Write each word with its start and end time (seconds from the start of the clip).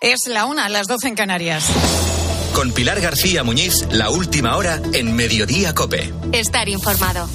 Es 0.00 0.28
la 0.28 0.44
una, 0.44 0.68
las 0.68 0.86
doce 0.86 1.08
en 1.08 1.16
Canarias. 1.16 1.64
Con 2.54 2.70
Pilar 2.70 3.00
García 3.00 3.42
Muñiz, 3.42 3.84
la 3.90 4.10
última 4.10 4.56
hora 4.56 4.80
en 4.92 5.16
Mediodía 5.16 5.74
Cope. 5.74 6.14
Estar 6.30 6.68
informado. 6.68 7.28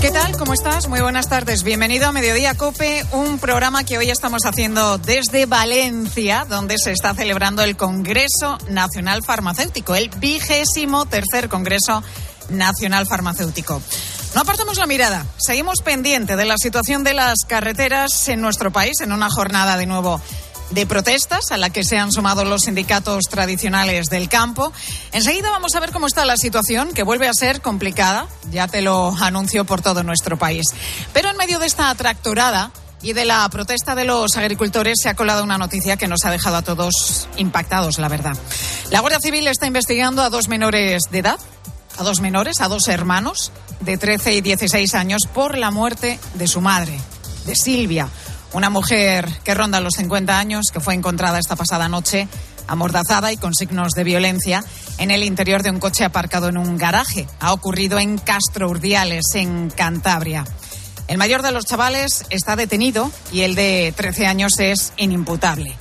¿Qué 0.00 0.10
tal? 0.10 0.36
¿Cómo 0.36 0.54
estás? 0.54 0.88
Muy 0.88 1.00
buenas 1.00 1.28
tardes. 1.28 1.62
Bienvenido 1.62 2.08
a 2.08 2.12
Mediodía 2.12 2.56
Cope, 2.56 3.06
un 3.12 3.38
programa 3.38 3.84
que 3.84 3.96
hoy 3.96 4.10
estamos 4.10 4.44
haciendo 4.44 4.98
desde 4.98 5.46
Valencia, 5.46 6.44
donde 6.48 6.78
se 6.78 6.90
está 6.90 7.14
celebrando 7.14 7.62
el 7.62 7.76
Congreso 7.76 8.58
Nacional 8.68 9.22
Farmacéutico, 9.22 9.94
el 9.94 10.08
vigésimo 10.16 11.06
tercer 11.06 11.48
Congreso 11.48 12.02
Nacional 12.48 13.06
Farmacéutico. 13.06 13.80
No 14.34 14.40
apartamos 14.40 14.78
la 14.78 14.86
mirada, 14.86 15.26
seguimos 15.36 15.82
pendiente 15.82 16.36
de 16.36 16.46
la 16.46 16.56
situación 16.56 17.04
de 17.04 17.12
las 17.12 17.40
carreteras 17.46 18.28
en 18.28 18.40
nuestro 18.40 18.72
país 18.72 19.00
en 19.02 19.12
una 19.12 19.28
jornada 19.28 19.76
de 19.76 19.84
nuevo 19.84 20.22
de 20.70 20.86
protestas 20.86 21.52
a 21.52 21.58
la 21.58 21.68
que 21.68 21.84
se 21.84 21.98
han 21.98 22.10
sumado 22.10 22.46
los 22.46 22.62
sindicatos 22.62 23.24
tradicionales 23.28 24.06
del 24.06 24.30
campo. 24.30 24.72
Enseguida 25.12 25.50
vamos 25.50 25.74
a 25.74 25.80
ver 25.80 25.92
cómo 25.92 26.06
está 26.06 26.24
la 26.24 26.38
situación, 26.38 26.94
que 26.94 27.02
vuelve 27.02 27.28
a 27.28 27.34
ser 27.34 27.60
complicada, 27.60 28.26
ya 28.50 28.68
te 28.68 28.80
lo 28.80 29.14
anuncio 29.20 29.66
por 29.66 29.82
todo 29.82 30.02
nuestro 30.02 30.38
país. 30.38 30.64
Pero 31.12 31.28
en 31.28 31.36
medio 31.36 31.58
de 31.58 31.66
esta 31.66 31.94
tractorada 31.94 32.70
y 33.02 33.12
de 33.12 33.26
la 33.26 33.46
protesta 33.50 33.94
de 33.94 34.04
los 34.04 34.36
agricultores 34.38 34.98
se 35.02 35.10
ha 35.10 35.14
colado 35.14 35.44
una 35.44 35.58
noticia 35.58 35.98
que 35.98 36.08
nos 36.08 36.24
ha 36.24 36.30
dejado 36.30 36.56
a 36.56 36.62
todos 36.62 37.28
impactados, 37.36 37.98
la 37.98 38.08
verdad. 38.08 38.38
La 38.90 39.00
Guardia 39.00 39.20
Civil 39.20 39.46
está 39.48 39.66
investigando 39.66 40.22
a 40.22 40.30
dos 40.30 40.48
menores 40.48 41.02
de 41.10 41.18
edad, 41.18 41.38
a 41.98 42.02
dos 42.02 42.20
menores, 42.20 42.60
a 42.60 42.68
dos 42.68 42.88
hermanos 42.88 43.52
de 43.80 43.98
13 43.98 44.34
y 44.34 44.40
16 44.40 44.94
años 44.94 45.22
por 45.32 45.58
la 45.58 45.70
muerte 45.70 46.18
de 46.34 46.46
su 46.46 46.60
madre, 46.60 46.98
de 47.46 47.54
Silvia 47.54 48.08
una 48.52 48.70
mujer 48.70 49.28
que 49.44 49.54
ronda 49.54 49.80
los 49.80 49.94
50 49.94 50.38
años, 50.38 50.66
que 50.72 50.80
fue 50.80 50.94
encontrada 50.94 51.38
esta 51.38 51.56
pasada 51.56 51.88
noche 51.88 52.28
amordazada 52.68 53.32
y 53.32 53.36
con 53.36 53.54
signos 53.54 53.92
de 53.92 54.04
violencia 54.04 54.64
en 54.98 55.10
el 55.10 55.24
interior 55.24 55.62
de 55.62 55.70
un 55.70 55.80
coche 55.80 56.04
aparcado 56.04 56.48
en 56.48 56.56
un 56.56 56.78
garaje. 56.78 57.26
Ha 57.40 57.52
ocurrido 57.52 57.98
en 57.98 58.18
Castro 58.18 58.68
Urdiales, 58.70 59.24
en 59.34 59.70
Cantabria. 59.70 60.44
El 61.08 61.18
mayor 61.18 61.42
de 61.42 61.50
los 61.50 61.66
chavales 61.66 62.24
está 62.30 62.54
detenido 62.54 63.10
y 63.32 63.40
el 63.40 63.54
de 63.54 63.92
13 63.96 64.26
años 64.26 64.52
es 64.58 64.92
inimputable. 64.96 65.76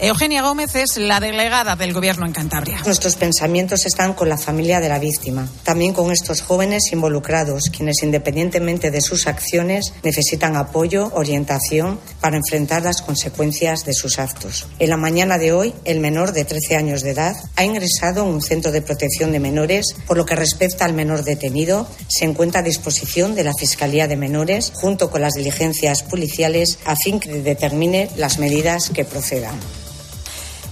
Eugenia 0.00 0.42
Gómez 0.42 0.76
es 0.76 0.96
la 0.96 1.18
delegada 1.18 1.74
del 1.74 1.92
Gobierno 1.92 2.24
en 2.24 2.30
Cantabria. 2.30 2.80
Nuestros 2.86 3.16
pensamientos 3.16 3.84
están 3.84 4.14
con 4.14 4.28
la 4.28 4.38
familia 4.38 4.78
de 4.78 4.88
la 4.88 5.00
víctima, 5.00 5.48
también 5.64 5.92
con 5.92 6.12
estos 6.12 6.40
jóvenes 6.40 6.92
involucrados, 6.92 7.64
quienes 7.76 8.04
independientemente 8.04 8.92
de 8.92 9.00
sus 9.00 9.26
acciones 9.26 9.92
necesitan 10.04 10.54
apoyo, 10.54 11.10
orientación 11.14 11.98
para 12.20 12.36
enfrentar 12.36 12.82
las 12.82 13.02
consecuencias 13.02 13.84
de 13.84 13.92
sus 13.92 14.20
actos. 14.20 14.68
En 14.78 14.90
la 14.90 14.96
mañana 14.96 15.36
de 15.36 15.52
hoy, 15.52 15.74
el 15.84 15.98
menor 15.98 16.30
de 16.30 16.44
13 16.44 16.76
años 16.76 17.02
de 17.02 17.10
edad 17.10 17.34
ha 17.56 17.64
ingresado 17.64 18.22
en 18.22 18.28
un 18.28 18.40
centro 18.40 18.70
de 18.70 18.82
protección 18.82 19.32
de 19.32 19.40
menores. 19.40 19.96
Por 20.06 20.16
lo 20.16 20.24
que 20.24 20.36
respecta 20.36 20.84
al 20.84 20.92
menor 20.92 21.24
detenido, 21.24 21.88
se 22.06 22.24
encuentra 22.24 22.60
a 22.60 22.62
disposición 22.62 23.34
de 23.34 23.42
la 23.42 23.52
Fiscalía 23.52 24.06
de 24.06 24.16
Menores 24.16 24.70
junto 24.76 25.10
con 25.10 25.22
las 25.22 25.34
diligencias 25.34 26.04
policiales 26.04 26.78
a 26.84 26.94
fin 26.94 27.18
que 27.18 27.42
determine 27.42 28.08
las 28.14 28.38
medidas 28.38 28.90
que 28.90 29.04
procedan. 29.04 29.58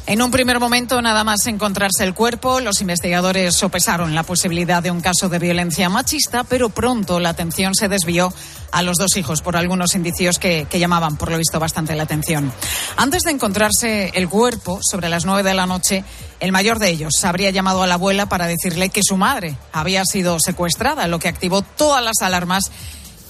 En 0.08 0.22
un 0.22 0.30
primer 0.30 0.60
momento, 0.60 1.02
nada 1.02 1.24
más 1.24 1.48
encontrarse 1.48 2.04
el 2.04 2.14
cuerpo, 2.14 2.60
los 2.60 2.80
investigadores 2.80 3.56
sopesaron 3.56 4.14
la 4.14 4.22
posibilidad 4.22 4.80
de 4.80 4.92
un 4.92 5.00
caso 5.00 5.28
de 5.28 5.40
violencia 5.40 5.88
machista, 5.88 6.44
pero 6.44 6.68
pronto 6.68 7.18
la 7.18 7.30
atención 7.30 7.74
se 7.74 7.88
desvió 7.88 8.32
a 8.70 8.82
los 8.82 8.98
dos 8.98 9.16
hijos 9.16 9.42
por 9.42 9.56
algunos 9.56 9.96
indicios 9.96 10.38
que, 10.38 10.68
llamaban, 10.70 11.16
por 11.16 11.32
lo 11.32 11.38
visto, 11.38 11.58
bastante 11.58 11.96
la 11.96 12.04
atención. 12.04 12.52
Antes 12.96 13.24
de 13.24 13.32
encontrarse 13.32 14.12
el 14.14 14.28
cuerpo, 14.28 14.78
sobre 14.80 15.08
las 15.08 15.24
nueve 15.24 15.42
de 15.42 15.54
la 15.54 15.66
noche, 15.66 16.04
el 16.38 16.52
mayor 16.52 16.78
de 16.78 16.90
ellos 16.90 17.24
habría 17.24 17.50
llamado 17.50 17.82
a 17.82 17.88
la 17.88 17.94
abuela 17.94 18.28
para 18.28 18.46
decirle 18.46 18.90
que 18.90 19.02
su 19.02 19.16
madre 19.16 19.56
había 19.72 20.04
sido 20.04 20.38
secuestrada, 20.38 21.08
lo 21.08 21.18
que 21.18 21.26
activó 21.26 21.62
todas 21.62 22.04
las 22.04 22.22
alarmas 22.22 22.70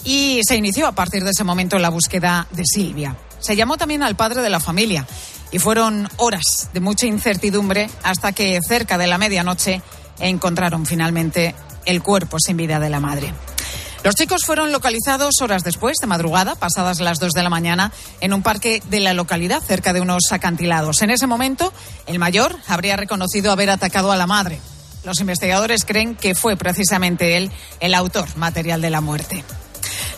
y 0.05 0.41
se 0.47 0.57
inició 0.57 0.89
a 0.89 0.93
partir 0.93 1.25
de 1.25 1.31
ese 1.31 1.43
momento 1.43 1.79
la 1.79 1.89
búsqueda 1.89 2.47
de 2.51 2.65
Silvia. 2.67 3.17
Se 3.39 3.57
llamó 3.57 3.79
también 3.79 4.03
al 4.03 4.17
padre 4.17 4.43
de 4.43 4.51
la 4.51 4.61
familia 4.61 5.07
y 5.53 5.59
fueron 5.59 6.09
horas 6.17 6.71
de 6.73 6.81
mucha 6.81 7.07
incertidumbre 7.07 7.89
hasta 8.03 8.33
que 8.33 8.61
cerca 8.67 8.99
de 8.99 9.07
la 9.07 9.19
medianoche 9.19 9.83
encontraron 10.19 10.87
finalmente 10.87 11.55
el 11.85 12.03
cuerpo 12.03 12.39
sin 12.39 12.57
vida 12.57 12.81
de 12.81 12.91
la 12.91 13.01
madre. 13.01 13.33
Los 14.07 14.15
chicos 14.15 14.43
fueron 14.45 14.71
localizados 14.71 15.41
horas 15.41 15.65
después, 15.65 15.97
de 16.01 16.07
madrugada, 16.07 16.55
pasadas 16.55 17.01
las 17.01 17.19
dos 17.19 17.33
de 17.33 17.43
la 17.43 17.51
mañana, 17.51 17.91
en 18.21 18.33
un 18.33 18.43
parque 18.43 18.81
de 18.89 19.01
la 19.01 19.15
localidad, 19.15 19.61
cerca 19.61 19.93
de 19.93 20.01
unos 20.01 20.31
acantilados. 20.31 21.03
En 21.03 21.11
ese 21.11 21.27
momento, 21.27 21.73
el 22.07 22.21
mayor 22.21 22.57
habría 22.69 22.97
reconocido 22.97 23.51
haber 23.51 23.69
atacado 23.69 24.13
a 24.13 24.17
la 24.17 24.29
madre. 24.29 24.61
Los 25.03 25.21
investigadores 25.21 25.85
creen 25.85 26.15
que 26.15 26.37
fue 26.37 26.57
precisamente 26.57 27.37
él 27.37 27.51
el 27.81 27.95
autor 27.95 28.29
material 28.37 28.81
de 28.81 28.91
la 28.91 29.01
muerte. 29.01 29.45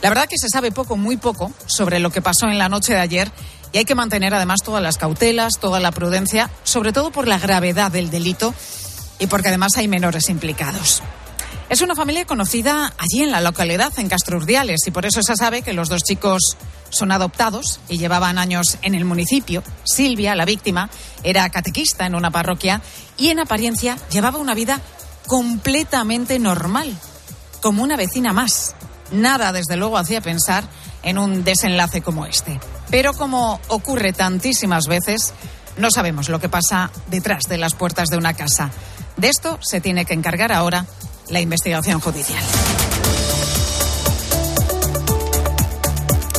La 0.03 0.11
verdad 0.11 0.28
que 0.28 0.38
se 0.38 0.49
sabe 0.49 0.71
poco, 0.71 0.97
muy 0.97 1.17
poco, 1.17 1.50
sobre 1.67 1.99
lo 1.99 2.11
que 2.11 2.22
pasó 2.22 2.47
en 2.47 2.59
la 2.59 2.69
noche 2.69 2.93
de 2.93 3.00
ayer 3.00 3.33
y 3.73 3.79
hay 3.79 3.84
que 3.84 3.95
mantener 3.95 4.34
además 4.34 4.61
todas 4.65 4.83
las 4.83 4.99
cautelas, 4.99 5.55
toda 5.61 5.81
la 5.81 5.93
prudencia, 5.93 6.51
sobre 6.65 6.93
todo 6.93 7.11
por 7.11 7.29
la 7.29 7.39
gravedad 7.39 7.91
del 7.91 8.11
delito 8.11 8.55
y 9.19 9.27
porque 9.27 9.49
además 9.49 9.77
hay 9.77 9.89
menores 9.89 10.29
implicados. 10.29 11.03
Es 11.69 11.83
una 11.83 11.95
familia 11.95 12.25
conocida 12.25 12.95
allí 12.97 13.23
en 13.23 13.31
la 13.31 13.43
localidad, 13.43 13.93
en 13.99 14.09
Urdiales, 14.34 14.81
y 14.87 14.91
por 14.91 15.05
eso 15.05 15.23
se 15.23 15.37
sabe 15.37 15.61
que 15.61 15.75
los 15.75 15.91
dos 15.91 16.03
chicos 16.03 16.56
son 16.89 17.12
adoptados 17.12 17.81
y 17.91 17.99
llevaban 17.99 18.39
años 18.39 18.79
en 18.81 18.95
el 18.95 19.05
municipio. 19.05 19.62
Silvia, 19.85 20.35
la 20.35 20.47
víctima, 20.47 20.89
era 21.23 21.49
catequista 21.50 22.06
en 22.06 22.15
una 22.15 22.31
parroquia 22.31 22.81
y 23.19 23.29
en 23.29 23.41
apariencia 23.41 23.99
llevaba 24.11 24.39
una 24.39 24.55
vida 24.55 24.81
completamente 25.27 26.39
normal, 26.39 26.97
como 27.61 27.83
una 27.83 27.97
vecina 27.97 28.33
más. 28.33 28.75
Nada, 29.11 29.53
desde 29.53 29.77
luego, 29.77 29.99
hacía 29.99 30.23
pensar 30.23 30.65
en 31.03 31.19
un 31.19 31.45
desenlace 31.45 32.03
como 32.03 32.27
este. 32.27 32.59
Pero 32.91 33.13
como 33.13 33.61
ocurre 33.69 34.13
tantísimas 34.13 34.87
veces, 34.87 35.33
no 35.77 35.91
sabemos 35.91 36.29
lo 36.29 36.41
que 36.41 36.49
pasa 36.49 36.91
detrás 37.09 37.45
de 37.49 37.59
las 37.59 37.75
puertas 37.75 38.09
de 38.09 38.17
una 38.17 38.35
casa. 38.35 38.71
De 39.17 39.29
esto 39.29 39.59
se 39.63 39.81
tiene 39.81 40.05
que 40.05 40.15
encargar 40.15 40.53
ahora 40.53 40.87
la 41.29 41.41
investigación 41.41 42.01
judicial. 42.01 42.43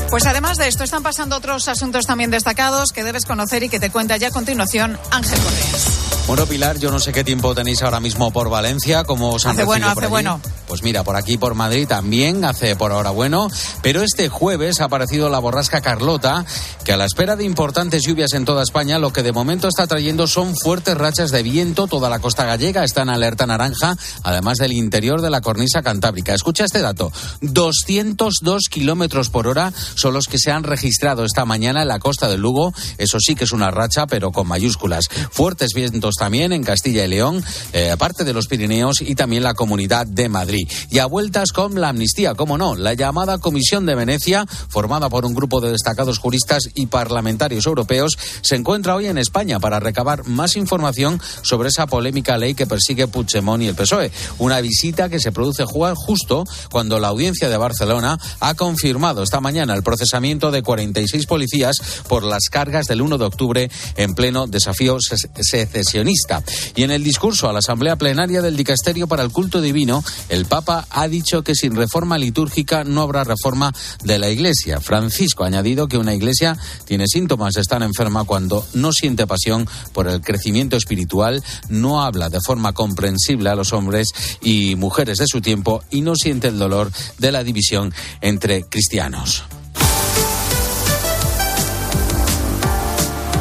Pues 0.10 0.26
además 0.26 0.58
de 0.58 0.68
esto, 0.68 0.84
están 0.84 1.04
pasando 1.04 1.36
otros 1.36 1.68
asuntos 1.68 2.08
también 2.08 2.32
destacados 2.32 2.92
que 2.92 3.04
debes 3.04 3.26
conocer 3.26 3.62
y 3.64 3.70
que 3.70 3.80
te 3.80 3.92
cuenta 3.92 4.18
ya 4.18 4.30
a 4.30 4.32
continuación 4.32 4.98
Ángel 5.12 5.40
Correas. 5.40 5.99
Bueno, 6.30 6.46
Pilar, 6.46 6.78
yo 6.78 6.92
no 6.92 7.00
sé 7.00 7.12
qué 7.12 7.24
tiempo 7.24 7.56
tenéis 7.56 7.82
ahora 7.82 8.00
mismo 8.00 8.30
por 8.30 8.52
Valencia, 8.52 9.04
como 9.04 9.32
os 9.32 9.48
han 9.48 9.54
Hace 9.54 9.64
bueno, 9.64 9.90
hace 9.90 10.06
bueno. 10.06 10.40
Pues 10.68 10.84
mira, 10.84 11.04
por 11.04 11.16
aquí, 11.16 11.40
por 11.40 11.56
Madrid 11.56 11.88
también 11.88 12.46
hace 12.46 12.76
por 12.76 12.92
ahora 12.92 13.10
bueno, 13.10 13.50
pero 13.82 14.04
este 14.04 14.30
jueves 14.30 14.80
ha 14.80 14.84
aparecido 14.84 15.28
la 15.30 15.40
borrasca 15.40 15.82
Carlota, 15.82 16.46
a 16.94 16.98
la 16.98 17.06
espera 17.06 17.36
de 17.36 17.44
importantes 17.44 18.04
lluvias 18.04 18.34
en 18.34 18.46
toda 18.46 18.64
España, 18.64 19.00
lo 19.00 19.14
que 19.14 19.22
de 19.22 19.32
momento 19.32 19.68
está 19.68 19.86
trayendo 19.86 20.28
son 20.28 20.56
fuertes 20.56 20.98
rachas 20.98 21.30
de 21.30 21.44
viento. 21.44 21.88
Toda 21.88 22.10
la 22.10 22.20
costa 22.20 22.46
gallega 22.46 22.84
está 22.84 23.04
en 23.04 23.10
alerta 23.10 23.46
naranja, 23.46 23.96
además 24.24 24.58
del 24.58 24.74
interior 24.74 25.22
de 25.22 25.30
la 25.30 25.42
cornisa 25.42 25.82
cantábrica. 25.84 26.34
Escucha 26.34 26.66
este 26.66 26.82
dato: 26.82 27.12
202 27.42 28.64
kilómetros 28.70 29.30
por 29.30 29.48
hora 29.48 29.72
son 29.96 30.14
los 30.14 30.28
que 30.28 30.40
se 30.40 30.52
han 30.52 30.64
registrado 30.64 31.26
esta 31.26 31.46
mañana 31.46 31.82
en 31.82 31.90
la 31.90 32.00
costa 32.00 32.28
del 32.28 32.42
Lugo. 32.42 32.74
Eso 32.98 33.20
sí 33.20 33.36
que 33.36 33.44
es 33.44 33.52
una 33.52 33.72
racha, 33.72 34.08
pero 34.08 34.32
con 34.32 34.48
mayúsculas. 34.48 35.10
Fuertes 35.32 35.74
vientos 35.76 36.16
también 36.16 36.54
en 36.54 36.64
Castilla 36.64 37.06
y 37.06 37.10
León, 37.10 37.44
eh, 37.74 37.92
aparte 37.92 38.24
de 38.24 38.34
los 38.34 38.48
Pirineos 38.48 39.02
y 39.02 39.16
también 39.16 39.44
la 39.44 39.54
Comunidad 39.54 40.08
de 40.08 40.30
Madrid. 40.30 40.68
Y 40.90 41.00
a 41.00 41.06
vueltas 41.06 41.52
con 41.52 41.80
la 41.80 41.90
amnistía, 41.90 42.34
como 42.36 42.58
no, 42.58 42.76
la 42.76 42.94
llamada 42.94 43.38
Comisión 43.38 43.86
de 43.86 43.96
Venecia, 43.96 44.46
formada 44.70 45.10
por 45.10 45.26
un 45.26 45.36
grupo 45.36 45.62
de 45.62 45.72
destacados 45.72 46.18
juristas 46.18 46.64
y 46.80 46.88
parlamentarios 46.88 47.66
europeos, 47.66 48.18
se 48.42 48.56
encuentra 48.56 48.96
hoy 48.96 49.08
en 49.08 49.18
España 49.18 49.60
para 49.60 49.80
recabar 49.80 50.26
más 50.26 50.56
información 50.56 51.22
sobre 51.42 51.70
esa 51.70 51.88
polémica 51.88 52.38
ley 52.38 52.54
que 52.56 52.68
persigue 52.68 53.08
Puigdemont 53.08 53.64
y 53.64 53.68
el 53.68 53.76
PSOE. 53.76 54.12
Una 54.38 54.62
visita 54.62 55.10
que 55.10 55.20
se 55.20 55.32
produce 55.32 55.66
justo 55.66 56.46
cuando 56.72 57.00
la 57.00 57.10
audiencia 57.10 57.50
de 57.50 57.58
Barcelona 57.58 58.18
ha 58.40 58.54
confirmado 58.56 59.24
esta 59.24 59.42
mañana 59.42 59.74
el 59.74 59.84
procesamiento 59.84 60.52
de 60.52 60.64
46 60.64 61.26
policías 61.26 61.78
por 62.08 62.24
las 62.24 62.50
cargas 62.50 62.88
del 62.88 63.02
1 63.02 63.18
de 63.18 63.26
octubre 63.26 63.72
en 63.98 64.16
pleno 64.16 64.48
desafío 64.48 64.98
secesionista 65.00 66.44
y 66.76 66.84
en 66.84 66.92
el 66.92 67.04
discurso 67.04 67.50
a 67.50 67.54
la 67.54 67.60
Asamblea 67.60 67.96
Plenaria 67.96 68.42
del 68.42 68.56
Dicasterio 68.56 69.08
para 69.08 69.24
el 69.24 69.32
Culto 69.32 69.62
Divino, 69.62 70.04
el 70.30 70.46
Papa 70.46 70.88
ha 70.90 71.08
dicho 71.08 71.44
que 71.44 71.56
sin 71.56 71.76
reforma 71.76 72.18
litúrgica 72.18 72.84
no 72.84 73.02
habrá 73.02 73.24
reforma 73.24 73.74
de 74.04 74.20
la 74.20 74.30
Iglesia. 74.30 74.80
Francisco 74.80 75.44
ha 75.44 75.48
añadido 75.48 75.88
que 75.88 75.98
una 75.98 76.14
Iglesia 76.14 76.58
tiene 76.86 77.06
síntomas 77.08 77.54
de 77.54 77.62
estar 77.62 77.82
enferma 77.84 78.24
cuando 78.24 78.66
no 78.74 78.92
siente 78.92 79.28
pasión 79.28 79.68
por 79.94 80.08
el 80.08 80.22
crecimiento 80.22 80.78
espiritual, 80.78 81.44
no 81.70 82.02
habla 82.02 82.30
de 82.30 82.40
forma 82.46 82.74
comprensible 82.74 83.50
a 83.50 83.56
los 83.56 83.74
hombres 83.74 84.10
y 84.42 84.76
mujeres 84.76 85.18
de 85.18 85.28
su 85.28 85.42
tiempo 85.42 85.84
y 85.90 86.02
no 86.02 86.16
siente 86.16 86.48
el 86.48 86.60
dolor 86.60 86.92
de 87.18 87.32
la 87.32 87.44
división 87.44 87.94
entre 88.22 88.64
cristianos. 88.64 89.44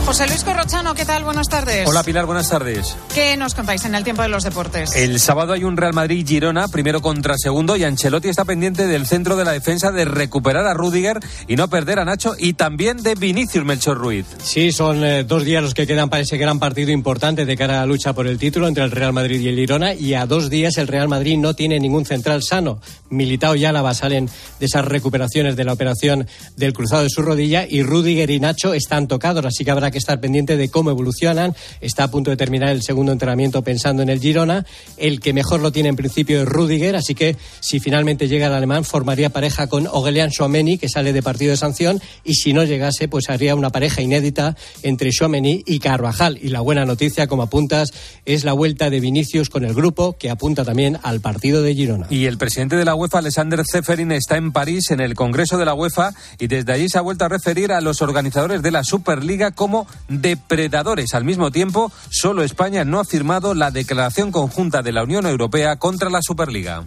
José 0.08 0.26
Luis 0.26 0.42
Corrochano, 0.42 0.94
¿qué 0.94 1.04
tal? 1.04 1.22
Buenas 1.22 1.50
tardes. 1.50 1.86
Hola 1.86 2.02
Pilar, 2.02 2.24
buenas 2.24 2.48
tardes. 2.48 2.96
¿Qué 3.14 3.36
nos 3.36 3.54
contáis 3.54 3.84
en 3.84 3.94
el 3.94 4.04
tiempo 4.04 4.22
de 4.22 4.30
los 4.30 4.42
deportes? 4.42 4.96
El 4.96 5.20
sábado 5.20 5.52
hay 5.52 5.64
un 5.64 5.76
Real 5.76 5.92
Madrid-Girona, 5.92 6.68
primero 6.68 7.02
contra 7.02 7.34
segundo, 7.36 7.76
y 7.76 7.84
Ancelotti 7.84 8.28
está 8.28 8.46
pendiente 8.46 8.86
del 8.86 9.06
centro 9.06 9.36
de 9.36 9.44
la 9.44 9.52
defensa 9.52 9.92
de 9.92 10.06
recuperar 10.06 10.66
a 10.66 10.72
Rudiger 10.72 11.20
y 11.46 11.56
no 11.56 11.68
perder 11.68 11.98
a 11.98 12.06
Nacho, 12.06 12.34
y 12.38 12.54
también 12.54 13.02
de 13.02 13.16
Vinicius 13.16 13.66
Melchor 13.66 13.98
Ruiz. 13.98 14.24
Sí, 14.42 14.72
son 14.72 15.04
eh, 15.04 15.24
dos 15.24 15.44
días 15.44 15.62
los 15.62 15.74
que 15.74 15.86
quedan 15.86 16.08
para 16.08 16.22
ese 16.22 16.38
gran 16.38 16.58
partido 16.58 16.90
importante 16.90 17.44
de 17.44 17.56
cara 17.58 17.74
a 17.74 17.80
la 17.80 17.86
lucha 17.86 18.14
por 18.14 18.26
el 18.26 18.38
título 18.38 18.66
entre 18.66 18.84
el 18.84 18.90
Real 18.90 19.12
Madrid 19.12 19.40
y 19.40 19.48
el 19.48 19.56
Girona, 19.56 19.92
y 19.92 20.14
a 20.14 20.24
dos 20.24 20.48
días 20.48 20.78
el 20.78 20.88
Real 20.88 21.08
Madrid 21.08 21.36
no 21.36 21.52
tiene 21.52 21.78
ningún 21.78 22.06
central 22.06 22.42
sano. 22.42 22.80
Militao 23.10 23.56
y 23.56 23.66
Álava 23.66 23.92
salen 23.92 24.30
de 24.58 24.64
esas 24.64 24.86
recuperaciones 24.86 25.54
de 25.54 25.64
la 25.64 25.74
operación 25.74 26.26
del 26.56 26.72
cruzado 26.72 27.02
de 27.02 27.10
su 27.10 27.20
rodilla, 27.20 27.66
y 27.68 27.82
Rudiger 27.82 28.30
y 28.30 28.40
Nacho 28.40 28.72
están 28.72 29.06
tocados, 29.06 29.44
así 29.44 29.66
que 29.66 29.70
habrá 29.70 29.90
que 29.90 29.97
estar 29.98 30.20
pendiente 30.20 30.56
de 30.56 30.68
cómo 30.68 30.90
evolucionan. 30.90 31.54
Está 31.80 32.04
a 32.04 32.10
punto 32.10 32.30
de 32.30 32.36
terminar 32.36 32.70
el 32.70 32.82
segundo 32.82 33.12
entrenamiento 33.12 33.62
pensando 33.62 34.02
en 34.02 34.08
el 34.08 34.20
Girona. 34.20 34.64
El 34.96 35.20
que 35.20 35.32
mejor 35.32 35.60
lo 35.60 35.72
tiene 35.72 35.90
en 35.90 35.96
principio 35.96 36.42
es 36.42 36.48
Rudiger, 36.48 36.96
así 36.96 37.14
que 37.14 37.36
si 37.60 37.80
finalmente 37.80 38.28
llega 38.28 38.46
el 38.46 38.54
alemán, 38.54 38.84
formaría 38.84 39.30
pareja 39.30 39.66
con 39.66 39.86
Ogelian 39.86 40.30
Chouameni, 40.30 40.78
que 40.78 40.88
sale 40.88 41.12
de 41.12 41.22
partido 41.22 41.50
de 41.50 41.56
sanción, 41.56 42.00
y 42.24 42.34
si 42.34 42.52
no 42.52 42.64
llegase, 42.64 43.08
pues 43.08 43.28
haría 43.28 43.54
una 43.54 43.70
pareja 43.70 44.02
inédita 44.02 44.56
entre 44.82 45.10
Chouameni 45.10 45.62
y 45.66 45.78
Carvajal. 45.80 46.38
Y 46.40 46.48
la 46.48 46.60
buena 46.60 46.84
noticia, 46.84 47.26
como 47.26 47.42
apuntas, 47.42 47.92
es 48.24 48.44
la 48.44 48.52
vuelta 48.52 48.90
de 48.90 49.00
Vinicius 49.00 49.50
con 49.50 49.64
el 49.64 49.74
grupo, 49.74 50.16
que 50.18 50.30
apunta 50.30 50.64
también 50.64 50.98
al 51.02 51.20
partido 51.20 51.62
de 51.62 51.74
Girona. 51.74 52.06
Y 52.10 52.26
el 52.26 52.38
presidente 52.38 52.76
de 52.76 52.84
la 52.84 52.94
UEFA, 52.94 53.18
Alexander 53.18 53.62
Zeferin, 53.70 54.12
está 54.12 54.36
en 54.36 54.52
París 54.52 54.90
en 54.90 55.00
el 55.00 55.14
Congreso 55.14 55.58
de 55.58 55.64
la 55.64 55.74
UEFA 55.74 56.12
y 56.38 56.46
desde 56.46 56.72
allí 56.72 56.88
se 56.88 56.98
ha 56.98 57.02
vuelto 57.02 57.24
a 57.24 57.28
referir 57.28 57.72
a 57.72 57.80
los 57.80 58.02
organizadores 58.02 58.62
de 58.62 58.70
la 58.70 58.84
Superliga 58.84 59.50
como 59.50 59.86
depredadores. 60.08 61.14
Al 61.14 61.24
mismo 61.24 61.50
tiempo, 61.50 61.92
solo 62.10 62.42
España 62.42 62.84
no 62.84 63.00
ha 63.00 63.04
firmado 63.04 63.54
la 63.54 63.70
declaración 63.70 64.32
conjunta 64.32 64.82
de 64.82 64.92
la 64.92 65.02
Unión 65.02 65.26
Europea 65.26 65.76
contra 65.76 66.10
la 66.10 66.22
Superliga. 66.22 66.84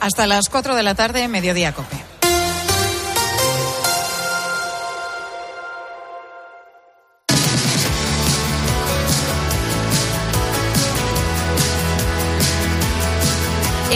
Hasta 0.00 0.26
las 0.26 0.48
4 0.48 0.76
de 0.76 0.82
la 0.82 0.94
tarde, 0.94 1.28
mediodía 1.28 1.72
cope. 1.72 2.14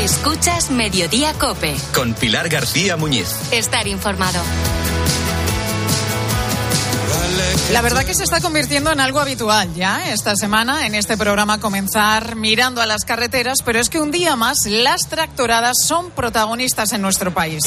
Escuchas 0.09 0.71
Mediodía 0.71 1.35
Cope. 1.35 1.77
Con 1.93 2.15
Pilar 2.15 2.49
García 2.49 2.97
Muñiz. 2.97 3.29
Estar 3.53 3.87
informado. 3.89 4.41
La 7.73 7.83
verdad 7.83 8.05
que 8.05 8.15
se 8.15 8.25
está 8.25 8.41
convirtiendo 8.41 8.91
en 8.91 8.99
algo 8.99 9.21
habitual 9.21 9.75
ya 9.75 10.11
esta 10.11 10.35
semana 10.37 10.87
en 10.87 10.95
este 10.95 11.19
programa 11.19 11.61
comenzar 11.61 12.35
mirando 12.35 12.81
a 12.81 12.87
las 12.87 13.05
carreteras, 13.05 13.59
pero 13.63 13.79
es 13.79 13.91
que 13.91 14.01
un 14.01 14.11
día 14.11 14.37
más 14.37 14.65
las 14.65 15.03
tractoradas 15.09 15.77
son 15.85 16.11
protagonistas 16.11 16.95
en 16.95 17.03
nuestro 17.03 17.33
país. 17.35 17.63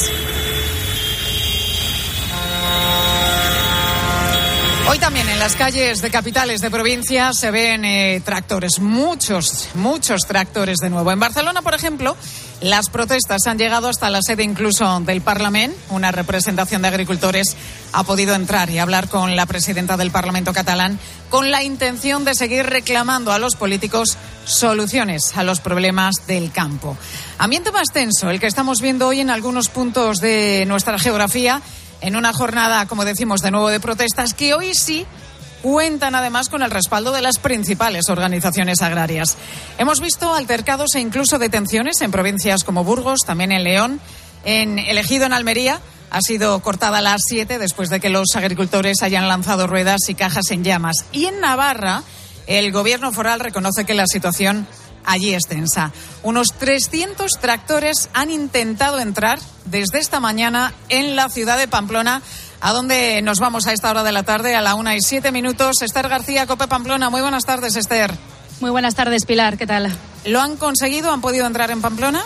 Hoy 4.92 4.98
también 4.98 5.26
en 5.30 5.38
las 5.38 5.56
calles 5.56 6.02
de 6.02 6.10
capitales 6.10 6.60
de 6.60 6.70
provincia 6.70 7.32
se 7.32 7.50
ven 7.50 7.82
eh, 7.82 8.20
tractores, 8.22 8.78
muchos, 8.78 9.70
muchos 9.72 10.26
tractores 10.28 10.76
de 10.82 10.90
nuevo. 10.90 11.10
En 11.10 11.18
Barcelona, 11.18 11.62
por 11.62 11.72
ejemplo, 11.72 12.14
las 12.60 12.90
protestas 12.90 13.46
han 13.46 13.56
llegado 13.56 13.88
hasta 13.88 14.10
la 14.10 14.20
sede 14.20 14.42
incluso 14.42 15.00
del 15.00 15.22
Parlamento. 15.22 15.78
Una 15.88 16.12
representación 16.12 16.82
de 16.82 16.88
agricultores 16.88 17.56
ha 17.94 18.04
podido 18.04 18.34
entrar 18.34 18.68
y 18.68 18.80
hablar 18.80 19.08
con 19.08 19.34
la 19.34 19.46
presidenta 19.46 19.96
del 19.96 20.10
Parlamento 20.10 20.52
catalán 20.52 20.98
con 21.30 21.50
la 21.50 21.62
intención 21.62 22.26
de 22.26 22.34
seguir 22.34 22.66
reclamando 22.66 23.32
a 23.32 23.38
los 23.38 23.56
políticos 23.56 24.18
soluciones 24.44 25.34
a 25.38 25.42
los 25.42 25.60
problemas 25.60 26.16
del 26.26 26.52
campo. 26.52 26.98
Ambiente 27.38 27.72
más 27.72 27.88
tenso, 27.94 28.28
el 28.28 28.40
que 28.40 28.46
estamos 28.46 28.82
viendo 28.82 29.08
hoy 29.08 29.20
en 29.20 29.30
algunos 29.30 29.70
puntos 29.70 30.18
de 30.18 30.64
nuestra 30.66 30.98
geografía 30.98 31.62
en 32.02 32.16
una 32.16 32.32
jornada, 32.32 32.86
como 32.86 33.04
decimos, 33.04 33.40
de 33.40 33.50
nuevo 33.50 33.70
de 33.70 33.80
protestas 33.80 34.34
que 34.34 34.54
hoy 34.54 34.74
sí 34.74 35.06
cuentan 35.62 36.14
además 36.16 36.48
con 36.48 36.62
el 36.62 36.70
respaldo 36.70 37.12
de 37.12 37.22
las 37.22 37.38
principales 37.38 38.08
organizaciones 38.08 38.82
agrarias. 38.82 39.36
Hemos 39.78 40.00
visto 40.00 40.34
altercados 40.34 40.94
e 40.96 41.00
incluso 41.00 41.38
detenciones 41.38 42.00
en 42.00 42.10
provincias 42.10 42.64
como 42.64 42.84
Burgos, 42.84 43.20
también 43.24 43.52
en 43.52 43.62
León, 43.62 44.00
en 44.44 44.78
Elegido 44.78 45.24
en 45.24 45.32
Almería. 45.32 45.80
Ha 46.10 46.20
sido 46.20 46.60
cortada 46.60 46.98
a 46.98 47.02
las 47.02 47.22
7 47.24 47.58
después 47.58 47.88
de 47.88 48.00
que 48.00 48.10
los 48.10 48.34
agricultores 48.34 49.02
hayan 49.02 49.28
lanzado 49.28 49.66
ruedas 49.66 50.00
y 50.08 50.14
cajas 50.14 50.50
en 50.50 50.64
llamas. 50.64 50.96
Y 51.12 51.26
en 51.26 51.40
Navarra, 51.40 52.02
el 52.46 52.72
gobierno 52.72 53.12
foral 53.12 53.40
reconoce 53.40 53.84
que 53.84 53.94
la 53.94 54.06
situación 54.06 54.66
allí 55.04 55.34
es 55.34 55.44
tensa. 55.48 55.92
Unos 56.22 56.48
300 56.58 57.30
tractores 57.40 58.08
han 58.12 58.30
intentado 58.30 58.98
entrar 58.98 59.38
desde 59.64 59.98
esta 59.98 60.20
mañana 60.20 60.72
en 60.88 61.16
la 61.16 61.28
ciudad 61.28 61.58
de 61.58 61.68
Pamplona, 61.68 62.22
a 62.60 62.72
donde 62.72 63.22
nos 63.22 63.38
vamos 63.40 63.66
a 63.66 63.72
esta 63.72 63.90
hora 63.90 64.02
de 64.02 64.12
la 64.12 64.22
tarde, 64.22 64.54
a 64.54 64.60
la 64.60 64.74
una 64.74 64.94
y 64.96 65.00
siete 65.00 65.32
minutos. 65.32 65.82
Esther 65.82 66.08
García, 66.08 66.46
Cope 66.46 66.68
Pamplona. 66.68 67.10
Muy 67.10 67.20
buenas 67.20 67.44
tardes, 67.44 67.76
Esther. 67.76 68.12
Muy 68.60 68.70
buenas 68.70 68.94
tardes, 68.94 69.24
Pilar. 69.24 69.58
¿Qué 69.58 69.66
tal? 69.66 69.92
¿Lo 70.24 70.40
han 70.40 70.56
conseguido? 70.56 71.12
¿Han 71.12 71.20
podido 71.20 71.46
entrar 71.46 71.70
en 71.70 71.82
Pamplona? 71.82 72.22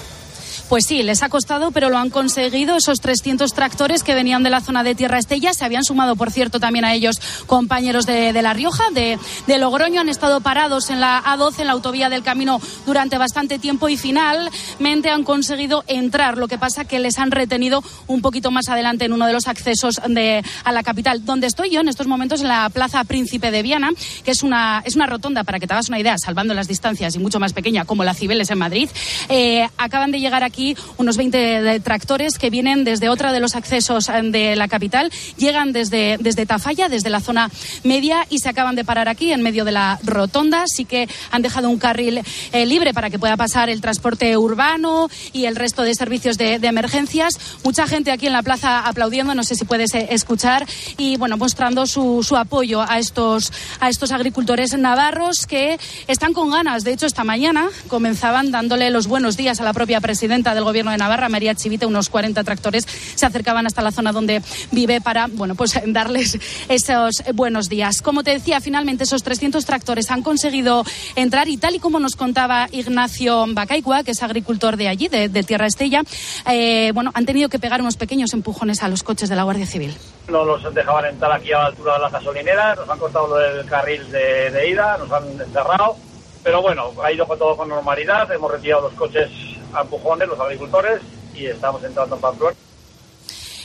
Pues 0.69 0.85
sí, 0.85 1.05
les 1.05 1.23
ha 1.23 1.29
costado, 1.29 1.71
pero 1.71 1.91
lo 1.91 1.99
han 1.99 2.11
conseguido. 2.11 2.77
Esos 2.77 3.01
300 3.01 3.53
tractores 3.53 4.03
que 4.03 4.15
venían 4.15 4.43
de 4.43 4.51
la 4.51 4.61
zona 4.61 4.83
de 4.83 4.97
Tierra 4.97 5.19
Estella 5.19 5.55
se 5.55 5.65
habían 5.65 5.85
sumado, 5.85 6.17
por 6.17 6.33
cierto, 6.33 6.59
también 6.59 6.85
a 6.85 6.93
ellos 6.93 7.21
compañeros 7.47 8.05
de, 8.05 8.33
La 8.43 8.53
Rioja, 8.53 8.91
de, 8.93 9.17
de, 9.47 9.59
Logroño. 9.59 10.01
Han 10.01 10.09
estado 10.09 10.41
parados 10.41 10.91
en 10.91 10.99
la 10.99 11.23
A12, 11.23 11.61
en 11.61 11.67
la 11.69 11.73
autovía 11.73 12.09
del 12.09 12.25
camino, 12.25 12.61
durante 12.85 13.17
bastante 13.17 13.61
tiempo 13.61 13.89
y 13.89 13.97
finalmente 13.97 15.09
han 15.09 15.23
conseguido 15.23 15.85
entrar. 15.87 16.37
Lo 16.37 16.49
que 16.49 16.59
pasa 16.59 16.85
que 16.85 16.99
les 16.99 17.19
han 17.21 17.31
retenido 17.31 17.85
un 18.09 18.21
poquito 18.21 18.51
más 18.51 18.69
adelante 18.69 19.05
en 19.05 19.13
uno 19.13 19.27
de 19.29 19.33
los 19.33 19.47
accesos 19.47 20.01
de, 20.09 20.43
a 20.65 20.73
la 20.73 20.83
capital. 20.83 21.25
Donde 21.25 21.47
estoy 21.47 21.71
yo 21.71 21.81
en 21.81 21.89
estos 21.89 22.09
momentos, 22.09 22.41
en 22.41 22.49
la 22.49 22.69
Plaza 22.71 23.05
Príncipe 23.05 23.53
de 23.53 23.63
Viana, 23.63 23.91
que 24.25 24.33
es 24.33 24.43
una, 24.43 24.83
es 24.85 24.97
una 24.97 25.07
rotonda, 25.07 25.45
para 25.45 25.61
que 25.61 25.69
te 25.69 25.75
hagas 25.75 25.89
una 25.89 26.01
idea, 26.01 26.19
salvando 26.19 26.55
las 26.55 26.67
distancias 26.67 27.15
y 27.15 27.21
mucho 27.21 27.39
más 27.39 27.53
pequeña, 27.53 27.85
como 27.85 28.03
la 28.03 28.15
Cibeles 28.15 28.51
en 28.51 28.59
Madrid. 28.59 28.91
Eh, 29.29 29.69
acaban 29.77 30.11
de 30.11 30.19
llegar 30.19 30.43
aquí 30.43 30.56
unos 30.97 31.17
20 31.17 31.81
tractores 31.81 32.39
que 32.39 32.51
vienen 32.51 32.85
desde 32.85 33.09
otra 33.09 33.33
de 33.33 33.41
los 33.41 33.57
accesos 33.57 34.07
de 34.07 34.57
la 34.57 34.69
capital, 34.69 35.11
llegan 35.37 35.73
desde, 35.73 36.17
desde 36.19 36.47
Tafalla, 36.47 36.89
desde 36.89 37.11
la 37.11 37.21
zona 37.21 37.51
media 37.85 38.27
y 38.31 38.39
se 38.39 38.49
acaban 38.49 38.77
de 38.77 38.85
parar 38.85 39.09
aquí 39.09 39.33
en 39.33 39.43
medio 39.43 39.65
de 39.65 39.73
la 39.73 39.99
rotonda. 40.05 40.65
Sí 40.67 40.85
que 40.85 41.09
han 41.31 41.43
dejado 41.43 41.69
un 41.69 41.79
carril 41.79 42.23
eh, 42.53 42.67
libre 42.67 42.95
para 42.95 43.11
que 43.11 43.19
pueda 43.19 43.37
pasar 43.37 43.69
el 43.69 43.81
transporte 43.81 44.37
urbano 44.37 45.09
y 45.33 45.47
el 45.47 45.57
resto 45.57 45.83
de 45.83 45.95
servicios 45.95 46.39
de, 46.39 46.55
emergencias. 46.55 47.39
Mucha 47.63 47.87
gente 47.87 48.11
aquí 48.11 48.27
en 48.27 48.33
la 48.33 48.43
plaza 48.43 48.81
aplaudiendo, 48.81 49.35
no 49.35 49.45
sé 49.45 49.55
si 49.55 49.65
puedes 49.65 49.95
eh, 49.95 50.09
escuchar, 50.11 50.67
y 50.97 51.17
bueno, 51.17 51.37
mostrando 51.37 51.87
su, 51.87 52.23
su 52.23 52.37
apoyo 52.37 52.83
a 52.83 52.99
estos, 52.99 53.53
a 53.81 53.89
estos 53.89 54.11
agricultores 54.11 54.77
navarros 54.77 55.47
que 55.47 55.79
están 56.09 56.33
con 56.33 56.51
ganas. 56.51 56.83
De 56.85 56.93
hecho, 56.93 57.07
esta 57.07 57.25
mañana 57.25 57.69
comenzaban 57.89 58.51
dándole 58.51 58.91
los 58.91 59.07
buenos 59.07 59.37
días 59.37 59.61
a 59.61 59.65
la 59.65 59.73
propia 59.73 60.01
presidenta 60.01 60.46
del 60.55 60.65
gobierno 60.65 60.91
de 60.91 60.99
Navarra, 60.99 61.29
María 61.29 61.55
Chivite, 61.55 61.87
unos 61.87 62.09
40 62.09 62.43
tractores 62.45 62.87
se 63.15 63.27
acercaban 63.27 63.67
hasta 63.67 63.83
la 63.83 63.91
zona 63.91 64.13
donde 64.13 64.43
vive 64.73 65.01
para, 65.01 65.27
bueno, 65.29 65.55
pues 65.55 65.79
darles 65.87 66.39
esos 66.69 67.23
buenos 67.35 67.69
días. 67.69 68.03
Como 68.03 68.23
te 68.23 68.33
decía, 68.33 68.61
finalmente 68.61 69.05
esos 69.05 69.23
300 69.23 69.65
tractores 69.65 70.11
han 70.11 70.23
conseguido 70.23 70.85
entrar 71.15 71.49
y 71.49 71.57
tal 71.57 71.75
y 71.75 71.79
como 71.79 72.01
nos 72.01 72.17
contaba 72.17 72.69
Ignacio 72.73 73.45
Bacaicua, 73.49 74.03
que 74.03 74.13
es 74.13 74.23
agricultor 74.23 74.77
de 74.77 74.89
allí, 74.89 75.09
de, 75.09 75.29
de 75.29 75.43
Tierra 75.43 75.67
Estella, 75.67 76.03
eh, 76.49 76.93
bueno, 76.95 77.11
han 77.15 77.27
tenido 77.27 77.49
que 77.49 77.59
pegar 77.59 77.81
unos 77.81 77.97
pequeños 77.97 78.33
empujones 78.33 78.83
a 78.83 78.89
los 78.89 79.03
coches 79.03 79.29
de 79.29 79.37
la 79.37 79.43
Guardia 79.45 79.67
Civil. 79.67 79.95
No 80.29 80.45
los 80.45 80.75
dejaban 80.75 81.07
entrar 81.07 81.33
aquí 81.33 81.53
a 81.53 81.59
la 81.59 81.67
altura 81.67 81.95
de 81.95 82.01
la 82.01 82.11
gasolinera, 82.11 82.75
nos 82.75 82.89
han 82.89 82.99
cortado 82.99 83.41
el 83.41 83.65
carril 83.67 84.11
de, 84.11 84.51
de 84.51 84.71
ida, 84.71 84.99
nos 84.99 85.11
han 85.13 85.25
encerrado, 85.41 85.97
pero 86.43 86.63
bueno, 86.63 86.93
ha 87.03 87.13
ido 87.13 87.27
todo 87.27 87.57
con 87.57 87.69
normalidad, 87.69 88.31
hemos 88.33 88.51
retirado 88.51 88.83
los 88.83 88.93
coches 88.95 89.29
a 89.75 89.83
empujones 89.83 90.29
los 90.29 90.41
agricultores 90.41 91.01
y 91.35 91.47
estamos 91.47 91.83
entrando 91.85 92.17
en 92.17 92.21
Pamplona. 92.21 92.57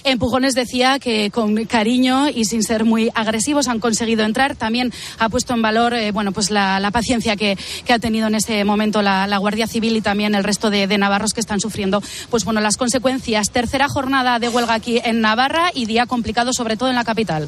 Empujones 0.03 0.55
decía 0.55 0.98
que 1.00 1.29
con 1.29 1.65
cariño 1.65 2.27
y 2.29 2.46
sin 2.46 2.63
ser 2.63 2.86
muy 2.86 3.12
agresivos 3.13 3.67
han 3.67 3.79
conseguido 3.79 4.24
entrar. 4.24 4.55
También 4.55 4.91
ha 5.20 5.29
puesto 5.29 5.53
en 5.53 5.62
valor 5.62 5.93
eh, 5.93 6.12
bueno, 6.12 6.31
pues 6.31 6.50
la, 6.50 6.79
la 6.79 6.91
paciencia 6.91 7.36
que, 7.36 7.58
que, 7.86 7.93
ha 7.93 8.00
tenido 8.00 8.27
en 8.27 8.36
este 8.36 8.63
momento 8.63 9.01
la, 9.01 9.27
la 9.27 9.38
Guardia 9.38 9.67
Civil 9.67 9.96
y 9.96 10.01
también 10.01 10.34
el 10.34 10.43
resto 10.43 10.70
de, 10.70 10.88
de, 10.88 10.98
navarros 10.98 11.34
que 11.34 11.39
están 11.39 11.60
sufriendo 11.60 12.01
pues, 12.29 12.46
bueno, 12.46 12.62
las 12.62 12.77
consecuencias. 12.77 13.51
Tercera 13.51 13.88
jornada 13.88 14.39
de 14.39 14.50
huelga 14.50 14.74
aquí 14.74 15.00
en 15.03 15.22
Navarra 15.22 15.70
y 15.74 15.86
día 15.86 16.08
complicado 16.08 16.51
sobre 16.53 16.77
todo 16.77 16.89
en 16.89 16.96
la 16.96 17.03
capital. 17.03 17.48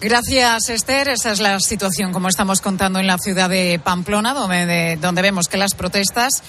Gracias, 0.00 0.68
Esther. 0.68 1.08
Esa 1.08 1.32
es 1.32 1.40
la 1.40 1.58
situación, 1.58 2.12
como 2.12 2.28
estamos 2.28 2.60
contando 2.60 3.00
en 3.00 3.06
la 3.06 3.16
ciudad 3.18 3.48
de 3.48 3.80
Pamplona, 3.82 4.34
donde, 4.34 4.66
de, 4.66 4.96
donde 4.96 5.22
vemos 5.22 5.48
que 5.48 5.56
las 5.56 5.74
protestas 5.74 6.42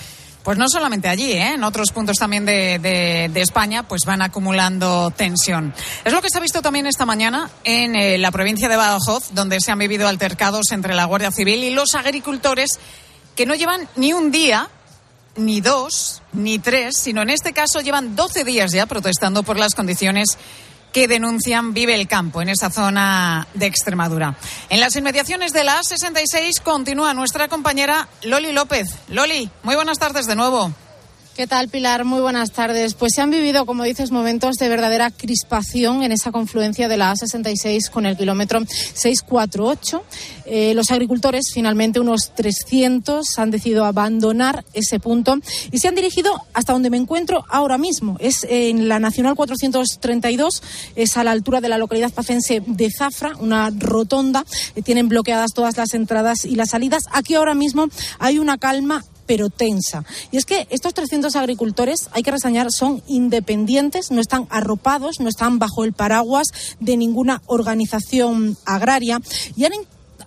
pues 0.47 0.57
no 0.57 0.69
solamente 0.69 1.09
allí, 1.09 1.33
¿eh? 1.33 1.55
en 1.55 1.63
otros 1.65 1.91
puntos 1.91 2.15
también 2.15 2.45
de, 2.45 2.79
de, 2.79 3.41
España, 3.41 3.85
pues 3.85 4.03
van 4.05 4.21
acumulando 4.21 5.11
tensión. 5.11 5.73
Es 6.05 6.13
lo 6.13 6.21
que 6.21 6.29
se 6.29 6.37
ha 6.37 6.41
visto 6.41 6.61
también 6.61 6.87
esta 6.87 7.05
mañana 7.05 7.49
en 7.65 7.97
eh, 7.97 8.17
la 8.17 8.31
provincia 8.31 8.69
de 8.69 8.77
Badajoz, 8.77 9.33
donde 9.33 9.59
se 9.59 9.73
han 9.73 9.79
vivido 9.79 10.07
altercados 10.07 10.71
entre 10.71 10.95
la 10.95 11.03
Guardia 11.03 11.31
Civil 11.31 11.65
y 11.65 11.71
los 11.71 11.95
agricultores 11.95 12.79
que 13.35 13.45
no 13.45 13.55
llevan 13.55 13.89
ni 13.97 14.13
un 14.13 14.31
día 14.31 14.69
ni 15.35 15.59
dos, 15.59 16.21
ni 16.31 16.59
tres, 16.59 16.95
sino 16.97 17.23
en 17.23 17.29
este 17.29 17.51
caso 17.51 17.81
llevan 17.81 18.15
12 18.15 18.45
días 18.45 18.71
ya 18.71 18.85
protestando 18.85 19.43
por 19.43 19.59
las 19.59 19.75
condiciones 19.75 20.37
que 20.97 21.07
denuncian 21.07 21.75
vive 21.75 21.93
el 21.93 22.07
campo 22.07 22.41
en 22.41 22.49
esa 22.49 22.71
zona 22.71 23.47
de 23.53 23.67
Extremadura. 23.67 24.35
En 24.67 24.79
las 24.79 24.95
inmediaciones 24.95 25.53
de 25.53 25.63
la 25.63 25.79
A66 25.79 26.59
continúa 26.63 27.13
nuestra 27.13 27.47
compañera 27.47 28.07
Loli 28.23 28.51
López. 28.51 28.95
Loli, 29.09 29.47
muy 29.61 29.75
buenas 29.75 29.99
tardes 29.99 30.25
de 30.25 30.35
nuevo. 30.35 30.73
¿Qué 31.37 31.45
tal, 31.45 31.69
Pilar? 31.69 32.03
Muy 32.03 32.19
buenas 32.19 32.49
tardes. 32.49 32.95
Pues 32.95 33.11
se 33.13 33.21
han 33.21 33.29
vivido, 33.29 33.67
como 33.67 33.83
dices, 33.83 34.09
momentos 34.09 34.55
de 34.55 34.69
verdadera 34.69 35.11
crispación 35.11 36.01
en 36.01 36.11
esa 36.11 36.31
confluencia 36.31 36.87
de 36.87 36.97
la 36.97 37.13
A66 37.13 37.91
con 37.91 38.07
el 38.07 38.17
kilómetro 38.17 38.61
648. 38.65 40.03
Eh, 40.47 40.73
los 40.73 40.89
agricultores, 40.89 41.51
finalmente 41.53 41.99
unos 41.99 42.33
300, 42.33 43.37
han 43.37 43.51
decidido 43.51 43.85
abandonar 43.85 44.65
ese 44.73 44.99
punto 44.99 45.35
y 45.71 45.77
se 45.77 45.87
han 45.87 45.93
dirigido 45.93 46.41
hasta 46.55 46.73
donde 46.73 46.89
me 46.89 46.97
encuentro 46.97 47.45
ahora 47.49 47.77
mismo. 47.77 48.17
Es 48.19 48.43
en 48.49 48.87
la 48.87 48.97
Nacional 48.99 49.35
432, 49.35 50.63
es 50.95 51.17
a 51.17 51.23
la 51.23 51.33
altura 51.33 51.61
de 51.61 51.69
la 51.69 51.77
localidad 51.77 52.11
pacense 52.11 52.63
de 52.65 52.89
Zafra, 52.89 53.35
una 53.39 53.69
rotonda. 53.77 54.43
Eh, 54.75 54.81
tienen 54.81 55.07
bloqueadas 55.07 55.51
todas 55.53 55.77
las 55.77 55.93
entradas 55.93 56.45
y 56.45 56.55
las 56.55 56.71
salidas. 56.71 57.03
Aquí 57.11 57.35
ahora 57.35 57.53
mismo 57.53 57.89
hay 58.17 58.39
una 58.39 58.57
calma 58.57 59.05
pero 59.27 59.49
tensa. 59.49 60.03
Y 60.31 60.37
es 60.37 60.45
que 60.45 60.67
estos 60.71 60.93
300 60.95 61.35
agricultores, 61.35 62.09
hay 62.13 62.23
que 62.23 62.31
reseñar, 62.31 62.71
son 62.71 63.03
independientes, 63.07 64.09
no 64.09 64.21
están 64.21 64.47
arropados, 64.49 65.19
no 65.19 65.29
están 65.29 65.59
bajo 65.59 65.83
el 65.83 65.93
paraguas 65.93 66.47
de 66.79 66.97
ninguna 66.97 67.43
organización 67.45 68.57
agraria 68.65 69.21
y 69.55 69.65
han 69.65 69.73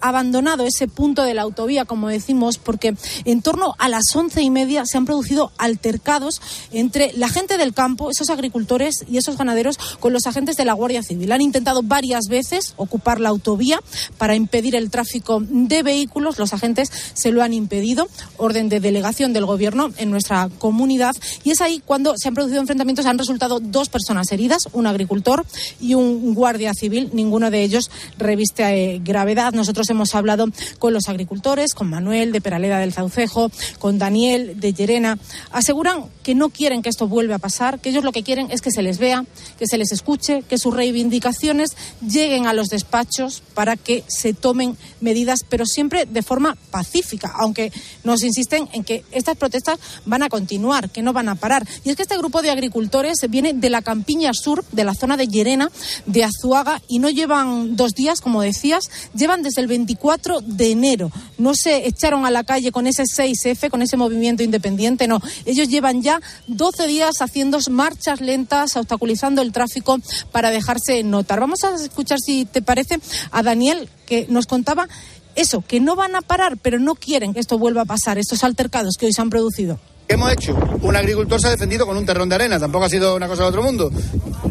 abandonado 0.00 0.64
ese 0.64 0.88
punto 0.88 1.22
de 1.22 1.34
la 1.34 1.42
autovía, 1.42 1.84
como 1.84 2.08
decimos, 2.08 2.58
porque 2.58 2.94
en 3.24 3.42
torno 3.42 3.74
a 3.78 3.88
las 3.88 4.14
once 4.14 4.42
y 4.42 4.50
media 4.50 4.84
se 4.86 4.98
han 4.98 5.06
producido 5.06 5.52
altercados 5.58 6.40
entre 6.72 7.12
la 7.14 7.28
gente 7.28 7.58
del 7.58 7.74
campo, 7.74 8.10
esos 8.10 8.30
agricultores 8.30 9.04
y 9.08 9.18
esos 9.18 9.36
ganaderos, 9.36 9.78
con 10.00 10.12
los 10.12 10.26
agentes 10.26 10.56
de 10.56 10.64
la 10.64 10.72
Guardia 10.72 11.02
Civil. 11.02 11.32
Han 11.32 11.40
intentado 11.40 11.82
varias 11.82 12.26
veces 12.28 12.74
ocupar 12.76 13.20
la 13.20 13.28
autovía 13.28 13.80
para 14.18 14.34
impedir 14.34 14.74
el 14.74 14.90
tráfico 14.90 15.40
de 15.40 15.82
vehículos. 15.82 16.38
Los 16.38 16.52
agentes 16.52 16.90
se 17.14 17.32
lo 17.32 17.42
han 17.42 17.52
impedido. 17.52 18.08
Orden 18.36 18.68
de 18.68 18.80
delegación 18.80 19.32
del 19.32 19.46
Gobierno 19.46 19.90
en 19.96 20.10
nuestra 20.10 20.48
comunidad. 20.58 21.14
Y 21.44 21.50
es 21.50 21.60
ahí 21.60 21.82
cuando 21.84 22.14
se 22.16 22.28
han 22.28 22.34
producido 22.34 22.60
enfrentamientos. 22.60 23.06
Han 23.06 23.18
resultado 23.18 23.60
dos 23.60 23.88
personas 23.88 24.30
heridas, 24.32 24.68
un 24.72 24.86
agricultor 24.86 25.44
y 25.80 25.94
un 25.94 26.34
guardia 26.34 26.74
civil. 26.74 27.10
Ninguno 27.12 27.50
de 27.50 27.62
ellos 27.62 27.90
reviste 28.18 28.62
eh, 28.62 29.00
gravedad. 29.02 29.52
Nosotros 29.52 29.89
hemos 29.90 30.14
hablado 30.14 30.46
con 30.78 30.92
los 30.92 31.08
agricultores, 31.08 31.74
con 31.74 31.90
Manuel 31.90 32.32
de 32.32 32.40
Peraleda 32.40 32.78
del 32.78 32.92
Zaucejo, 32.92 33.50
con 33.78 33.98
Daniel 33.98 34.60
de 34.60 34.72
Llerena. 34.72 35.18
Aseguran 35.50 36.04
que 36.22 36.34
no 36.34 36.50
quieren 36.50 36.82
que 36.82 36.88
esto 36.88 37.08
vuelva 37.08 37.36
a 37.36 37.38
pasar, 37.38 37.80
que 37.80 37.90
ellos 37.90 38.04
lo 38.04 38.12
que 38.12 38.22
quieren 38.22 38.50
es 38.50 38.60
que 38.60 38.70
se 38.70 38.82
les 38.82 38.98
vea, 38.98 39.24
que 39.58 39.66
se 39.66 39.78
les 39.78 39.92
escuche, 39.92 40.42
que 40.48 40.58
sus 40.58 40.74
reivindicaciones 40.74 41.76
lleguen 42.06 42.46
a 42.46 42.52
los 42.52 42.68
despachos 42.68 43.42
para 43.54 43.76
que 43.76 44.04
se 44.06 44.34
tomen 44.34 44.76
medidas, 45.00 45.40
pero 45.48 45.66
siempre 45.66 46.06
de 46.06 46.22
forma 46.22 46.56
pacífica, 46.70 47.32
aunque 47.36 47.72
nos 48.04 48.22
insisten 48.22 48.68
en 48.72 48.84
que 48.84 49.04
estas 49.12 49.36
protestas 49.36 49.78
van 50.04 50.22
a 50.22 50.28
continuar, 50.28 50.90
que 50.90 51.02
no 51.02 51.12
van 51.12 51.28
a 51.28 51.34
parar. 51.34 51.66
Y 51.84 51.90
es 51.90 51.96
que 51.96 52.02
este 52.02 52.16
grupo 52.16 52.42
de 52.42 52.50
agricultores 52.50 53.18
viene 53.28 53.52
de 53.52 53.70
la 53.70 53.82
campiña 53.82 54.32
sur, 54.32 54.64
de 54.72 54.84
la 54.84 54.94
zona 54.94 55.16
de 55.16 55.26
Llerena, 55.26 55.70
de 56.06 56.24
Azuaga, 56.24 56.80
y 56.88 56.98
no 56.98 57.10
llevan 57.10 57.76
dos 57.76 57.92
días, 57.94 58.20
como 58.20 58.42
decías, 58.42 58.90
llevan 59.14 59.42
desde 59.42 59.60
el 59.60 59.66
24 59.86 60.40
de 60.40 60.70
enero. 60.70 61.10
No 61.38 61.54
se 61.54 61.86
echaron 61.86 62.26
a 62.26 62.30
la 62.30 62.44
calle 62.44 62.72
con 62.72 62.86
ese 62.86 63.04
6F, 63.04 63.70
con 63.70 63.82
ese 63.82 63.96
movimiento 63.96 64.42
independiente, 64.42 65.08
no. 65.08 65.20
Ellos 65.46 65.68
llevan 65.68 66.02
ya 66.02 66.20
12 66.48 66.86
días 66.86 67.20
haciendo 67.20 67.58
marchas 67.70 68.20
lentas, 68.20 68.76
obstaculizando 68.76 69.42
el 69.42 69.52
tráfico 69.52 69.98
para 70.32 70.50
dejarse 70.50 71.02
notar. 71.02 71.40
Vamos 71.40 71.64
a 71.64 71.74
escuchar, 71.74 72.18
si 72.20 72.44
te 72.44 72.62
parece, 72.62 73.00
a 73.30 73.42
Daniel, 73.42 73.88
que 74.06 74.26
nos 74.28 74.46
contaba 74.46 74.88
eso, 75.34 75.62
que 75.66 75.80
no 75.80 75.96
van 75.96 76.16
a 76.16 76.20
parar, 76.20 76.58
pero 76.58 76.78
no 76.78 76.94
quieren 76.94 77.32
que 77.32 77.40
esto 77.40 77.58
vuelva 77.58 77.82
a 77.82 77.86
pasar, 77.86 78.18
estos 78.18 78.44
altercados 78.44 78.96
que 78.98 79.06
hoy 79.06 79.12
se 79.12 79.22
han 79.22 79.30
producido. 79.30 79.78
¿Qué 80.10 80.14
hemos 80.14 80.32
hecho? 80.32 80.58
Un 80.82 80.96
agricultor 80.96 81.40
se 81.40 81.46
ha 81.46 81.50
defendido 81.50 81.86
con 81.86 81.96
un 81.96 82.04
terrón 82.04 82.28
de 82.28 82.34
arena, 82.34 82.58
tampoco 82.58 82.84
ha 82.84 82.88
sido 82.88 83.14
una 83.14 83.28
cosa 83.28 83.44
de 83.44 83.50
otro 83.50 83.62
mundo. 83.62 83.92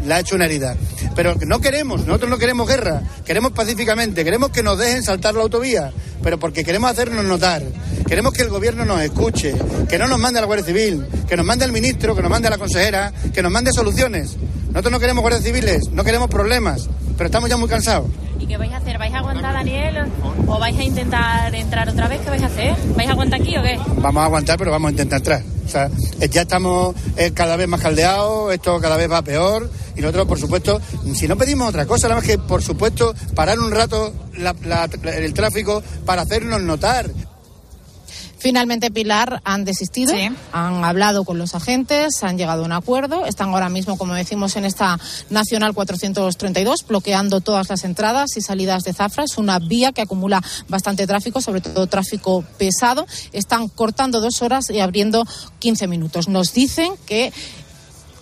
Le 0.06 0.14
ha 0.14 0.22
hecho 0.22 0.36
una 0.36 0.46
herida. 0.46 0.78
Pero 1.18 1.36
no 1.36 1.60
queremos, 1.60 2.06
nosotros 2.06 2.30
no 2.30 2.38
queremos 2.38 2.66
guerra, 2.66 3.02
queremos 3.26 3.52
pacíficamente, 3.52 4.24
queremos 4.24 4.52
que 4.52 4.64
nos 4.64 4.78
dejen 4.78 5.04
saltar 5.04 5.36
la 5.36 5.42
autovía, 5.42 5.92
pero 6.24 6.40
porque 6.40 6.64
queremos 6.64 6.90
hacernos 6.90 7.26
notar, 7.26 7.62
queremos 8.08 8.32
que 8.32 8.44
el 8.44 8.48
gobierno 8.48 8.86
nos 8.86 9.02
escuche, 9.02 9.54
que 9.90 10.00
no 10.00 10.08
nos 10.08 10.18
mande 10.18 10.40
a 10.40 10.44
la 10.44 10.48
Guardia 10.48 10.66
Civil, 10.66 11.06
que 11.28 11.36
nos 11.36 11.46
mande 11.46 11.66
al 11.66 11.74
ministro, 11.74 12.16
que 12.16 12.22
nos 12.22 12.32
mande 12.32 12.48
a 12.48 12.52
la 12.52 12.58
consejera, 12.58 13.12
que 13.34 13.42
nos 13.42 13.52
mande 13.52 13.74
soluciones. 13.74 14.38
Nosotros 14.70 14.92
no 14.92 15.00
queremos 15.00 15.22
guardias 15.22 15.44
civiles, 15.44 15.90
no 15.92 16.04
queremos 16.04 16.30
problemas, 16.30 16.90
pero 17.18 17.26
estamos 17.26 17.50
ya 17.50 17.58
muy 17.58 17.68
cansados. 17.68 18.08
¿Y 18.40 18.46
qué 18.46 18.56
vais 18.58 18.72
a 18.72 18.78
hacer? 18.78 18.98
¿Vais 18.98 19.14
a 19.14 19.18
aguantar, 19.18 19.54
Daniel? 19.54 20.12
¿O 20.48 20.60
vais 20.60 20.78
a 20.78 20.84
intentar 20.84 21.54
entrar 21.54 21.90
otra 21.90 22.08
vez? 22.08 22.22
¿Qué 22.22 22.30
vais 22.30 22.44
a 22.44 22.46
hacer? 22.46 22.76
¿Vais 22.96 23.10
a 23.10 23.12
aguantar 23.12 23.42
aquí 23.42 23.58
o 23.58 23.64
qué? 23.64 23.80
Vamos 23.98 24.22
a 24.22 24.26
aguantar, 24.26 24.58
pero 24.58 24.72
vamos 24.72 24.90
a 24.90 24.92
intentar 24.92 25.18
entrar. 25.18 25.42
O 25.66 25.70
sea, 25.70 25.90
eh, 26.20 26.30
ya 26.30 26.44
estamos 26.44 26.96
eh, 27.18 27.32
cada 27.34 27.56
vez 27.56 27.68
más 27.68 27.82
caldeados, 27.82 28.54
esto 28.54 28.80
cada 28.80 28.96
vez 28.96 29.12
va 29.12 29.22
peor 29.22 29.70
y 29.96 30.02
nosotros, 30.02 30.28
por 30.28 30.40
supuesto, 30.40 30.80
si 31.14 31.28
no 31.28 31.36
pedimos 31.36 31.68
otra 31.68 31.86
cosa, 31.86 32.08
nada 32.08 32.22
más 32.22 32.28
que, 32.28 32.38
por 32.38 32.62
supuesto, 32.62 33.14
parar 33.36 33.60
un 33.60 33.70
rato 33.70 34.14
el 35.04 35.34
tráfico 35.34 35.84
para 36.06 36.22
hacernos 36.22 36.62
notar. 36.62 37.10
Finalmente, 38.40 38.90
Pilar, 38.90 39.42
han 39.44 39.66
desistido, 39.66 40.14
han 40.54 40.84
hablado 40.86 41.26
con 41.26 41.38
los 41.38 41.56
agentes, 41.56 42.24
han 42.24 42.38
llegado 42.38 42.64
a 42.64 42.66
un 42.66 42.72
acuerdo, 42.72 43.26
están 43.26 43.50
ahora 43.50 43.68
mismo, 43.68 43.98
como 43.98 44.14
decimos, 44.14 44.56
en 44.56 44.64
esta 44.64 44.98
Nacional 45.30 45.74
432, 45.74 46.88
bloqueando 46.88 47.42
todas 47.42 47.70
las 47.70 47.84
entradas 47.84 48.38
y 48.38 48.42
salidas 48.42 48.84
de 48.84 48.94
Zafra. 48.94 49.26
Es 49.26 49.38
una 49.38 49.60
vía 49.60 49.92
que 49.92 50.02
acumula 50.02 50.42
bastante 50.70 51.06
tráfico, 51.06 51.42
sobre 51.42 51.60
todo 51.60 51.88
tráfico 51.88 52.46
pesado. 52.58 53.06
Están 53.34 53.68
cortando 53.68 54.22
dos 54.22 54.42
horas 54.42 54.70
y 54.70 54.80
abriendo 54.80 55.26
15 55.60 55.88
minutos. 55.88 56.30
Nos 56.30 56.54
dicen 56.54 56.94
que 57.06 57.34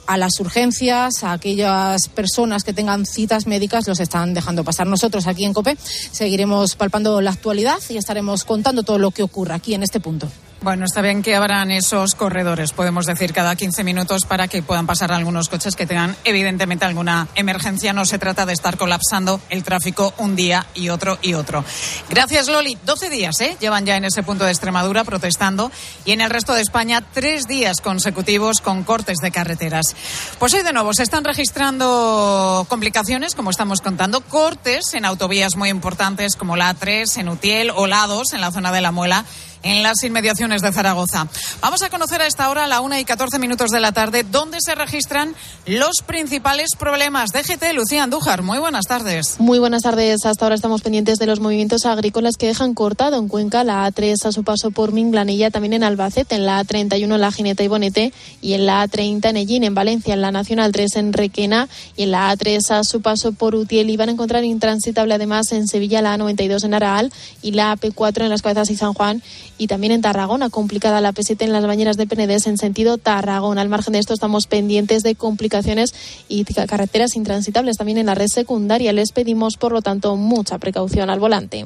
a 0.07 0.17
las 0.17 0.39
urgencias, 0.39 1.23
a 1.23 1.33
aquellas 1.33 2.07
personas 2.07 2.63
que 2.63 2.73
tengan 2.73 3.05
citas 3.05 3.45
médicas, 3.45 3.87
los 3.87 3.99
están 3.99 4.33
dejando 4.33 4.63
pasar. 4.63 4.87
Nosotros 4.87 5.27
aquí 5.27 5.45
en 5.45 5.53
COPE 5.53 5.77
seguiremos 6.11 6.75
palpando 6.75 7.21
la 7.21 7.31
actualidad 7.31 7.79
y 7.89 7.97
estaremos 7.97 8.43
contando 8.45 8.83
todo 8.83 8.97
lo 8.97 9.11
que 9.11 9.23
ocurra 9.23 9.55
aquí 9.55 9.73
en 9.73 9.83
este 9.83 9.99
punto. 9.99 10.27
Bueno, 10.59 10.85
está 10.85 11.01
bien 11.01 11.21
que 11.21 11.35
abran 11.35 11.69
esos 11.69 12.15
corredores, 12.15 12.73
podemos 12.73 13.05
decir, 13.05 13.31
cada 13.31 13.55
15 13.55 13.83
minutos 13.83 14.25
para 14.25 14.47
que 14.47 14.63
puedan 14.63 14.87
pasar 14.87 15.11
algunos 15.11 15.49
coches 15.49 15.75
que 15.75 15.85
tengan 15.85 16.15
evidentemente 16.23 16.83
alguna 16.83 17.27
emergencia. 17.35 17.93
No 17.93 18.05
se 18.05 18.17
trata 18.17 18.45
de 18.47 18.53
estar 18.53 18.75
colapsando 18.75 19.39
el 19.49 19.63
tráfico 19.63 20.15
un 20.17 20.35
día 20.35 20.65
y 20.73 20.89
otro 20.89 21.19
y 21.21 21.35
otro. 21.35 21.63
Gracias, 22.09 22.47
Loli. 22.47 22.75
12 22.85 23.09
días, 23.11 23.39
¿eh? 23.39 23.55
Llevan 23.59 23.85
ya 23.85 23.97
en 23.97 24.05
ese 24.05 24.23
punto 24.23 24.45
de 24.45 24.51
Extremadura 24.51 25.03
protestando 25.03 25.71
y 26.05 26.11
en 26.11 26.21
el 26.21 26.31
resto 26.31 26.55
de 26.55 26.61
España 26.61 27.03
tres 27.13 27.45
días 27.47 27.79
consecutivos 27.79 28.59
con 28.59 28.83
cortes 28.83 29.19
de 29.19 29.31
carreteras. 29.31 29.95
Pues 30.39 30.55
hoy 30.55 30.63
de 30.63 30.73
nuevo 30.73 30.91
se 30.93 31.03
están 31.03 31.23
registrando 31.23 32.65
complicaciones, 32.67 33.35
como 33.35 33.51
estamos 33.51 33.81
contando, 33.81 34.21
cortes 34.21 34.95
en 34.95 35.05
autovías 35.05 35.55
muy 35.55 35.69
importantes 35.69 36.35
como 36.35 36.57
la 36.57 36.75
A3 36.75 37.19
en 37.19 37.29
Utiel 37.29 37.69
o 37.69 37.85
la 37.85 38.07
A2 38.07 38.33
en 38.33 38.41
la 38.41 38.51
zona 38.51 38.71
de 38.71 38.81
la 38.81 38.91
Muela 38.91 39.23
en 39.63 39.83
las 39.83 40.03
inmediaciones 40.03 40.61
de 40.61 40.71
Zaragoza. 40.71 41.27
Vamos 41.61 41.81
a 41.81 41.89
conocer 41.89 42.21
a 42.21 42.27
esta 42.27 42.49
hora, 42.49 42.65
a 42.65 42.67
la 42.67 42.81
una 42.81 42.99
y 42.99 43.05
14 43.05 43.39
minutos 43.39 43.71
de 43.71 43.79
la 43.79 43.91
tarde, 43.91 44.23
dónde 44.23 44.57
se 44.61 44.75
registran 44.75 45.35
los 45.65 46.01
principales 46.01 46.69
problemas. 46.77 47.31
DGT, 47.31 47.73
Lucía 47.73 48.03
Andújar, 48.03 48.41
muy 48.41 48.59
buenas 48.59 48.85
tardes. 48.85 49.39
Muy 49.39 49.59
buenas 49.59 49.83
tardes. 49.83 50.25
Hasta 50.25 50.45
ahora 50.45 50.55
estamos 50.55 50.81
pendientes 50.81 51.19
de 51.19 51.25
los 51.25 51.39
movimientos 51.39 51.85
agrícolas 51.85 52.37
que 52.37 52.47
dejan 52.47 52.73
cortado 52.73 53.17
en 53.17 53.27
Cuenca 53.27 53.63
la 53.63 53.87
A3 53.87 54.25
a 54.25 54.31
su 54.31 54.43
paso 54.43 54.71
por 54.71 54.91
Minglanilla, 54.91 55.51
también 55.51 55.73
en 55.73 55.83
Albacete, 55.83 56.35
en 56.35 56.45
la 56.45 56.63
A31 56.63 57.15
en 57.15 57.21
la 57.21 57.31
Jineta 57.31 57.63
y 57.63 57.67
Bonete 57.67 58.13
y 58.41 58.53
en 58.53 58.65
la 58.65 58.87
A30 58.87 59.29
en 59.29 59.37
Ellín, 59.37 59.63
en 59.63 59.75
Valencia, 59.75 60.13
en 60.13 60.21
la 60.21 60.31
Nacional 60.31 60.71
3 60.71 60.95
en 60.97 61.13
Requena 61.13 61.67
y 61.95 62.03
en 62.03 62.11
la 62.11 62.33
A3 62.33 62.71
a 62.71 62.83
su 62.83 63.01
paso 63.01 63.31
por 63.31 63.55
Utiel. 63.55 63.89
Y 63.89 63.97
van 63.97 64.09
a 64.09 64.11
encontrar 64.13 64.43
intransitable 64.43 65.13
además 65.13 65.51
en 65.51 65.67
Sevilla 65.67 66.01
la 66.01 66.17
A92 66.17 66.63
en 66.63 66.73
Araal 66.73 67.11
y 67.41 67.51
la 67.51 67.75
AP4 67.75 68.23
en 68.23 68.29
Las 68.29 68.41
Cabezas 68.41 68.69
y 68.69 68.75
San 68.75 68.93
Juan 68.93 69.21
y 69.57 69.67
también 69.67 69.93
en 69.93 70.01
Tarragona, 70.01 70.49
complicada 70.49 71.01
la 71.01 71.13
P7 71.13 71.41
en 71.41 71.51
las 71.51 71.65
bañeras 71.65 71.97
de 71.97 72.07
Penedés 72.07 72.47
en 72.47 72.57
sentido 72.57 72.97
Tarragona. 72.97 73.61
Al 73.61 73.69
margen 73.69 73.93
de 73.93 73.99
esto 73.99 74.13
estamos 74.13 74.47
pendientes 74.47 75.03
de 75.03 75.15
complicaciones 75.15 75.93
y 76.27 76.43
carreteras 76.45 77.15
intransitables 77.15 77.77
también 77.77 77.97
en 77.97 78.07
la 78.07 78.15
red 78.15 78.27
secundaria. 78.27 78.93
Les 78.93 79.11
pedimos, 79.11 79.57
por 79.57 79.71
lo 79.71 79.81
tanto, 79.81 80.15
mucha 80.15 80.57
precaución 80.57 81.09
al 81.09 81.19
volante. 81.19 81.65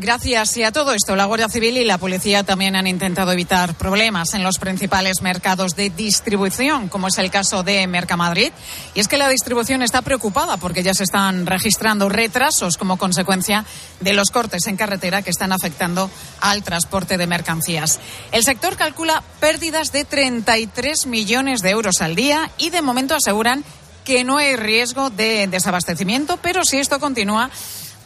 Gracias. 0.00 0.56
Y 0.56 0.62
a 0.62 0.70
todo 0.70 0.92
esto, 0.92 1.16
la 1.16 1.24
Guardia 1.24 1.48
Civil 1.48 1.76
y 1.76 1.84
la 1.84 1.98
Policía 1.98 2.44
también 2.44 2.76
han 2.76 2.86
intentado 2.86 3.32
evitar 3.32 3.74
problemas 3.74 4.32
en 4.34 4.44
los 4.44 4.60
principales 4.60 5.22
mercados 5.22 5.74
de 5.74 5.90
distribución, 5.90 6.88
como 6.88 7.08
es 7.08 7.18
el 7.18 7.32
caso 7.32 7.64
de 7.64 7.84
Mercamadrid. 7.88 8.52
Y 8.94 9.00
es 9.00 9.08
que 9.08 9.18
la 9.18 9.28
distribución 9.28 9.82
está 9.82 10.02
preocupada 10.02 10.56
porque 10.56 10.84
ya 10.84 10.94
se 10.94 11.02
están 11.02 11.46
registrando 11.46 12.08
retrasos 12.08 12.76
como 12.76 12.96
consecuencia 12.96 13.64
de 13.98 14.12
los 14.12 14.30
cortes 14.30 14.68
en 14.68 14.76
carretera 14.76 15.22
que 15.22 15.30
están 15.30 15.50
afectando 15.50 16.08
al 16.40 16.62
transporte 16.62 17.18
de 17.18 17.26
mercancías. 17.26 17.98
El 18.30 18.44
sector 18.44 18.76
calcula 18.76 19.24
pérdidas 19.40 19.90
de 19.90 20.04
33 20.04 21.06
millones 21.06 21.60
de 21.60 21.70
euros 21.70 22.02
al 22.02 22.14
día 22.14 22.52
y 22.56 22.70
de 22.70 22.82
momento 22.82 23.16
aseguran 23.16 23.64
que 24.04 24.22
no 24.22 24.38
hay 24.38 24.54
riesgo 24.54 25.10
de 25.10 25.48
desabastecimiento, 25.48 26.38
pero 26.40 26.64
si 26.64 26.78
esto 26.78 27.00
continúa, 27.00 27.50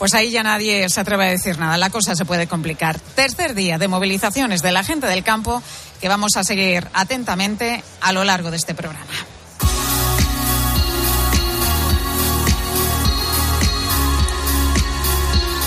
pues 0.02 0.14
ahí 0.14 0.32
ya 0.32 0.42
nadie 0.42 0.88
se 0.88 1.00
atreve 1.00 1.26
a 1.26 1.30
decir 1.30 1.60
nada. 1.60 1.78
La 1.78 1.88
cosa 1.88 2.16
se 2.16 2.24
puede 2.24 2.48
complicar. 2.48 2.98
Tercer 2.98 3.54
día 3.54 3.78
de 3.78 3.86
movilizaciones 3.86 4.60
de 4.60 4.72
la 4.72 4.82
gente 4.82 5.06
del 5.06 5.22
campo 5.22 5.62
que 6.00 6.08
vamos 6.08 6.32
a 6.36 6.42
seguir 6.42 6.88
atentamente 6.92 7.84
a 8.00 8.12
lo 8.12 8.24
largo 8.24 8.50
de 8.50 8.56
este 8.56 8.74
programa. 8.74 9.06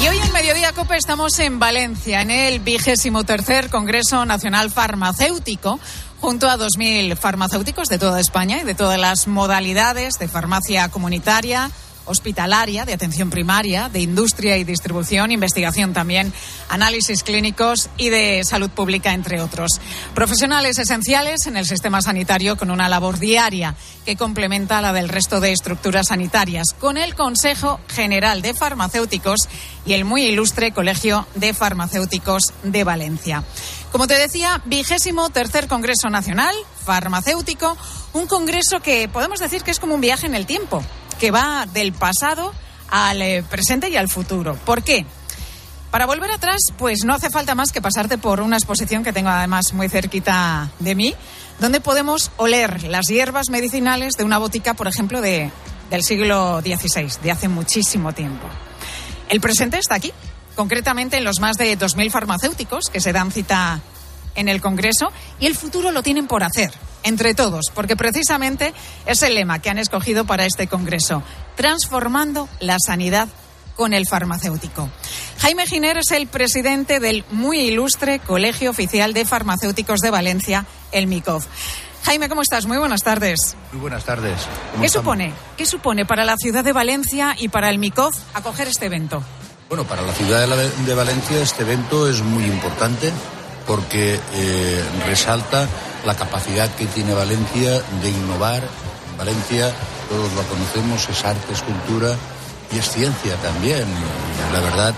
Y 0.02 0.08
hoy 0.10 0.18
en 0.18 0.34
Mediodía 0.34 0.74
Cope 0.74 0.98
estamos 0.98 1.40
en 1.40 1.58
Valencia, 1.58 2.22
en 2.22 2.30
el 2.30 2.60
vigésimo 2.60 3.24
tercer 3.24 3.70
Congreso 3.70 4.26
Nacional 4.26 4.70
Farmacéutico, 4.70 5.80
junto 6.20 6.50
a 6.50 6.58
2.000 6.58 7.16
farmacéuticos 7.16 7.88
de 7.88 8.00
toda 8.00 8.20
España 8.20 8.60
y 8.62 8.66
de 8.66 8.76
todas 8.76 9.00
las 9.00 9.28
modalidades 9.28 10.16
de 10.20 10.28
farmacia 10.28 10.90
comunitaria, 10.90 11.72
hospitalaria, 12.06 12.86
de 12.86 12.94
atención 12.94 13.30
primaria, 13.30 13.90
de 13.90 14.00
industria 14.00 14.58
y 14.58 14.64
distribución, 14.64 15.32
investigación 15.32 15.94
también, 15.94 16.34
análisis 16.70 17.24
clínicos 17.24 17.90
y 17.98 18.10
de 18.10 18.44
salud 18.44 18.70
pública, 18.70 19.14
entre 19.14 19.42
otros. 19.42 19.72
Profesionales 20.14 20.78
esenciales 20.80 21.46
en 21.48 21.58
el 21.58 21.66
sistema 21.66 22.02
sanitario 22.02 22.58
con 22.58 22.72
una 22.72 22.90
labor 22.90 23.20
diaria 23.20 23.76
que 24.06 24.16
complementa 24.16 24.82
la 24.82 24.94
del 24.94 25.10
resto 25.10 25.40
de 25.40 25.52
estructuras 25.52 26.08
sanitarias, 26.08 26.68
con 26.80 26.98
el 26.98 27.16
Consejo 27.16 27.80
General 27.88 28.42
de 28.42 28.54
Farmacéuticos 28.54 29.40
y 29.86 29.94
el 29.94 30.06
muy 30.06 30.24
ilustre 30.24 30.72
Colegio 30.72 31.28
de 31.36 31.54
Farmacéuticos 31.54 32.54
de 32.64 32.84
Valencia. 32.84 33.44
Como 33.96 34.08
te 34.08 34.18
decía, 34.18 34.62
vigésimo 34.66 35.30
tercer 35.30 35.70
Congreso 35.70 36.10
Nacional 36.10 36.54
Farmacéutico, 36.84 37.78
un 38.12 38.28
congreso 38.28 38.82
que 38.82 39.08
podemos 39.08 39.40
decir 39.40 39.64
que 39.64 39.72
es 39.72 39.80
como 39.80 39.96
un 39.96 40.02
viaje 40.02 40.26
en 40.26 40.36
el 40.36 40.46
tiempo 40.46 40.84
que 41.18 41.32
va 41.32 41.66
del 41.72 41.94
pasado 41.94 42.54
al 42.90 43.22
eh, 43.22 43.42
presente 43.50 43.88
y 43.88 43.96
al 43.96 44.10
futuro. 44.10 44.60
¿Por 44.66 44.84
qué? 44.84 45.06
Para 45.92 46.08
volver 46.08 46.30
atrás, 46.30 46.60
pues 46.78 47.06
no 47.06 47.14
hace 47.14 47.30
falta 47.30 47.56
más 47.56 47.72
que 47.72 47.82
pasarte 47.82 48.18
por 48.18 48.42
una 48.42 48.58
exposición 48.58 49.02
que 49.02 49.14
tengo 49.14 49.30
además 49.30 49.72
muy 49.72 49.88
cerquita 49.88 50.70
de 50.80 50.94
mí, 50.94 51.16
donde 51.62 51.80
podemos 51.80 52.32
oler 52.36 52.84
las 52.84 53.06
hierbas 53.08 53.50
medicinales 53.50 54.16
de 54.18 54.26
una 54.26 54.40
botica, 54.40 54.74
por 54.74 54.90
ejemplo, 54.90 55.22
de, 55.22 55.52
del 55.90 56.04
siglo 56.04 56.60
XVI, 56.60 57.14
de 57.24 57.32
hace 57.32 57.48
muchísimo 57.48 58.12
tiempo. 58.12 58.46
El 59.30 59.40
presente 59.40 59.78
está 59.80 59.96
aquí, 59.96 60.12
concretamente 60.56 61.18
en 61.18 61.24
los 61.24 61.40
más 61.40 61.58
de 61.58 61.78
2.000 61.78 62.12
farmacéuticos 62.12 62.86
que 62.92 63.02
se 63.02 63.14
dan 63.14 63.32
cita 63.32 63.82
en 64.36 64.50
el 64.50 64.62
Congreso, 64.62 65.12
y 65.40 65.46
el 65.46 65.56
futuro 65.56 65.92
lo 65.92 66.04
tienen 66.04 66.28
por 66.28 66.44
hacer 66.44 66.72
entre 67.04 67.34
todos, 67.34 67.72
porque 67.74 67.96
precisamente 67.96 68.74
es 69.06 69.22
el 69.24 69.36
lema 69.36 69.60
que 69.60 69.70
han 69.70 69.78
escogido 69.78 70.26
para 70.26 70.46
este 70.46 70.68
Congreso, 70.68 71.24
transformando 71.56 72.50
la 72.60 72.78
sanidad 72.86 73.30
con 73.76 73.94
el 73.94 74.08
farmacéutico. 74.08 74.90
Jaime 75.40 75.68
Giner 75.68 75.98
es 75.98 76.12
el 76.12 76.28
presidente 76.28 77.00
del 77.00 77.26
muy 77.32 77.60
ilustre 77.60 78.20
Colegio 78.20 78.72
Oficial 78.72 79.14
de 79.14 79.26
Farmacéuticos 79.26 80.00
de 80.00 80.12
Valencia, 80.12 80.66
el 80.92 81.08
MICOV. 81.08 81.44
Jaime, 82.04 82.30
¿cómo 82.30 82.42
estás? 82.42 82.66
Muy 82.66 82.78
buenas 82.78 83.02
tardes. 83.02 83.56
Muy 83.72 83.82
buenas 83.82 84.06
tardes. 84.06 84.40
¿Qué 84.80 84.90
supone? 84.90 85.34
¿Qué 85.58 85.66
supone 85.66 86.06
para 86.06 86.24
la 86.24 86.38
ciudad 86.38 86.64
de 86.64 86.72
Valencia 86.72 87.36
y 87.38 87.50
para 87.50 87.70
el 87.70 87.80
MICOV 87.80 88.14
acoger 88.34 88.68
este 88.68 88.86
evento? 88.86 89.24
Bueno, 89.68 89.84
para 89.84 90.04
la 90.04 90.14
ciudad 90.14 90.48
de, 90.48 90.94
Valencia 90.94 91.42
este 91.42 91.64
evento 91.64 92.08
es 92.08 92.22
muy 92.22 92.46
importante 92.46 93.12
porque 93.66 94.20
eh, 94.34 94.84
resalta 95.08 95.68
la 96.06 96.16
capacidad 96.16 96.70
que 96.76 96.86
tiene 96.86 97.16
Valencia 97.16 97.82
de 98.02 98.10
innovar. 98.10 98.62
Valencia, 99.18 99.74
todos 100.08 100.32
lo 100.34 100.44
conocemos, 100.44 101.10
es 101.10 101.26
arte, 101.26 101.52
es 101.52 101.64
cultura 101.64 102.16
y 102.72 102.78
es 102.78 102.92
ciencia 102.92 103.36
también. 103.38 103.86
la 104.54 104.60
verdad, 104.60 104.94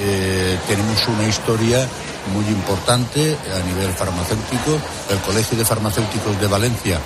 eh, 0.00 0.58
tenemos 0.66 1.06
una 1.08 1.28
historia 1.28 1.86
muy 2.32 2.46
importante 2.46 3.36
a 3.54 3.58
nivel 3.66 3.92
farmacéutico. 3.92 4.80
El 5.10 5.18
Colegio 5.18 5.58
de 5.58 5.64
Farmacéuticos 5.64 6.40
de 6.40 6.46
Valencia 6.46 6.98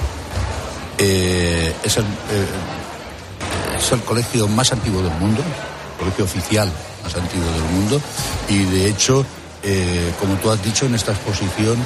eh, 0.96 1.74
es, 1.82 1.96
el, 1.96 2.04
colegio 4.02 4.46
más 4.46 4.70
antiguo 4.72 5.02
del 5.02 5.14
mundo, 5.14 5.42
colegio 6.00 6.24
oficial 6.24 6.68
más 7.04 7.14
antiguo 7.14 7.50
del 7.52 7.62
mundo, 7.62 8.00
y 8.48 8.64
de 8.64 8.88
hecho 8.88 9.24
eh, 9.62 10.12
como 10.18 10.34
tú 10.36 10.50
has 10.50 10.62
dicho, 10.62 10.86
en 10.86 10.94
esta 10.94 11.12
exposición 11.12 11.76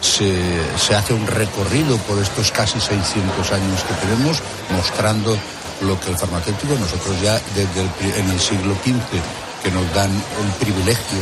se, 0.00 0.94
hace 0.94 1.12
un 1.12 1.26
recorrido 1.26 1.96
por 1.98 2.18
estos 2.18 2.52
casi 2.52 2.78
600 2.78 3.52
años 3.52 3.82
que 3.82 3.94
tenemos, 4.06 4.42
mostrando 4.70 5.36
lo 5.82 5.98
que 6.00 6.10
el 6.10 6.16
farmacéutico, 6.16 6.74
nosotros 6.78 7.20
ya 7.20 7.40
desde 7.54 7.80
el, 7.80 8.14
en 8.14 8.30
el 8.30 8.40
siglo 8.40 8.74
XV, 8.74 9.20
que 9.62 9.70
nos 9.72 9.92
dan 9.94 10.10
el 10.10 10.52
privilegio 10.64 11.18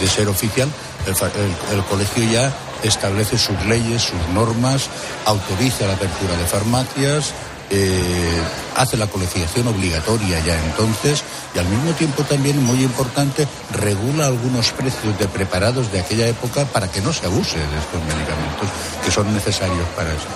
de, 0.00 0.08
ser 0.08 0.28
oficial, 0.28 0.68
el, 1.06 1.84
colegio 1.84 2.24
ya 2.24 2.52
establece 2.82 3.38
sus 3.38 3.60
leyes, 3.66 4.02
sus 4.02 4.34
normas, 4.34 4.88
autoriza 5.26 5.86
la 5.86 5.94
apertura 5.94 6.36
de 6.36 6.46
farmacias, 6.46 7.32
eh, 7.70 8.42
hace 8.76 8.96
la 8.96 9.06
colegiación 9.06 9.66
obligatoria 9.68 10.40
ya 10.44 10.62
entonces 10.62 11.22
y 11.54 11.58
al 11.58 11.66
mismo 11.66 11.92
tiempo 11.92 12.22
también, 12.24 12.62
muy 12.62 12.82
importante, 12.82 13.46
regula 13.72 14.26
algunos 14.26 14.70
precios 14.72 15.18
de 15.18 15.28
preparados 15.28 15.92
de 15.92 16.00
aquella 16.00 16.26
época 16.26 16.64
para 16.64 16.90
que 16.90 17.00
no 17.00 17.12
se 17.12 17.26
abuse 17.26 17.58
de 17.58 17.78
estos 17.78 18.00
medicamentos 18.02 18.68
que 19.04 19.10
son 19.10 19.32
necesarios 19.34 19.86
para 19.96 20.10
eso. 20.10 20.28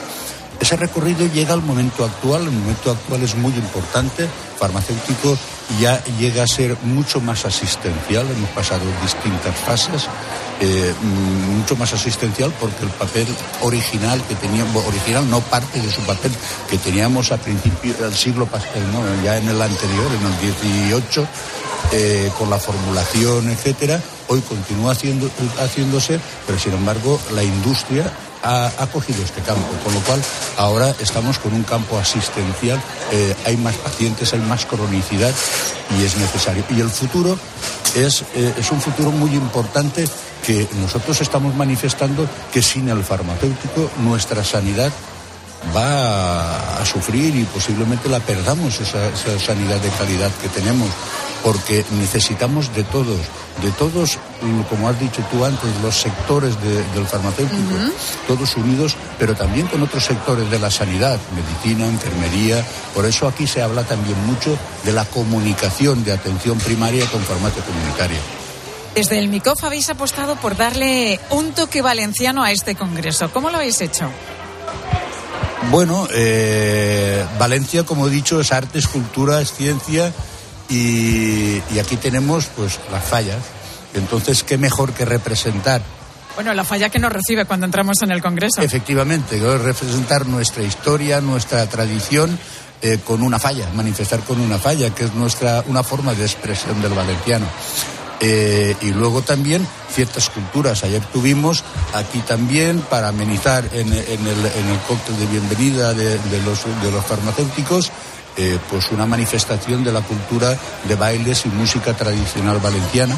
Ese 0.61 0.77
recorrido 0.77 1.27
llega 1.27 1.53
al 1.53 1.63
momento 1.63 2.05
actual, 2.05 2.43
el 2.43 2.51
momento 2.51 2.91
actual 2.91 3.23
es 3.23 3.35
muy 3.35 3.53
importante, 3.53 4.27
farmacéutico 4.59 5.37
ya 5.81 6.03
llega 6.19 6.45
a 6.45 6.47
ser 6.47 6.77
mucho 6.83 7.21
más 7.21 7.45
asistencial, 7.45 8.27
hemos 8.31 8.51
pasado 8.51 8.85
distintas 9.03 9.55
fases, 9.55 10.09
eh, 10.61 10.95
mm, 11.01 11.59
mucho 11.59 11.77
más 11.77 11.93
asistencial 11.93 12.53
porque 12.59 12.85
el 12.85 12.91
papel 12.91 13.27
original 13.63 14.23
que 14.29 14.35
teníamos, 14.37 14.85
original 14.87 15.29
no 15.29 15.41
parte 15.41 15.81
de 15.81 15.91
su 15.91 16.01
papel 16.03 16.33
que 16.71 16.79
teníamos 16.79 17.33
a 17.33 17.37
principios 17.37 17.99
del 17.99 18.15
siglo 18.15 18.47
pasado, 18.47 18.73
ya 19.25 19.37
en 19.37 19.49
el 19.49 19.61
anterior, 19.61 20.07
en 20.13 20.27
el 20.27 20.41
18, 20.41 21.27
eh, 21.93 22.31
con 22.39 22.51
la 22.51 22.59
formulación, 22.59 23.49
etcétera, 23.49 24.01
hoy 24.29 24.41
continúa 24.41 24.93
haciendo, 24.93 25.31
haciéndose, 25.59 26.19
pero 26.47 26.59
sin 26.59 26.73
embargo 26.73 27.21
la 27.33 27.45
industria 27.45 28.11
ha, 28.43 28.87
cogido 28.93 29.23
este 29.23 29.41
campo, 29.43 29.67
con 29.85 29.93
lo 29.95 30.01
cual 30.01 30.23
ahora 30.57 30.95
estamos 31.01 31.39
con 31.39 31.53
un 31.53 31.65
campo 31.65 31.99
asistencial, 31.99 32.81
eh, 33.13 33.35
hay 33.45 33.57
más 33.57 33.75
pacientes, 33.77 34.33
hay 34.33 34.41
más 34.41 34.67
cronicidad 34.67 35.33
y 35.99 36.05
es 36.05 36.17
necesario. 36.17 36.65
Y 36.71 36.81
el 36.81 36.91
futuro 36.91 37.39
es, 37.95 38.23
eh, 38.35 38.55
es 38.59 38.71
un 38.71 38.81
futuro 38.81 39.11
muy 39.11 39.31
importante 39.35 40.07
que 40.47 40.69
nosotros 40.81 41.21
estamos 41.21 41.57
manifestando 41.57 42.25
que 42.53 42.63
sin 42.63 42.89
el 42.89 43.03
farmacéutico 43.03 43.91
nuestra 44.05 44.45
sanidad 44.45 44.93
va 45.75 46.81
a, 46.81 46.87
sufrir 46.87 47.35
y 47.35 47.43
posiblemente 47.45 48.09
la 48.09 48.21
perdamos 48.21 48.81
esa, 48.81 49.11
sanidad 49.41 49.81
de 49.81 49.89
calidad 49.89 50.31
que 50.41 50.49
tenemos 50.49 50.89
porque 51.43 51.85
necesitamos 51.99 52.73
de 52.75 52.85
todos, 52.85 53.19
de 53.61 53.71
todos, 53.77 54.19
como 54.71 54.89
has 54.89 54.99
dicho 55.01 55.23
tú 55.31 55.45
antes, 55.45 55.69
los 55.83 55.97
sectores 55.97 56.55
del 56.63 57.07
farmacéutico, 57.07 57.75
todos 58.29 58.57
unidos, 58.57 58.97
pero 59.19 59.35
también 59.35 59.67
con 59.67 59.83
otros 59.83 60.05
sectores 60.05 60.49
de 60.49 60.61
la 60.61 60.71
sanidad, 60.71 61.19
medicina, 61.35 61.87
enfermería. 61.87 62.65
Por 62.95 63.05
eso 63.05 63.27
aquí 63.27 63.47
se 63.47 63.63
habla 63.63 63.83
también 63.83 64.17
mucho 64.27 64.57
de 64.85 64.93
la 64.93 65.05
comunicación 65.05 66.05
de 66.05 66.13
atención 66.13 66.59
primaria 66.59 67.05
con 67.07 67.21
farmacia 67.23 67.65
comunitaria. 67.65 68.46
Desde 68.97 69.19
el 69.19 69.29
MICOF 69.29 69.63
habéis 69.63 69.91
apostado 69.91 70.37
por 70.37 70.57
darle 70.57 71.21
un 71.29 71.53
toque 71.53 71.83
valenciano 71.83 72.43
a 72.43 72.51
este 72.51 72.77
congreso. 72.77 73.31
¿Cómo 73.31 73.51
lo 73.51 73.59
habéis 73.59 73.83
hecho? 73.83 74.11
Bueno, 75.71 76.09
eh, 76.15 77.23
Valencia, 77.39 77.85
como 77.85 78.09
he 78.09 78.11
dicho, 78.11 78.41
es 78.41 78.53
arte, 78.53 78.79
es 78.79 78.89
cultura, 78.89 79.43
es 79.43 79.53
ciencia 79.53 80.11
y, 80.71 81.59
aquí 81.79 81.97
tenemos 81.97 82.47
pues 82.57 82.81
las 82.91 83.05
fallas. 83.05 83.43
Entonces, 83.93 84.43
¿qué 84.43 84.57
mejor 84.57 84.95
que 84.95 85.05
representar 85.05 85.83
bueno, 86.35 86.53
la 86.55 86.65
falla 86.65 86.89
que 86.91 86.99
nos 86.99 87.13
recibe 87.13 87.47
cuando 87.47 87.65
entramos 87.65 87.97
en 88.03 88.11
el 88.11 88.21
Congreso. 88.21 88.61
Efectivamente, 88.61 89.39
representar 89.59 90.27
nuestra 90.27 90.63
historia, 90.63 91.23
nuestra 91.23 91.67
tradición 91.67 92.39
eh, 92.83 92.99
con 93.03 93.23
una 93.23 93.39
falla, 93.39 93.71
manifestar 93.75 94.21
con 94.21 94.41
una 94.41 94.59
falla, 94.59 94.95
que 94.95 95.05
es 95.05 95.15
nuestra 95.15 95.65
una 95.67 95.83
forma 95.83 96.13
de 96.13 96.25
expresión 96.25 96.83
del 96.83 96.93
valenciano. 96.93 97.47
Eh, 98.21 98.75
y 98.81 98.91
luego 98.93 99.23
también 99.23 99.67
ciertas 99.91 100.31
culturas. 100.31 100.85
Ayer 100.85 101.03
tuvimos 101.13 101.65
aquí 101.95 102.21
también, 102.21 102.81
para 102.81 103.09
amenizar 103.09 103.69
en, 103.73 103.93
el, 103.93 104.07
en 104.07 104.79
cóctel 104.89 105.19
de 105.19 105.27
bienvenida 105.27 105.93
de, 105.93 106.19
los, 106.45 106.65
de 106.83 106.91
los 106.91 107.05
farmacéuticos, 107.05 107.91
eh, 108.39 108.59
pues 108.71 108.91
una 108.91 109.07
manifestación 109.07 109.85
de 109.85 109.93
la 109.93 110.01
cultura 110.01 110.57
de 110.89 110.95
bailes 110.95 111.45
y 111.47 111.49
música 111.51 111.95
tradicional 111.95 112.59
valenciana. 112.59 113.17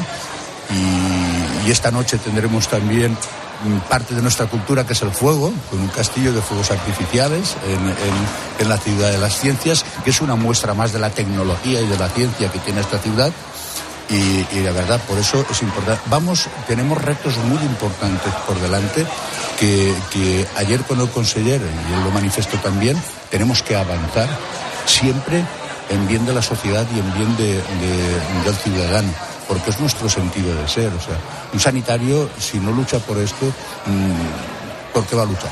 Y, 0.69 1.69
esta 1.69 1.91
noche 1.91 2.17
tendremos 2.17 2.67
también 2.67 3.15
parte 3.87 4.15
de 4.15 4.23
nuestra 4.23 4.47
cultura 4.47 4.87
que 4.87 4.93
es 4.93 5.01
el 5.03 5.11
fuego, 5.11 5.53
con 5.69 5.79
un 5.79 5.87
castillo 5.89 6.33
de 6.33 6.41
fuegos 6.41 6.71
artificiales 6.71 7.55
en, 7.67 8.63
en 8.63 8.69
la 8.69 8.79
ciudad 8.79 9.11
de 9.11 9.19
las 9.19 9.39
ciencias, 9.39 9.85
que 10.03 10.09
es 10.09 10.19
una 10.19 10.33
muestra 10.33 10.73
más 10.73 10.93
de 10.93 10.97
la 10.97 11.11
tecnología 11.11 11.79
y 11.79 11.85
de 11.85 11.95
la 11.95 12.09
ciencia 12.09 12.51
que 12.51 12.57
tiene 12.57 12.81
esta 12.81 12.97
ciudad 12.97 13.31
y, 14.09 14.59
la 14.61 14.71
verdad 14.71 14.99
por 15.07 15.17
eso 15.17 15.45
es 15.49 15.61
importante. 15.61 16.01
Vamos, 16.07 16.47
tenemos 16.67 17.01
retos 17.01 17.37
muy 17.37 17.61
importantes 17.63 18.33
por 18.47 18.59
delante 18.59 19.05
que, 19.59 20.47
ayer 20.57 20.81
con 20.83 20.99
el 20.99 21.09
consejero, 21.09 21.65
y 21.65 21.93
él 21.93 22.03
lo 22.03 22.11
manifestó 22.11 22.57
también, 22.57 23.01
tenemos 23.29 23.61
que 23.61 23.75
avanzar 23.75 24.27
siempre 24.85 25.43
en 25.89 26.07
bien 26.07 26.25
de 26.25 26.33
la 26.33 26.41
sociedad 26.41 26.85
y 26.95 26.99
en 26.99 27.13
bien 27.13 27.37
de, 27.37 27.61
del 28.45 28.55
ciudadano, 28.55 29.11
porque 29.47 29.69
es 29.69 29.79
nuestro 29.79 30.09
sentido 30.09 30.55
de 30.55 30.67
ser. 30.67 30.87
O 30.87 31.01
sea, 31.01 31.17
un 31.53 31.59
sanitario, 31.59 32.29
si 32.39 32.59
no 32.59 32.71
lucha 32.71 32.99
por 32.99 33.17
esto, 33.17 33.45
mm, 33.45 34.93
¿por 34.93 35.05
qué 35.05 35.15
va 35.15 35.23
a 35.23 35.25
luchar? 35.25 35.51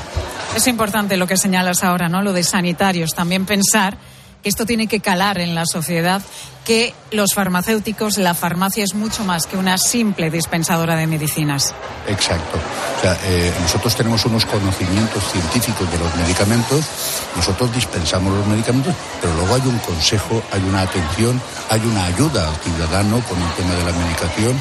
Es 0.54 0.66
importante 0.66 1.16
lo 1.16 1.26
que 1.26 1.36
señalas 1.36 1.84
ahora, 1.84 2.08
¿no? 2.08 2.22
Lo 2.22 2.32
de 2.32 2.42
sanitarios. 2.42 3.10
También 3.14 3.46
pensar 3.46 3.96
esto 4.44 4.66
tiene 4.66 4.86
que 4.86 5.00
calar 5.00 5.40
en 5.40 5.54
la 5.54 5.66
sociedad, 5.66 6.22
que 6.64 6.94
los 7.10 7.32
farmacéuticos, 7.34 8.18
la 8.18 8.34
farmacia 8.34 8.84
es 8.84 8.94
mucho 8.94 9.24
más 9.24 9.46
que 9.46 9.56
una 9.56 9.78
simple 9.78 10.30
dispensadora 10.30 10.96
de 10.96 11.06
medicinas. 11.06 11.74
Exacto. 12.06 12.58
O 12.98 13.00
sea, 13.00 13.16
eh, 13.24 13.52
nosotros 13.60 13.96
tenemos 13.96 14.24
unos 14.26 14.44
conocimientos 14.44 15.22
científicos 15.32 15.90
de 15.90 15.98
los 15.98 16.14
medicamentos, 16.16 16.84
nosotros 17.36 17.74
dispensamos 17.74 18.34
los 18.34 18.46
medicamentos, 18.46 18.94
pero 19.20 19.34
luego 19.34 19.54
hay 19.54 19.62
un 19.62 19.78
consejo, 19.78 20.42
hay 20.52 20.62
una 20.62 20.82
atención, 20.82 21.40
hay 21.70 21.80
una 21.80 22.04
ayuda 22.04 22.48
al 22.48 22.56
ciudadano 22.56 23.20
con 23.22 23.40
el 23.40 23.52
tema 23.54 23.74
de 23.74 23.84
la 23.84 23.92
medicación. 23.92 24.60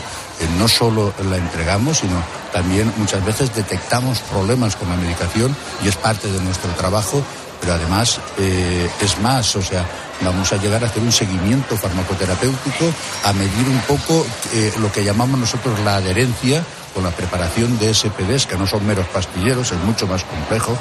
No 0.59 0.67
solo 0.67 1.13
la 1.29 1.37
entregamos, 1.37 1.97
sino 1.97 2.21
también 2.53 2.93
muchas 2.97 3.25
veces 3.25 3.53
detectamos 3.55 4.19
problemas 4.19 4.75
con 4.75 4.87
la 4.87 4.95
medicación 4.95 5.55
y 5.83 5.87
es 5.87 5.95
parte 5.95 6.31
de 6.31 6.39
nuestro 6.41 6.69
trabajo 6.73 7.23
pero 7.59 7.73
además 7.73 8.19
eh, 8.37 8.89
es 9.01 9.19
más, 9.19 9.55
o 9.55 9.61
sea, 9.61 9.85
vamos 10.21 10.51
a 10.53 10.57
llegar 10.57 10.83
a 10.83 10.87
hacer 10.87 11.01
un 11.01 11.11
seguimiento 11.11 11.77
farmacoterapéutico, 11.77 12.85
a 13.25 13.33
medir 13.33 13.67
un 13.67 13.79
poco 13.81 14.25
eh, 14.53 14.73
lo 14.79 14.91
que 14.91 15.03
llamamos 15.03 15.39
nosotros 15.39 15.79
la 15.81 15.97
adherencia 15.97 16.63
con 16.93 17.03
la 17.03 17.11
preparación 17.11 17.77
de 17.77 17.93
SPDs, 17.93 18.47
que 18.47 18.57
no 18.57 18.65
son 18.65 18.85
meros 18.85 19.07
pastilleros, 19.07 19.71
es 19.71 19.79
mucho 19.79 20.07
más 20.07 20.23
complejo, 20.23 20.77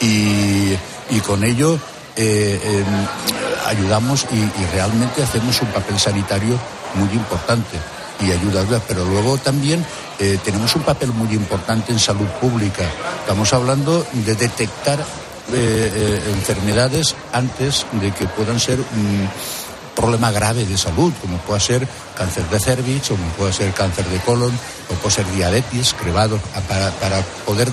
y, 0.00 0.74
con 1.26 1.44
ello 1.44 1.78
eh, 2.16 2.60
em, 2.62 3.66
ayudamos 3.66 4.26
y, 4.32 4.64
realmente 4.72 5.22
hacemos 5.22 5.60
un 5.62 5.68
papel 5.68 5.98
sanitario 5.98 6.58
muy 6.94 7.08
importante 7.10 7.78
y 8.20 8.30
ayuda, 8.32 8.64
pero 8.88 9.04
luego 9.04 9.36
también 9.38 9.84
tenemos 10.44 10.74
un 10.74 10.82
papel 10.82 11.12
muy 11.12 11.34
importante 11.34 11.92
en 11.92 11.98
salud 11.98 12.26
pública. 12.40 12.84
Estamos 13.20 13.52
hablando 13.52 14.06
de 14.14 14.34
detectar 14.34 15.04
eh, 15.52 16.22
enfermedades 16.34 17.14
antes 17.32 17.86
de 18.00 18.12
que 18.12 18.26
puedan 18.26 18.58
ser 18.58 18.78
un 18.80 19.28
problema 19.94 20.30
grave 20.30 20.64
de 20.64 20.76
salud, 20.76 21.12
como 21.20 21.38
puede 21.38 21.60
ser 21.60 21.88
cáncer 22.16 22.44
de 22.50 22.60
cervix, 22.60 23.08
como 23.08 23.26
puede 23.30 23.52
ser 23.52 23.72
cáncer 23.72 24.04
de 24.06 24.18
colon, 24.20 24.52
o 24.90 24.94
puede 24.94 25.14
ser 25.14 25.26
diabetes, 25.32 25.94
crevado, 25.94 26.38
para, 26.68 26.90
para 26.92 27.22
poder 27.46 27.68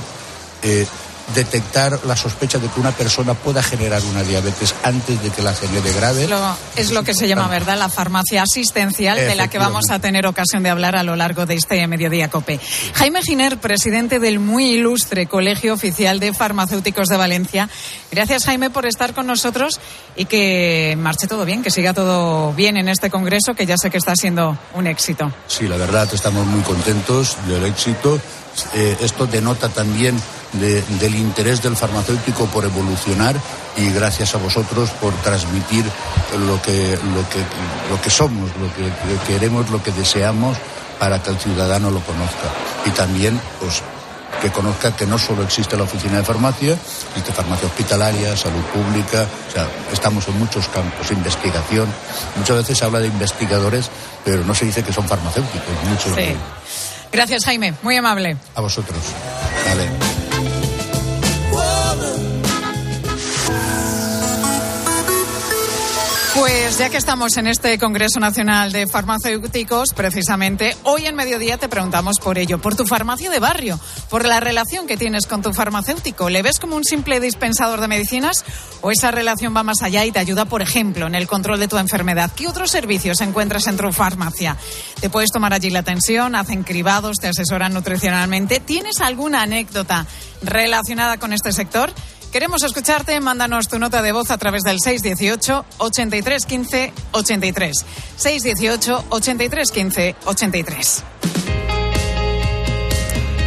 eh, 0.64 0.88
detectar 1.36 2.00
la 2.06 2.16
sospecha 2.16 2.60
de 2.60 2.68
que 2.68 2.80
una 2.80 2.92
persona 2.92 3.34
pueda 3.34 3.64
generar 3.64 4.02
una 4.04 4.24
diabetes 4.24 4.76
antes 4.84 5.22
de 5.22 5.30
que 5.30 5.42
la 5.42 5.54
genere 5.54 5.92
grave. 5.94 6.28
es 6.76 6.92
lo 6.92 7.04
que 7.04 7.14
se 7.14 7.28
llama, 7.28 7.48
¿verdad?, 7.48 7.78
la 7.78 7.90
farmacia 7.90 8.44
asistencial, 8.44 9.18
de 9.18 9.36
la 9.36 9.48
que 9.48 9.58
vamos 9.58 9.90
a 9.90 10.00
tener 10.00 10.28
ocasión 10.28 10.64
de 10.64 10.70
hablar 10.70 10.96
a 10.96 11.04
lo 11.04 11.16
largo 11.16 11.46
de 11.46 11.56
este 11.56 11.86
Mediodía 11.88 12.30
COPE. 12.30 12.60
Jaime 12.94 13.22
Giner, 13.22 13.58
presidente 13.58 14.20
del 14.20 14.40
muy 14.40 14.72
ilustre 14.72 15.28
Colegio 15.28 15.74
Oficial 15.74 16.20
de 16.20 16.34
Farmacéuticos 16.34 17.08
de 17.08 17.18
Valencia. 17.18 17.70
Gracias, 18.12 18.46
Jaime, 18.46 18.70
por 18.70 18.86
estar 18.86 19.14
con 19.14 19.28
nosotros 19.28 19.80
y 20.16 20.26
que 20.26 20.96
marche 20.98 21.28
todo 21.28 21.46
bien, 21.46 21.64
que 21.64 21.72
siga 21.72 21.94
todo 21.94 22.54
bien 22.54 22.78
en 22.78 22.90
este 22.90 23.10
congreso, 23.10 23.54
que 23.56 23.66
ya 23.66 23.78
sé 23.78 23.90
que 23.90 23.98
está 23.98 24.16
siendo 24.16 24.58
un 24.74 24.88
éxito. 24.88 25.32
Sí, 25.48 25.68
la 25.68 25.78
verdad, 25.78 26.08
estamos 26.14 26.46
muy 26.46 26.62
contentos 26.62 27.38
del 27.48 27.66
éxito. 27.66 28.20
Eh, 28.76 28.98
esto 29.02 29.26
denota 29.26 29.70
también 29.70 30.16
del 30.54 31.16
interés 31.16 31.62
del 31.62 31.76
farmacéutico 31.76 32.46
por 32.48 32.66
evolucionar 32.66 33.36
y 33.76 33.92
gracias 33.92 34.36
a 34.36 34.38
vosotros 34.38 34.90
por 35.02 35.14
transmitir 35.16 35.84
lo 36.48 36.62
que, 36.62 36.98
lo 37.16 37.28
que, 37.30 37.40
lo 37.90 38.02
que 38.02 38.10
somos, 38.10 38.50
lo 38.58 38.74
que, 38.74 38.92
queremos, 39.28 39.70
lo 39.70 39.82
que 39.82 39.92
deseamos 39.92 40.58
para 41.00 41.22
que 41.22 41.32
el 41.32 41.38
ciudadano 41.38 41.90
lo 41.90 42.00
conozca. 42.02 42.50
Y 42.86 42.92
también, 42.92 43.40
pues, 43.60 43.82
que 44.42 44.52
conozca 44.52 44.96
que 44.96 45.06
no 45.06 45.18
solo 45.18 45.44
existe 45.44 45.78
la 45.78 45.84
oficina 45.84 46.18
de 46.18 46.24
farmacia, 46.24 46.74
existe 46.74 47.32
farmacia 47.32 47.68
hospitalaria, 47.68 48.36
salud 48.36 48.64
pública, 48.74 49.26
o 49.50 49.52
sea, 49.52 49.68
estamos 49.92 50.28
en 50.28 50.38
muchos 50.38 50.68
campos, 50.68 51.12
investigación. 51.12 51.88
Muchas 52.36 52.58
veces 52.58 52.78
se 52.78 52.86
habla 52.86 53.00
de 53.00 53.08
investigadores, 53.08 53.90
pero 54.24 54.44
no 54.44 54.54
se 54.54 54.66
dice 54.66 54.84
que 54.84 54.94
son 54.94 55.08
farmacéuticos, 55.08 55.84
muchos. 55.88 56.16
Sí. 56.16 56.36
Gracias, 57.12 57.46
Jaime. 57.46 57.76
Muy 57.84 57.96
amable. 57.96 58.38
A 58.56 58.62
vosotros. 58.62 59.00
Vale. 59.68 60.03
Pues 66.36 66.80
ya 66.80 66.90
que 66.90 66.98
estamos 66.98 67.38
en 67.38 67.46
este 67.46 67.78
Congreso 67.78 68.20
Nacional 68.20 68.72
de 68.72 68.88
Farmacéuticos, 68.88 69.94
precisamente 69.94 70.76
hoy 70.82 71.06
en 71.06 71.16
mediodía 71.16 71.60
te 71.60 71.70
preguntamos 71.70 72.18
por 72.20 72.40
ello, 72.40 72.60
por 72.60 72.76
tu 72.76 72.88
farmacia 72.88 73.30
de 73.30 73.38
barrio, 73.38 73.80
por 74.10 74.26
la 74.26 74.40
relación 74.40 74.88
que 74.88 74.98
tienes 74.98 75.28
con 75.28 75.44
tu 75.44 75.54
farmacéutico. 75.54 76.32
¿Le 76.32 76.42
ves 76.42 76.60
como 76.60 76.76
un 76.76 76.84
simple 76.84 77.20
dispensador 77.20 77.82
de 77.82 77.88
medicinas 77.88 78.44
o 78.82 78.90
esa 78.90 79.12
relación 79.12 79.56
va 79.56 79.62
más 79.62 79.84
allá 79.84 80.06
y 80.06 80.12
te 80.12 80.18
ayuda, 80.18 80.46
por 80.46 80.64
ejemplo, 80.64 81.06
en 81.06 81.14
el 81.14 81.28
control 81.28 81.60
de 81.60 81.68
tu 81.68 81.78
enfermedad? 81.78 82.32
¿Qué 82.36 82.48
otros 82.48 82.72
servicios 82.72 83.22
encuentras 83.22 83.68
en 83.68 83.78
tu 83.78 83.92
farmacia? 83.92 84.58
¿Te 85.02 85.12
puedes 85.12 85.30
tomar 85.30 85.54
allí 85.54 85.70
la 85.70 85.80
atención? 85.80 86.34
¿Hacen 86.34 86.64
cribados? 86.64 87.18
¿Te 87.18 87.28
asesoran 87.28 87.76
nutricionalmente? 87.76 88.60
¿Tienes 88.60 89.02
alguna 89.02 89.44
anécdota 89.44 90.08
relacionada 90.42 91.18
con 91.18 91.32
este 91.32 91.52
sector? 91.52 91.94
Queremos 92.34 92.64
escucharte, 92.64 93.20
mándanos 93.20 93.68
tu 93.68 93.78
nota 93.78 94.02
de 94.02 94.12
voz 94.12 94.32
a 94.32 94.40
través 94.40 94.64
del 94.64 94.80
618 94.80 95.66
83 95.78 96.46
15 96.48 96.94
83. 97.12 97.86
618 98.16 99.06
83 99.10 99.72
15 99.72 100.16
83. 100.26 101.04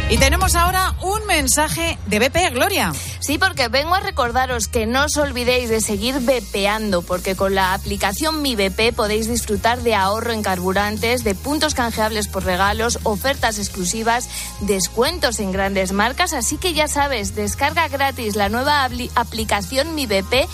Y 0.09 0.17
tenemos 0.17 0.55
ahora 0.55 0.95
un 1.01 1.25
mensaje 1.25 1.97
de 2.05 2.19
BP, 2.19 2.53
Gloria. 2.53 2.93
Sí, 3.19 3.37
porque 3.37 3.67
vengo 3.67 3.93
a 3.93 3.99
recordaros 3.99 4.69
que 4.69 4.85
no 4.85 5.03
os 5.03 5.17
olvidéis 5.17 5.67
de 5.67 5.81
seguir 5.81 6.15
BPando, 6.21 7.01
porque 7.01 7.35
con 7.35 7.55
la 7.55 7.73
aplicación 7.73 8.41
Mi 8.41 8.55
BP 8.55 8.95
podéis 8.95 9.27
disfrutar 9.27 9.81
de 9.83 9.95
ahorro 9.95 10.31
en 10.31 10.43
carburantes, 10.43 11.25
de 11.25 11.35
puntos 11.35 11.75
canjeables 11.75 12.29
por 12.29 12.45
regalos, 12.45 12.99
ofertas 13.03 13.59
exclusivas, 13.59 14.29
descuentos 14.61 15.41
en 15.41 15.51
grandes 15.51 15.91
marcas. 15.91 16.31
Así 16.31 16.55
que 16.55 16.73
ya 16.73 16.87
sabes, 16.87 17.35
descarga 17.35 17.89
gratis 17.89 18.37
la 18.37 18.47
nueva 18.47 18.89
aplicación 19.15 19.93
Mi 19.93 20.05
BP 20.05 20.47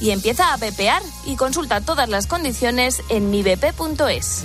y 0.00 0.10
empieza 0.10 0.52
a 0.52 0.56
BPar 0.56 1.02
y 1.26 1.34
consulta 1.34 1.80
todas 1.80 2.08
las 2.08 2.28
condiciones 2.28 3.02
en 3.08 3.28
mibp.es. 3.30 4.44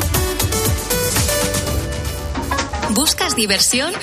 ¿Buscas 2.93 3.35
diversión? 3.35 3.93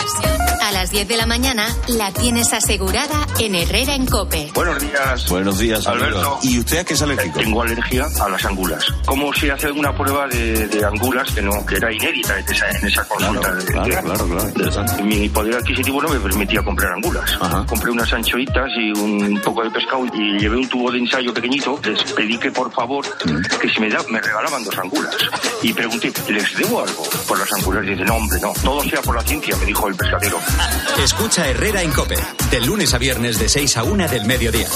A 0.62 0.72
las 0.72 0.90
10 0.90 1.08
de 1.08 1.16
la 1.16 1.26
mañana 1.26 1.66
la 1.88 2.10
tienes 2.10 2.52
asegurada 2.52 3.26
en 3.38 3.54
Herrera 3.54 3.94
en 3.94 4.06
Cope. 4.06 4.50
Buenos 4.54 4.80
días. 4.80 5.28
Buenos 5.28 5.58
días, 5.58 5.86
Alberto. 5.86 6.38
¿Y 6.42 6.58
usted 6.58 6.78
a 6.78 6.84
qué 6.84 6.94
es 6.94 7.02
alérgico? 7.02 7.38
Tengo 7.38 7.62
alergia 7.62 8.06
a 8.20 8.28
las 8.28 8.44
angulas. 8.46 8.84
¿Cómo 9.04 9.32
se 9.34 9.52
hace 9.52 9.70
una 9.70 9.94
prueba 9.94 10.26
de, 10.28 10.84
angulas 10.84 11.30
que 11.32 11.42
no 11.42 11.64
que 11.66 11.76
era 11.76 11.92
inédita 11.92 12.38
en 12.38 12.48
esa, 12.50 12.70
en 12.70 12.86
esa 12.86 13.04
consulta? 13.04 13.58
Claro, 13.66 13.88
claro, 14.02 14.26
claro, 14.26 14.48
Interesante. 14.48 15.02
Mi 15.02 15.28
poder 15.28 15.56
adquisitivo 15.56 16.02
no 16.02 16.08
me 16.08 16.20
permitía 16.20 16.62
comprar 16.62 16.92
angulas. 16.92 17.38
Compré 17.66 17.90
unas 17.90 18.12
anchoitas 18.12 18.70
y 18.78 18.90
un 18.92 19.40
poco 19.44 19.64
de 19.64 19.70
pescado 19.70 20.06
y 20.14 20.38
llevé 20.38 20.56
un 20.56 20.68
tubo 20.68 20.90
de 20.90 20.98
ensayo 20.98 21.34
pequeñito. 21.34 21.78
Les 21.84 22.02
pedí 22.12 22.38
que 22.38 22.50
por 22.50 22.72
favor 22.72 23.04
mm. 23.06 23.58
que 23.60 23.68
si 23.68 23.80
me, 23.80 23.90
da, 23.90 24.02
me 24.08 24.20
regalaban 24.20 24.64
dos 24.64 24.76
angulas. 24.78 25.14
Y 25.62 25.72
pregunté, 25.72 26.10
¿les 26.28 26.56
debo 26.56 26.80
algo 26.82 27.02
por 27.26 27.38
las 27.38 27.52
angulas? 27.52 27.84
Y 27.84 27.90
dice, 27.90 28.04
no, 28.04 28.16
hombre, 28.16 28.40
no 28.64 28.77
sea 28.82 29.02
por 29.02 29.16
la 29.16 29.22
ciencia, 29.22 29.56
me 29.56 29.66
dijo 29.66 29.88
el 29.88 29.94
pescadero. 29.94 30.38
Escucha 31.02 31.48
Herrera 31.48 31.82
en 31.82 31.90
Cope, 31.90 32.16
de 32.50 32.60
lunes 32.60 32.94
a 32.94 32.98
viernes 32.98 33.38
de 33.38 33.48
6 33.48 33.76
a 33.76 33.84
1 33.84 34.08
del 34.08 34.24
mediodía. 34.24 34.68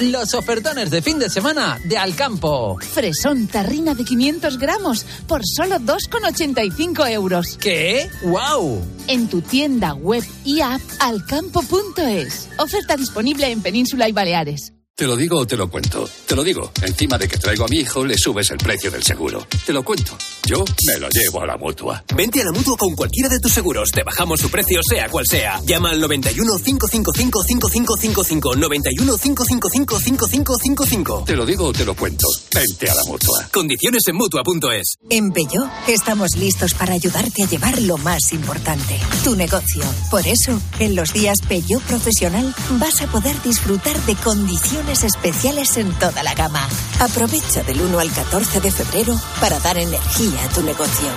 Los 0.00 0.34
ofertones 0.34 0.90
de 0.90 1.02
fin 1.02 1.20
de 1.20 1.30
semana 1.30 1.78
de 1.84 1.96
Alcampo. 1.96 2.78
Fresón 2.80 3.46
tarrina 3.46 3.94
de 3.94 4.04
500 4.04 4.58
gramos 4.58 5.06
por 5.28 5.42
solo 5.46 5.76
2,85 5.76 7.10
euros. 7.10 7.56
¿Qué? 7.60 8.10
¡Wow! 8.24 8.82
En 9.06 9.28
tu 9.28 9.40
tienda 9.40 9.94
web 9.94 10.24
y 10.44 10.62
app 10.62 10.80
alcampo.es. 10.98 12.48
Oferta 12.58 12.96
disponible 12.96 13.50
en 13.50 13.62
Península 13.62 14.08
y 14.08 14.12
Baleares. 14.12 14.73
Te 14.96 15.08
lo 15.08 15.16
digo 15.16 15.38
o 15.38 15.44
te 15.44 15.56
lo 15.56 15.68
cuento. 15.68 16.08
Te 16.24 16.36
lo 16.36 16.44
digo. 16.44 16.70
Encima 16.80 17.18
de 17.18 17.26
que 17.26 17.36
traigo 17.36 17.64
a 17.64 17.68
mi 17.68 17.78
hijo, 17.78 18.04
le 18.04 18.16
subes 18.16 18.48
el 18.52 18.58
precio 18.58 18.92
del 18.92 19.02
seguro. 19.02 19.44
Te 19.66 19.72
lo 19.72 19.82
cuento. 19.82 20.16
Yo 20.46 20.64
me 20.86 21.00
lo 21.00 21.08
llevo 21.08 21.42
a 21.42 21.46
la 21.46 21.56
mutua. 21.56 22.04
Vente 22.14 22.40
a 22.42 22.44
la 22.44 22.52
mutua 22.52 22.76
con 22.76 22.94
cualquiera 22.94 23.28
de 23.28 23.40
tus 23.40 23.50
seguros. 23.50 23.90
Te 23.90 24.04
bajamos 24.04 24.38
su 24.38 24.48
precio, 24.50 24.80
sea 24.88 25.08
cual 25.08 25.26
sea. 25.28 25.60
Llama 25.66 25.90
al 25.90 26.00
91 26.00 26.58
555 26.62 27.42
5555. 27.42 28.54
91 28.54 29.16
555 29.18 29.98
5555. 29.98 31.24
Te 31.26 31.34
lo 31.34 31.44
digo 31.44 31.64
o 31.66 31.72
te 31.72 31.84
lo 31.84 31.96
cuento. 31.96 32.28
Vente 32.54 32.88
a 32.88 32.94
la 32.94 33.02
mutua. 33.02 33.48
Condiciones 33.52 34.04
en 34.06 34.14
mutua.es. 34.14 34.94
En 35.10 35.32
Peugeot 35.32 35.68
estamos 35.88 36.36
listos 36.36 36.72
para 36.74 36.92
ayudarte 36.92 37.42
a 37.42 37.48
llevar 37.48 37.82
lo 37.82 37.98
más 37.98 38.32
importante, 38.32 38.96
tu 39.24 39.34
negocio. 39.34 39.82
Por 40.08 40.24
eso, 40.24 40.60
en 40.78 40.94
los 40.94 41.12
días 41.12 41.38
Peugeot 41.48 41.82
Profesional 41.82 42.54
vas 42.78 43.02
a 43.02 43.08
poder 43.08 43.42
disfrutar 43.42 44.00
de 44.06 44.14
condiciones 44.14 44.83
especiales 44.92 45.76
en 45.76 45.92
toda 45.98 46.22
la 46.22 46.34
gama. 46.34 46.68
Aprovecha 47.00 47.62
del 47.62 47.80
1 47.80 47.98
al 47.98 48.12
14 48.12 48.60
de 48.60 48.70
febrero 48.70 49.18
para 49.40 49.58
dar 49.60 49.78
energía 49.78 50.44
a 50.44 50.48
tu 50.54 50.62
negocio. 50.62 51.08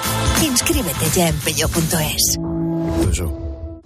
Inscríbete 0.43 1.09
ya 1.13 1.27
en 1.27 1.37
peyo.es. 1.39 2.37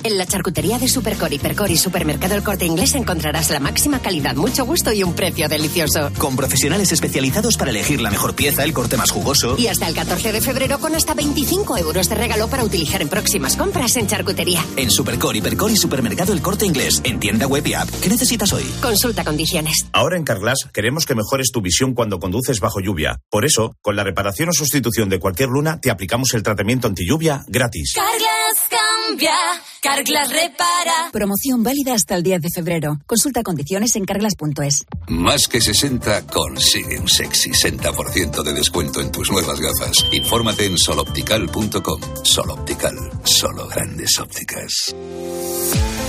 En 0.04 0.18
la 0.18 0.26
charcutería 0.26 0.80
de 0.80 0.88
Supercor, 0.88 1.32
Hipercor 1.32 1.70
y 1.70 1.78
Supermercado 1.78 2.34
El 2.36 2.44
Corte 2.44 2.66
Inglés 2.66 2.96
encontrarás 2.96 3.52
la 3.52 3.60
máxima 3.60 4.02
calidad, 4.02 4.36
mucho 4.36 4.66
gusto 4.66 4.92
y 4.92 5.04
un 5.04 5.14
precio 5.14 5.48
delicioso. 5.48 6.12
Con 6.18 6.36
profesionales 6.36 6.92
especializados 6.92 7.56
para 7.56 7.70
elegir 7.70 8.02
la 8.02 8.10
mejor 8.10 8.36
pieza, 8.36 8.64
el 8.64 8.74
corte 8.74 8.98
más 8.98 9.12
jugoso. 9.12 9.56
Y 9.58 9.68
hasta 9.68 9.88
el 9.88 9.94
14 9.94 10.32
de 10.32 10.42
febrero 10.42 10.80
con 10.80 10.96
hasta 10.96 11.14
25 11.14 11.78
euros 11.78 12.10
de 12.10 12.16
regalo 12.16 12.48
para 12.48 12.64
utilizar 12.64 13.02
en 13.02 13.10
próximas 13.10 13.56
compras 13.56 13.96
en 13.96 14.08
charcutería. 14.08 14.66
En 14.76 14.90
Supercor, 14.90 15.36
Hipercor 15.36 15.70
y 15.72 15.78
Supermercado 15.78 16.34
El 16.34 16.42
Corte 16.42 16.66
Inglés, 16.66 17.02
en 17.04 17.20
tienda 17.20 17.46
web 17.46 17.66
y 17.68 17.76
app. 17.76 17.90
¿Qué 18.02 18.10
necesitas 18.10 18.52
hoy? 18.54 18.64
Consulta 18.82 19.24
condiciones. 19.24 19.86
Ahora 19.94 20.18
en 20.18 20.24
Carglass 20.24 20.68
queremos 20.74 21.06
que 21.06 21.14
mejores 21.14 21.52
tu 21.52 21.62
visión 21.62 21.94
cuando 21.94 22.20
conduces 22.20 22.60
bajo 22.60 22.80
lluvia. 22.80 23.20
Por 23.30 23.46
eso, 23.46 23.76
con 23.82 23.96
la 23.96 24.04
reparación 24.04 24.50
o 24.50 24.54
sustitución 24.54 25.10
de 25.10 25.20
cualquier 25.20 25.50
luna, 25.50 25.80
te 25.80 25.92
aplicamos 25.92 26.34
el 26.34 26.42
tratamiento 26.42 26.88
anti 26.88 27.08
lluvia 27.08 27.44
gratis. 27.48 27.94
Carglass 27.94 28.81
cambia, 29.08 29.34
Carglass 29.82 30.30
repara. 30.30 31.10
Promoción 31.12 31.64
válida 31.64 31.94
hasta 31.94 32.16
el 32.16 32.24
10 32.24 32.42
de 32.42 32.50
febrero. 32.54 33.00
Consulta 33.06 33.44
condiciones 33.44 33.96
en 33.96 34.06
carglass.es. 34.06 34.86
Más 35.08 35.48
que 35.48 35.62
60 35.62 36.28
consigue 36.28 37.00
un 37.00 37.08
sexy 37.08 37.52
60% 37.52 38.44
de 38.44 38.54
descuento 38.54 39.02
en 39.02 39.12
tus 39.12 39.32
nuevas 39.32 39.60
gafas. 39.60 40.06
Infórmate 40.12 40.66
en 40.66 40.78
soloptical.com. 40.78 42.02
Soloptical, 42.24 42.96
solo 43.24 43.68
grandes 43.68 44.20
ópticas. 44.20 44.96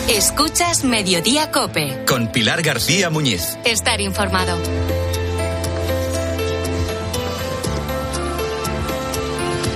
Escuchas 0.09 0.85
Mediodía 0.85 1.51
Cope. 1.51 2.05
Con 2.07 2.33
Pilar 2.33 2.63
García 2.63 3.09
Muñiz. 3.11 3.57
Estar 3.65 4.01
informado. 4.01 4.59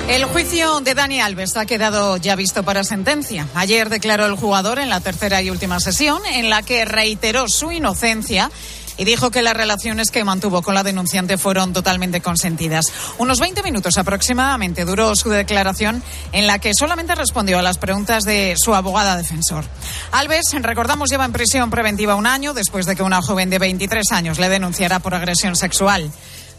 El 0.09 0.25
juicio 0.25 0.81
de 0.81 0.95
Dani 0.95 1.21
Alves 1.21 1.57
ha 1.57 1.67
quedado 1.67 2.17
ya 2.17 2.37
visto 2.37 2.63
para 2.63 2.85
sentencia. 2.85 3.49
Ayer 3.55 3.89
declaró 3.89 4.27
el 4.27 4.37
jugador 4.37 4.79
en 4.79 4.89
la 4.89 5.01
tercera 5.01 5.43
y 5.43 5.51
última 5.51 5.81
sesión, 5.81 6.23
en 6.27 6.49
la 6.49 6.63
que 6.63 6.85
reiteró 6.85 7.49
su 7.49 7.73
inocencia 7.73 8.51
y 8.97 9.05
dijo 9.05 9.31
que 9.31 9.43
las 9.43 9.55
relaciones 9.55 10.13
que 10.13 10.25
mantuvo 10.25 10.63
con 10.63 10.75
la 10.75 10.85
denunciante 10.85 11.39
fueron 11.39 11.73
totalmente 11.73 12.21
consentidas. 12.21 12.87
Unos 13.19 13.41
20 13.41 13.65
minutos 13.65 13.99
aproximadamente 13.99 14.85
duró 14.85 15.15
su 15.17 15.29
declaración 15.29 16.03
en 16.33 16.47
la 16.47 16.61
que 16.61 16.73
solamente 16.73 17.15
respondió 17.17 17.59
a 17.59 17.63
las 17.63 17.79
preguntas 17.79 18.25
de 18.25 18.55
su 18.57 18.75
abogada 18.75 19.17
defensor. 19.17 19.65
Alves, 20.13 20.53
recordamos, 20.63 21.11
lleva 21.11 21.25
en 21.25 21.33
prisión 21.33 21.69
preventiva 21.69 22.15
un 22.15 22.27
año 22.27 22.55
después 22.55 22.87
de 22.87 22.95
que 22.95 23.03
una 23.03 23.23
joven 23.23 23.51
de 23.51 23.59
23 23.59 24.13
años 24.13 24.39
le 24.39 24.49
denunciara 24.49 25.01
por 25.01 25.15
agresión 25.15 25.57
sexual. 25.57 26.11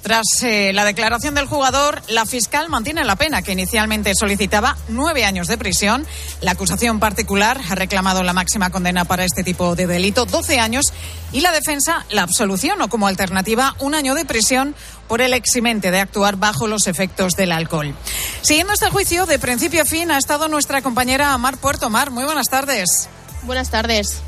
Tras 0.01 0.43
eh, 0.43 0.71
la 0.73 0.85
declaración 0.85 1.35
del 1.35 1.47
jugador, 1.47 2.01
la 2.07 2.25
fiscal 2.25 2.69
mantiene 2.69 3.03
la 3.03 3.15
pena 3.15 3.41
que 3.41 3.51
inicialmente 3.51 4.15
solicitaba 4.15 4.77
nueve 4.87 5.25
años 5.25 5.47
de 5.47 5.57
prisión. 5.57 6.05
La 6.41 6.51
acusación 6.51 6.99
particular 6.99 7.59
ha 7.69 7.75
reclamado 7.75 8.23
la 8.23 8.33
máxima 8.33 8.69
condena 8.69 9.05
para 9.05 9.25
este 9.25 9.43
tipo 9.43 9.75
de 9.75 9.87
delito, 9.87 10.25
12 10.25 10.59
años, 10.59 10.93
y 11.33 11.41
la 11.41 11.51
defensa 11.51 12.05
la 12.09 12.23
absolución 12.23 12.81
o 12.81 12.89
como 12.89 13.07
alternativa 13.07 13.75
un 13.79 13.95
año 13.95 14.15
de 14.15 14.25
prisión 14.25 14.75
por 15.07 15.21
el 15.21 15.33
eximente 15.33 15.91
de 15.91 15.99
actuar 15.99 16.37
bajo 16.37 16.67
los 16.67 16.87
efectos 16.87 17.33
del 17.33 17.51
alcohol. 17.51 17.93
Siguiendo 18.41 18.73
este 18.73 18.89
juicio, 18.89 19.25
de 19.25 19.39
principio 19.39 19.81
a 19.81 19.85
fin, 19.85 20.11
ha 20.11 20.17
estado 20.17 20.47
nuestra 20.47 20.81
compañera 20.81 21.37
Mar 21.37 21.57
Puerto. 21.57 21.89
Mar, 21.89 22.11
muy 22.11 22.23
buenas 22.23 22.47
tardes. 22.47 23.09
Buenas 23.43 23.69
tardes. 23.69 24.21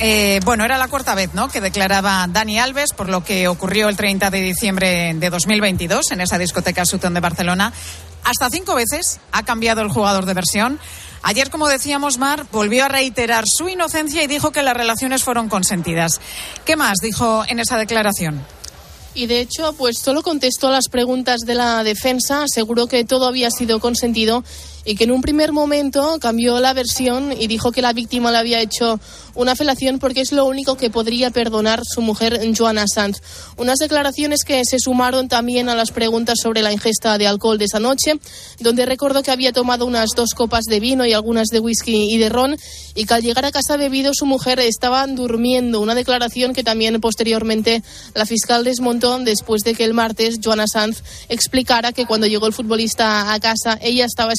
Eh, 0.00 0.38
bueno, 0.44 0.64
era 0.64 0.78
la 0.78 0.86
cuarta 0.86 1.16
vez 1.16 1.34
¿no? 1.34 1.48
que 1.48 1.60
declaraba 1.60 2.24
Dani 2.28 2.60
Alves 2.60 2.92
por 2.92 3.08
lo 3.08 3.24
que 3.24 3.48
ocurrió 3.48 3.88
el 3.88 3.96
30 3.96 4.30
de 4.30 4.40
diciembre 4.40 5.12
de 5.14 5.30
2022 5.30 6.12
en 6.12 6.20
esa 6.20 6.38
discoteca 6.38 6.84
Sutton 6.84 7.14
de 7.14 7.20
Barcelona. 7.20 7.72
Hasta 8.22 8.48
cinco 8.48 8.76
veces 8.76 9.18
ha 9.32 9.44
cambiado 9.44 9.80
el 9.80 9.88
jugador 9.88 10.24
de 10.24 10.34
versión. 10.34 10.78
Ayer, 11.22 11.50
como 11.50 11.66
decíamos, 11.66 12.18
Mar 12.18 12.46
volvió 12.52 12.84
a 12.84 12.88
reiterar 12.88 13.44
su 13.46 13.68
inocencia 13.68 14.22
y 14.22 14.28
dijo 14.28 14.52
que 14.52 14.62
las 14.62 14.76
relaciones 14.76 15.24
fueron 15.24 15.48
consentidas. 15.48 16.20
¿Qué 16.64 16.76
más 16.76 16.98
dijo 17.02 17.44
en 17.48 17.58
esa 17.58 17.76
declaración? 17.76 18.44
y 19.18 19.26
de 19.26 19.40
hecho 19.40 19.72
pues 19.72 19.98
solo 19.98 20.22
contestó 20.22 20.68
a 20.68 20.72
las 20.72 20.88
preguntas 20.88 21.40
de 21.40 21.54
la 21.54 21.82
defensa, 21.82 22.44
aseguró 22.44 22.86
que 22.86 23.04
todo 23.04 23.26
había 23.26 23.50
sido 23.50 23.80
consentido 23.80 24.44
y 24.88 24.96
que 24.96 25.04
en 25.04 25.10
un 25.10 25.20
primer 25.20 25.52
momento 25.52 26.16
cambió 26.18 26.60
la 26.60 26.72
versión 26.72 27.30
y 27.38 27.46
dijo 27.46 27.72
que 27.72 27.82
la 27.82 27.92
víctima 27.92 28.32
le 28.32 28.38
había 28.38 28.62
hecho 28.62 28.98
una 29.34 29.54
felación 29.54 29.98
porque 29.98 30.22
es 30.22 30.32
lo 30.32 30.46
único 30.46 30.78
que 30.78 30.88
podría 30.88 31.30
perdonar 31.30 31.82
su 31.84 32.00
mujer 32.00 32.40
Joana 32.56 32.86
Sanz. 32.92 33.20
Unas 33.58 33.78
declaraciones 33.78 34.44
que 34.44 34.62
se 34.64 34.78
sumaron 34.78 35.28
también 35.28 35.68
a 35.68 35.74
las 35.74 35.92
preguntas 35.92 36.38
sobre 36.42 36.62
la 36.62 36.72
ingesta 36.72 37.18
de 37.18 37.26
alcohol 37.26 37.58
de 37.58 37.66
esa 37.66 37.80
noche, 37.80 38.14
donde 38.60 38.86
recordó 38.86 39.22
que 39.22 39.30
había 39.30 39.52
tomado 39.52 39.84
unas 39.84 40.08
dos 40.16 40.30
copas 40.34 40.64
de 40.64 40.80
vino 40.80 41.04
y 41.04 41.12
algunas 41.12 41.48
de 41.48 41.60
whisky 41.60 42.10
y 42.10 42.16
de 42.16 42.30
ron 42.30 42.56
y 42.94 43.04
que 43.04 43.12
al 43.12 43.22
llegar 43.22 43.44
a 43.44 43.52
casa 43.52 43.76
bebido 43.76 44.12
su 44.14 44.24
mujer 44.24 44.58
estaba 44.58 45.06
durmiendo. 45.06 45.82
Una 45.82 45.94
declaración 45.94 46.54
que 46.54 46.64
también 46.64 46.98
posteriormente 46.98 47.82
la 48.14 48.24
fiscal 48.24 48.64
desmontó 48.64 49.18
después 49.18 49.60
de 49.62 49.74
que 49.74 49.84
el 49.84 49.92
martes 49.92 50.40
Joana 50.42 50.66
Sanz 50.66 51.02
explicara 51.28 51.92
que 51.92 52.06
cuando 52.06 52.26
llegó 52.26 52.46
el 52.46 52.54
futbolista 52.54 53.34
a 53.34 53.38
casa 53.38 53.78
ella 53.82 54.06
estaba 54.06 54.32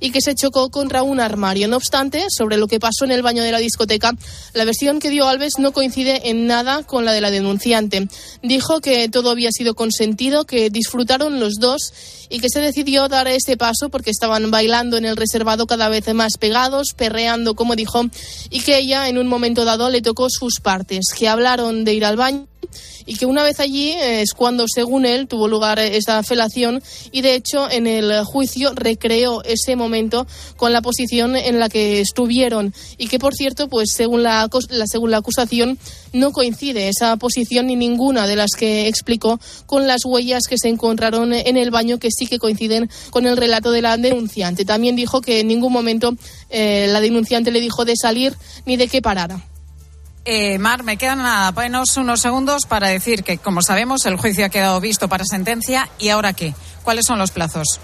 y 0.00 0.10
que 0.10 0.20
se 0.20 0.34
chocó 0.34 0.70
contra 0.70 1.02
un 1.02 1.20
armario. 1.20 1.68
No 1.68 1.76
obstante, 1.76 2.26
sobre 2.30 2.56
lo 2.56 2.68
que 2.68 2.80
pasó 2.80 3.04
en 3.04 3.10
el 3.10 3.22
baño 3.22 3.42
de 3.42 3.52
la 3.52 3.58
discoteca, 3.58 4.14
la 4.54 4.64
versión 4.64 5.00
que 5.00 5.10
dio 5.10 5.28
Alves 5.28 5.54
no 5.58 5.72
coincide 5.72 6.30
en 6.30 6.46
nada 6.46 6.82
con 6.82 7.04
la 7.04 7.12
de 7.12 7.20
la 7.20 7.30
denunciante. 7.30 8.08
Dijo 8.42 8.80
que 8.80 9.08
todo 9.08 9.30
había 9.30 9.50
sido 9.52 9.74
consentido, 9.74 10.44
que 10.44 10.70
disfrutaron 10.70 11.40
los 11.40 11.54
dos 11.54 11.92
y 12.28 12.38
que 12.38 12.48
se 12.48 12.60
decidió 12.60 13.08
dar 13.08 13.28
este 13.28 13.56
paso 13.56 13.88
porque 13.90 14.10
estaban 14.10 14.50
bailando 14.50 14.96
en 14.96 15.04
el 15.04 15.16
reservado 15.16 15.66
cada 15.66 15.88
vez 15.88 16.12
más 16.14 16.38
pegados, 16.38 16.94
perreando, 16.96 17.54
como 17.54 17.76
dijo, 17.76 18.04
y 18.50 18.60
que 18.60 18.78
ella 18.78 19.08
en 19.08 19.18
un 19.18 19.26
momento 19.26 19.64
dado 19.64 19.90
le 19.90 20.00
tocó 20.00 20.28
sus 20.30 20.60
partes, 20.60 21.06
que 21.16 21.28
hablaron 21.28 21.84
de 21.84 21.94
ir 21.94 22.04
al 22.04 22.16
baño 22.16 22.46
y 23.06 23.16
que 23.16 23.26
una 23.26 23.42
vez 23.42 23.60
allí 23.60 23.92
es 23.92 24.32
cuando, 24.34 24.66
según 24.72 25.04
él, 25.04 25.26
tuvo 25.26 25.48
lugar 25.48 25.78
esa 25.78 26.22
felación 26.22 26.82
y 27.10 27.22
de 27.22 27.34
hecho 27.34 27.70
en 27.70 27.86
el 27.86 28.24
juicio 28.24 28.72
recreó 28.74 29.42
ese 29.44 29.76
momento 29.76 30.26
con 30.56 30.72
la 30.72 30.82
posición 30.82 31.36
en 31.36 31.58
la 31.58 31.68
que 31.68 32.00
estuvieron 32.00 32.72
y 32.98 33.08
que, 33.08 33.18
por 33.18 33.34
cierto, 33.34 33.68
pues 33.68 33.92
según 33.92 34.22
la, 34.22 34.48
la 34.68 34.86
según 34.86 35.10
la 35.10 35.18
acusación 35.18 35.78
no 36.12 36.32
coincide 36.32 36.88
esa 36.88 37.16
posición 37.16 37.66
ni 37.66 37.76
ninguna 37.76 38.26
de 38.26 38.36
las 38.36 38.52
que 38.52 38.88
explicó 38.88 39.40
con 39.66 39.86
las 39.86 40.04
huellas 40.04 40.44
que 40.48 40.58
se 40.58 40.68
encontraron 40.68 41.32
en 41.32 41.56
el 41.56 41.70
baño 41.70 41.98
que 41.98 42.10
sí 42.10 42.26
que 42.26 42.38
coinciden 42.38 42.90
con 43.10 43.26
el 43.26 43.36
relato 43.36 43.70
de 43.70 43.82
la 43.82 43.96
denunciante. 43.96 44.64
También 44.64 44.96
dijo 44.96 45.20
que 45.20 45.40
en 45.40 45.48
ningún 45.48 45.72
momento 45.72 46.14
eh, 46.50 46.86
la 46.90 47.00
denunciante 47.00 47.50
le 47.50 47.60
dijo 47.60 47.84
de 47.84 47.96
salir 47.96 48.34
ni 48.66 48.76
de 48.76 48.88
que 48.88 49.02
parara. 49.02 49.49
Eh, 50.24 50.58
Mar, 50.58 50.82
me 50.82 50.98
quedan 50.98 51.20
apenas 51.20 51.96
unos 51.96 52.20
segundos 52.20 52.66
para 52.66 52.88
decir 52.88 53.24
que, 53.24 53.38
como 53.38 53.62
sabemos, 53.62 54.04
el 54.04 54.16
juicio 54.16 54.44
ha 54.44 54.50
quedado 54.50 54.80
visto 54.80 55.08
para 55.08 55.24
sentencia. 55.24 55.88
¿Y 55.98 56.10
ahora 56.10 56.34
qué? 56.34 56.54
¿Cuáles 56.82 57.06
son 57.06 57.18
los 57.18 57.30
plazos? 57.30 57.80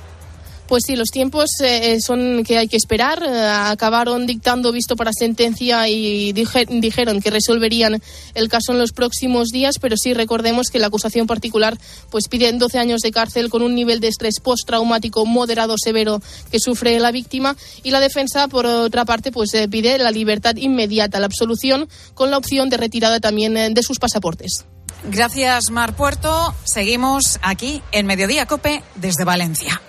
Pues 0.69 0.83
sí, 0.85 0.97
los 0.97 1.11
tiempos 1.11 1.49
eh, 1.63 2.01
son 2.01 2.43
que 2.43 2.59
hay 2.59 2.67
que 2.67 2.77
esperar. 2.77 3.23
Eh, 3.23 3.49
acabaron 3.49 4.27
dictando 4.27 4.73
visto 4.73 4.97
para 4.97 5.13
sentencia 5.13 5.89
y 5.89 6.33
dijeron 6.33 7.23
que 7.23 7.31
resolverían 7.31 8.03
el 8.35 8.49
caso 8.49 8.73
en 8.73 8.79
los 8.79 8.91
próximos 8.91 9.49
días, 9.49 9.77
pero 9.81 9.97
sí 9.97 10.13
recordemos 10.13 10.71
que 10.71 10.81
la 10.81 10.89
acusación 10.89 11.29
particular 11.29 11.79
pues 12.11 12.27
pide 12.29 12.53
12 12.53 12.79
años 12.79 13.01
de 13.03 13.13
cárcel 13.13 13.49
con 13.49 13.63
un 13.63 13.77
nivel 13.77 14.01
de 14.01 14.09
estrés 14.09 14.41
postraumático 14.41 15.25
moderado 15.25 15.77
severo 15.79 16.21
que 16.51 16.59
sufre 16.59 16.99
la 16.99 17.13
víctima 17.13 17.57
y 17.85 17.93
la 17.93 18.01
defensa 18.01 18.49
por 18.49 18.67
otra 18.67 19.05
parte 19.05 19.31
pues 19.31 19.55
eh, 19.55 19.69
pide 19.69 19.99
la 19.99 20.11
libertad 20.11 20.57
inmediata, 20.57 21.21
la 21.21 21.27
absolución 21.27 21.89
con 22.15 22.33
la 22.33 22.39
opción 22.39 22.71
de 22.71 22.77
retirada 22.77 23.21
también 23.21 23.55
de 23.55 23.83
sus 23.83 23.99
pasaportes. 24.01 24.65
Gracias, 25.05 25.71
Mar 25.71 25.95
Puerto. 25.95 26.55
Seguimos 26.65 27.39
aquí 27.43 27.83
en 27.93 28.07
Mediodía 28.07 28.47
Cope 28.47 28.83
desde 28.97 29.25
Valencia. 29.25 29.81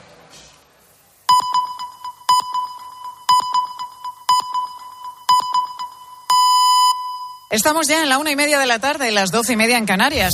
Estamos 7.49 7.87
ya 7.87 8.03
en 8.03 8.09
la 8.09 8.17
una 8.17 8.29
y 8.29 8.35
media 8.35 8.59
de 8.59 8.65
la 8.65 8.79
tarde, 8.79 9.09
las 9.09 9.31
doce 9.31 9.53
y 9.53 9.55
media 9.55 9.77
en 9.77 9.85
Canarias. 9.85 10.33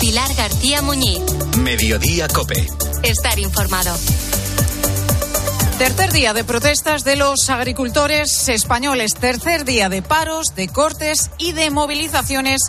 Pilar 0.00 0.34
García 0.34 0.82
Muñiz. 0.82 1.20
Mediodía 1.58 2.26
Cope. 2.26 2.66
Estar 3.04 3.38
informado. 3.38 3.96
Tercer 5.78 6.12
día 6.12 6.34
de 6.34 6.42
protestas 6.42 7.04
de 7.04 7.14
los 7.14 7.48
agricultores 7.48 8.48
españoles. 8.48 9.14
Tercer 9.14 9.64
día 9.64 9.88
de 9.88 10.02
paros, 10.02 10.56
de 10.56 10.66
cortes 10.66 11.30
y 11.38 11.52
de 11.52 11.70
movilizaciones 11.70 12.60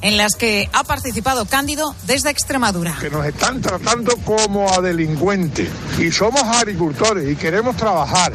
en 0.00 0.16
las 0.16 0.36
que 0.36 0.70
ha 0.72 0.84
participado 0.84 1.44
Cándido 1.44 1.94
desde 2.06 2.30
Extremadura. 2.30 2.96
Que 2.98 3.10
nos 3.10 3.26
están 3.26 3.60
tratando 3.60 4.16
como 4.24 4.72
a 4.72 4.80
delincuentes 4.80 5.68
y 5.98 6.10
somos 6.10 6.44
agricultores 6.44 7.30
y 7.30 7.36
queremos 7.36 7.76
trabajar 7.76 8.32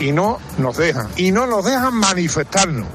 y 0.00 0.12
no 0.12 0.38
nos 0.58 0.76
dejan. 0.76 1.08
Y 1.16 1.30
no 1.30 1.46
nos 1.46 1.64
dejan 1.64 1.94
manifestarnos. 1.94 2.88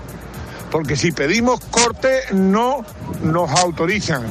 Porque 0.71 0.97
si 0.97 1.11
pedimos 1.11 1.59
corte 1.71 2.23
no 2.33 2.83
nos 3.23 3.49
autorizan. 3.51 4.23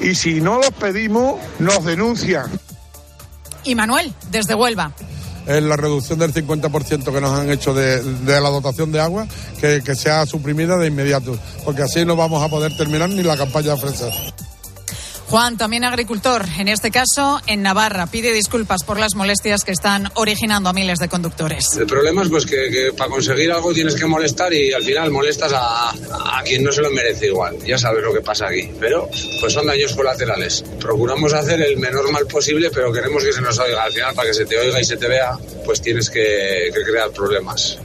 Y 0.00 0.14
si 0.14 0.40
no 0.40 0.58
los 0.58 0.70
pedimos, 0.70 1.40
nos 1.58 1.84
denuncian. 1.84 2.50
Y 3.64 3.74
Manuel, 3.74 4.14
desde 4.30 4.54
Huelva 4.54 4.92
es 5.48 5.62
la 5.62 5.76
reducción 5.76 6.18
del 6.18 6.34
50% 6.34 7.10
que 7.10 7.20
nos 7.22 7.40
han 7.40 7.50
hecho 7.50 7.72
de, 7.72 8.02
la 8.26 8.50
dotación 8.50 8.92
de 8.92 9.00
agua, 9.00 9.26
que, 9.58 9.82
que, 9.82 9.94
sea 9.94 10.26
suprimida 10.26 10.76
de 10.76 10.88
inmediato, 10.88 11.38
porque 11.64 11.82
así 11.82 12.04
no 12.04 12.16
vamos 12.16 12.42
a 12.42 12.50
poder 12.50 12.76
terminar 12.76 13.08
ni 13.08 13.22
la 13.22 13.34
campaña 13.34 13.74
de 13.74 13.80
fresas. 13.80 14.14
Juan, 15.28 15.58
también 15.58 15.84
agricultor, 15.84 16.46
en 16.58 16.68
este 16.68 16.90
caso 16.90 17.38
en 17.46 17.60
Navarra, 17.60 18.06
pide 18.06 18.32
disculpas 18.32 18.82
por 18.82 18.98
las 18.98 19.14
molestias 19.14 19.62
que 19.62 19.72
están 19.72 20.10
originando 20.14 20.70
a 20.70 20.72
miles 20.72 20.98
de 20.98 21.08
conductores. 21.08 21.66
El 21.78 21.86
problema 21.86 22.22
es 22.22 22.30
pues 22.30 22.46
que, 22.46 22.94
para 22.96 23.10
conseguir 23.10 23.52
algo 23.52 23.74
tienes 23.74 23.94
que 23.94 24.06
molestar 24.06 24.54
y 24.54 24.72
al 24.72 24.82
final 24.82 25.10
molestas 25.10 25.52
a, 25.52 25.90
a, 25.90 26.42
quien 26.44 26.64
no 26.64 26.72
se 26.72 26.80
lo 26.80 26.90
merece 26.90 27.26
igual. 27.26 27.58
Ya 27.62 27.76
sabes 27.76 28.02
lo 28.02 28.14
que 28.14 28.22
pasa 28.22 28.46
aquí. 28.46 28.70
Pero 28.80 29.06
pues 29.38 29.52
son 29.52 29.66
daños 29.66 29.94
colaterales. 29.94 30.64
Procuramos 30.80 31.34
hacer 31.34 31.60
el 31.60 31.76
menor 31.76 32.10
mal 32.10 32.26
posible, 32.26 32.70
pero 32.70 32.90
queremos 32.90 33.22
que 33.22 33.34
se 33.34 33.42
nos 33.42 33.58
oiga. 33.58 33.84
Al 33.84 33.92
final, 33.92 34.14
para 34.14 34.28
que 34.28 34.34
se 34.34 34.46
te 34.46 34.58
oiga 34.58 34.80
y 34.80 34.84
se 34.84 34.96
te 34.96 35.08
vea, 35.08 35.36
pues 35.62 35.82
tienes 35.82 36.08
que, 36.08 36.70
que 36.72 36.90
crear 36.90 37.10
problemas. 37.10 37.78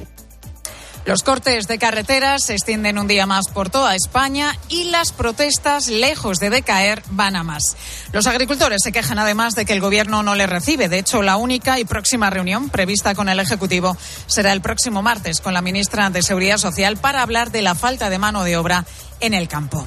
Los 1.05 1.21
cortes 1.21 1.67
de 1.67 1.77
carreteras 1.77 2.45
se 2.45 2.53
extienden 2.53 2.97
un 2.97 3.07
día 3.07 3.25
más 3.25 3.49
por 3.49 3.69
toda 3.69 3.93
España 3.93 4.57
y 4.69 4.85
las 4.85 5.11
protestas, 5.11 5.89
lejos 5.89 6.39
de 6.39 6.49
decaer, 6.49 7.03
van 7.09 7.35
a 7.35 7.43
más. 7.43 7.75
Los 8.13 8.25
agricultores 8.25 8.79
se 8.81 8.93
quejan 8.93 9.19
además 9.19 9.53
de 9.53 9.65
que 9.65 9.73
el 9.73 9.81
gobierno 9.81 10.23
no 10.23 10.33
les 10.33 10.49
recibe. 10.49 10.87
De 10.87 10.99
hecho, 10.99 11.21
la 11.21 11.35
única 11.35 11.77
y 11.77 11.83
próxima 11.83 12.29
reunión 12.29 12.69
prevista 12.69 13.15
con 13.15 13.27
el 13.27 13.41
Ejecutivo 13.41 13.97
será 14.27 14.53
el 14.53 14.61
próximo 14.61 15.01
martes 15.01 15.41
con 15.41 15.53
la 15.53 15.61
ministra 15.61 16.09
de 16.09 16.23
Seguridad 16.23 16.57
Social 16.57 16.95
para 16.95 17.21
hablar 17.21 17.51
de 17.51 17.63
la 17.63 17.75
falta 17.75 18.09
de 18.09 18.19
mano 18.19 18.45
de 18.45 18.55
obra 18.55 18.85
en 19.19 19.33
el 19.33 19.49
campo. 19.49 19.85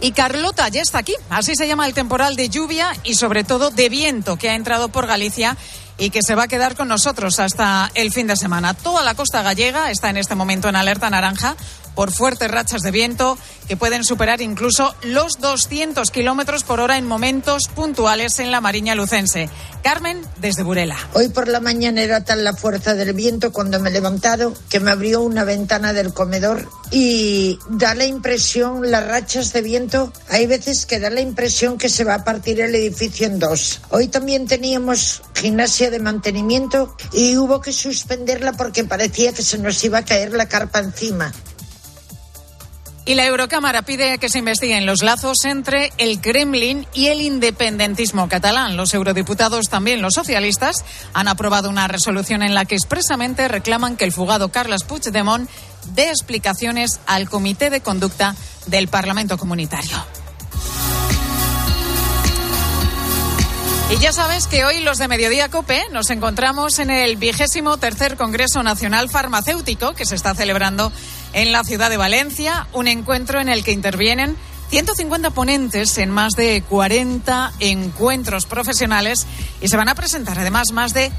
Y 0.00 0.12
Carlota 0.12 0.68
ya 0.68 0.82
está 0.82 0.98
aquí. 0.98 1.14
Así 1.30 1.54
se 1.54 1.68
llama 1.68 1.86
el 1.86 1.94
temporal 1.94 2.34
de 2.34 2.48
lluvia 2.48 2.92
y 3.04 3.14
sobre 3.14 3.44
todo 3.44 3.70
de 3.70 3.88
viento 3.88 4.36
que 4.36 4.50
ha 4.50 4.54
entrado 4.54 4.88
por 4.88 5.06
Galicia 5.06 5.56
y 5.98 6.10
que 6.10 6.20
se 6.22 6.34
va 6.34 6.44
a 6.44 6.48
quedar 6.48 6.76
con 6.76 6.88
nosotros 6.88 7.38
hasta 7.40 7.90
el 7.94 8.12
fin 8.12 8.26
de 8.26 8.36
semana. 8.36 8.74
Toda 8.74 9.02
la 9.02 9.14
costa 9.14 9.42
gallega 9.42 9.90
está 9.90 10.10
en 10.10 10.16
este 10.16 10.34
momento 10.34 10.68
en 10.68 10.76
alerta 10.76 11.10
naranja 11.10 11.56
por 11.96 12.12
fuertes 12.12 12.50
rachas 12.50 12.82
de 12.82 12.90
viento 12.92 13.38
que 13.66 13.76
pueden 13.76 14.04
superar 14.04 14.40
incluso 14.42 14.94
los 15.02 15.40
200 15.40 16.10
kilómetros 16.10 16.62
por 16.62 16.78
hora 16.78 16.98
en 16.98 17.06
momentos 17.06 17.68
puntuales 17.68 18.38
en 18.38 18.52
la 18.52 18.60
Mariña 18.60 18.94
Lucense. 18.94 19.48
Carmen, 19.82 20.20
desde 20.38 20.62
Burela. 20.62 20.96
Hoy 21.14 21.28
por 21.30 21.48
la 21.48 21.60
mañana 21.60 22.02
era 22.02 22.22
tal 22.22 22.44
la 22.44 22.52
fuerza 22.52 22.94
del 22.94 23.12
viento 23.14 23.50
cuando 23.50 23.80
me 23.80 23.90
he 23.90 23.92
levantado 23.92 24.52
que 24.68 24.78
me 24.78 24.90
abrió 24.90 25.22
una 25.22 25.44
ventana 25.44 25.92
del 25.92 26.12
comedor 26.12 26.68
y 26.90 27.58
da 27.70 27.94
la 27.94 28.04
impresión, 28.04 28.90
las 28.90 29.06
rachas 29.06 29.52
de 29.52 29.62
viento, 29.62 30.12
hay 30.28 30.46
veces 30.46 30.86
que 30.86 31.00
da 31.00 31.10
la 31.10 31.20
impresión 31.20 31.78
que 31.78 31.88
se 31.88 32.04
va 32.04 32.14
a 32.14 32.24
partir 32.24 32.60
el 32.60 32.74
edificio 32.74 33.26
en 33.26 33.38
dos. 33.38 33.80
Hoy 33.90 34.08
también 34.08 34.46
teníamos 34.46 35.22
gimnasia 35.34 35.85
de 35.90 36.00
mantenimiento 36.00 36.94
y 37.12 37.36
hubo 37.36 37.60
que 37.60 37.72
suspenderla 37.72 38.52
porque 38.52 38.84
parecía 38.84 39.32
que 39.32 39.42
se 39.42 39.58
nos 39.58 39.82
iba 39.84 39.98
a 39.98 40.04
caer 40.04 40.32
la 40.32 40.48
carpa 40.48 40.78
encima. 40.80 41.32
Y 43.08 43.14
la 43.14 43.24
Eurocámara 43.24 43.82
pide 43.82 44.18
que 44.18 44.28
se 44.28 44.40
investiguen 44.40 44.84
los 44.84 45.04
lazos 45.04 45.44
entre 45.44 45.92
el 45.96 46.20
Kremlin 46.20 46.88
y 46.92 47.06
el 47.06 47.20
independentismo 47.20 48.28
catalán. 48.28 48.76
Los 48.76 48.94
eurodiputados, 48.94 49.68
también 49.68 50.02
los 50.02 50.14
socialistas, 50.14 50.84
han 51.14 51.28
aprobado 51.28 51.70
una 51.70 51.86
resolución 51.86 52.42
en 52.42 52.54
la 52.54 52.64
que 52.64 52.74
expresamente 52.74 53.46
reclaman 53.46 53.96
que 53.96 54.04
el 54.04 54.12
fugado 54.12 54.48
Carles 54.48 54.82
Puigdemont 54.82 55.48
dé 55.94 56.08
explicaciones 56.08 56.98
al 57.06 57.30
Comité 57.30 57.70
de 57.70 57.80
Conducta 57.80 58.34
del 58.66 58.88
Parlamento 58.88 59.38
Comunitario. 59.38 60.25
Y 63.88 63.98
ya 63.98 64.12
sabes 64.12 64.48
que 64.48 64.64
hoy 64.64 64.80
los 64.80 64.98
de 64.98 65.06
Mediodía 65.06 65.48
Cope 65.48 65.84
nos 65.92 66.10
encontramos 66.10 66.80
en 66.80 66.90
el 66.90 67.14
vigésimo 67.16 67.76
tercer 67.76 68.16
Congreso 68.16 68.64
Nacional 68.64 69.08
Farmacéutico 69.08 69.94
que 69.94 70.04
se 70.04 70.16
está 70.16 70.34
celebrando 70.34 70.90
en 71.32 71.52
la 71.52 71.62
ciudad 71.62 71.88
de 71.88 71.96
Valencia, 71.96 72.66
un 72.72 72.88
encuentro 72.88 73.40
en 73.40 73.48
el 73.48 73.62
que 73.62 73.70
intervienen 73.70 74.36
150 74.70 75.30
ponentes 75.30 75.98
en 75.98 76.10
más 76.10 76.32
de 76.32 76.64
40 76.68 77.52
encuentros 77.60 78.46
profesionales 78.46 79.24
y 79.60 79.68
se 79.68 79.76
van 79.76 79.88
a 79.88 79.94
presentar 79.94 80.40
además 80.40 80.72
más 80.72 80.92
de 80.92 81.12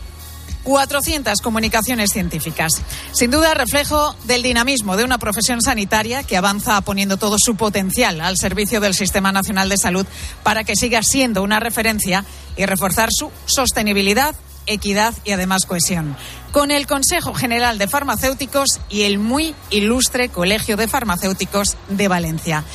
400 0.68 1.40
comunicaciones 1.40 2.10
científicas. 2.12 2.74
Sin 3.14 3.32
duda, 3.32 3.54
reflejo 3.54 4.14
del 4.26 4.44
dinamismo 4.44 4.98
de 4.98 5.06
una 5.06 5.18
profesión 5.18 5.62
sanitaria 5.62 6.24
que 6.24 6.36
avanza 6.36 6.82
poniendo 6.82 7.16
todo 7.16 7.38
su 7.40 7.56
potencial 7.56 8.20
al 8.20 8.36
servicio 8.36 8.82
del 8.82 8.94
Sistema 8.94 9.32
Nacional 9.32 9.70
de 9.70 9.78
Salud 9.78 10.06
para 10.44 10.66
que 10.66 10.76
siga 10.76 11.04
siendo 11.04 11.42
una 11.42 11.62
referencia 11.62 12.26
y 12.58 12.66
reforzar 12.66 13.08
su 13.14 13.32
sostenibilidad 13.46 14.36
equidad 14.66 15.14
y 15.24 15.32
además 15.32 15.66
cohesión. 15.66 16.18
Con 16.52 16.72
el 16.72 16.88
Consejo 16.88 17.34
General 17.34 17.78
de 17.78 17.88
Farmacéuticos 17.88 18.82
y 18.90 19.04
el 19.04 19.18
muy 19.18 19.56
ilustre 19.70 20.28
Colegio 20.28 20.76
de 20.76 20.90
Farmacéuticos 20.90 21.78
de 21.88 22.10
Valencia. 22.10 22.66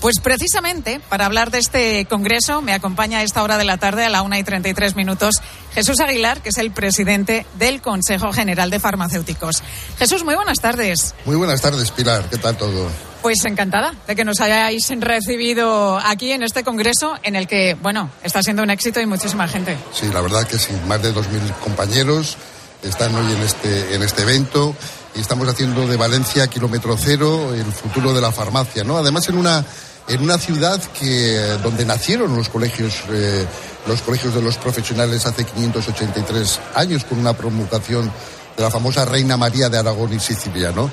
Pues 0.00 0.18
precisamente 0.20 0.98
para 1.10 1.26
hablar 1.26 1.50
de 1.50 1.58
este 1.58 2.06
congreso 2.06 2.62
me 2.62 2.72
acompaña 2.72 3.18
a 3.18 3.22
esta 3.22 3.42
hora 3.42 3.58
de 3.58 3.64
la 3.64 3.76
tarde, 3.76 4.06
a 4.06 4.08
la 4.08 4.22
una 4.22 4.38
y 4.38 4.42
treinta 4.42 4.70
y 4.70 4.74
tres 4.74 4.96
minutos, 4.96 5.34
Jesús 5.74 6.00
Aguilar, 6.00 6.40
que 6.40 6.48
es 6.48 6.56
el 6.56 6.70
presidente 6.70 7.44
del 7.58 7.82
Consejo 7.82 8.32
General 8.32 8.70
de 8.70 8.80
Farmacéuticos. 8.80 9.62
Jesús, 9.98 10.24
muy 10.24 10.34
buenas 10.34 10.58
tardes. 10.58 11.14
Muy 11.26 11.36
buenas 11.36 11.60
tardes, 11.60 11.90
Pilar. 11.90 12.24
¿Qué 12.30 12.38
tal 12.38 12.56
todo? 12.56 12.88
Pues 13.20 13.44
encantada 13.44 13.94
de 14.06 14.16
que 14.16 14.24
nos 14.24 14.40
hayáis 14.40 14.88
recibido 14.98 15.98
aquí 15.98 16.32
en 16.32 16.44
este 16.44 16.64
congreso 16.64 17.18
en 17.22 17.36
el 17.36 17.46
que, 17.46 17.76
bueno, 17.82 18.08
está 18.22 18.42
siendo 18.42 18.62
un 18.62 18.70
éxito 18.70 19.02
y 19.02 19.06
muchísima 19.06 19.48
gente. 19.48 19.76
Sí, 19.92 20.08
la 20.10 20.22
verdad 20.22 20.46
que 20.46 20.58
sí, 20.58 20.72
más 20.88 21.02
de 21.02 21.12
2.000 21.14 21.56
compañeros 21.62 22.38
están 22.82 23.14
hoy 23.14 23.30
en 23.30 23.42
este, 23.42 23.94
en 23.94 24.02
este 24.02 24.22
evento 24.22 24.74
y 25.14 25.20
estamos 25.20 25.48
haciendo 25.48 25.86
de 25.86 25.96
Valencia 25.96 26.46
kilómetro 26.46 26.96
cero 26.98 27.54
el 27.54 27.72
futuro 27.72 28.12
de 28.12 28.20
la 28.20 28.32
farmacia, 28.32 28.84
¿no? 28.84 28.96
Además 28.96 29.28
en 29.28 29.36
una 29.36 29.64
en 30.08 30.22
una 30.22 30.38
ciudad 30.38 30.80
que 30.98 31.36
donde 31.62 31.84
nacieron 31.84 32.34
los 32.36 32.48
colegios 32.48 33.02
eh, 33.10 33.46
los 33.86 34.02
colegios 34.02 34.34
de 34.34 34.42
los 34.42 34.56
profesionales 34.56 35.26
hace 35.26 35.44
583 35.44 36.60
años 36.74 37.04
con 37.04 37.18
una 37.18 37.32
promulgación 37.32 38.10
de 38.56 38.62
la 38.62 38.70
famosa 38.70 39.04
Reina 39.04 39.36
María 39.36 39.68
de 39.68 39.78
Aragón 39.78 40.12
y 40.12 40.20
Sicilia, 40.20 40.72
¿no? 40.72 40.90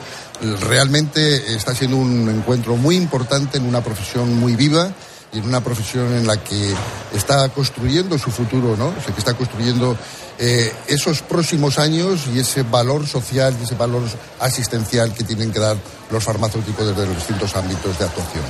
Realmente 0.61 1.55
está 1.55 1.73
siendo 1.73 1.97
un 1.97 2.29
encuentro 2.29 2.75
muy 2.75 2.95
importante 2.95 3.57
en 3.57 3.65
una 3.65 3.81
profesión 3.81 4.39
muy 4.39 4.55
viva 4.55 4.91
y 5.33 5.39
en 5.39 5.45
una 5.45 5.61
profesión 5.61 6.13
en 6.13 6.27
la 6.27 6.37
que 6.37 6.73
está 7.13 7.49
construyendo 7.49 8.17
su 8.17 8.31
futuro, 8.31 8.77
¿no? 8.77 8.87
O 8.87 9.01
sea, 9.03 9.13
que 9.13 9.19
está 9.19 9.33
construyendo 9.33 9.97
eh, 10.39 10.71
esos 10.87 11.21
próximos 11.21 11.79
años 11.79 12.21
y 12.33 12.39
ese 12.39 12.63
valor 12.63 13.07
social 13.07 13.55
y 13.59 13.63
ese 13.63 13.75
valor 13.75 14.03
asistencial 14.39 15.13
que 15.13 15.23
tienen 15.23 15.51
que 15.51 15.59
dar 15.59 15.77
los 16.11 16.23
farmacéuticos 16.23 16.87
desde 16.87 17.05
los 17.05 17.15
distintos 17.15 17.55
ámbitos 17.55 17.97
de 17.97 18.05
actuación. 18.05 18.43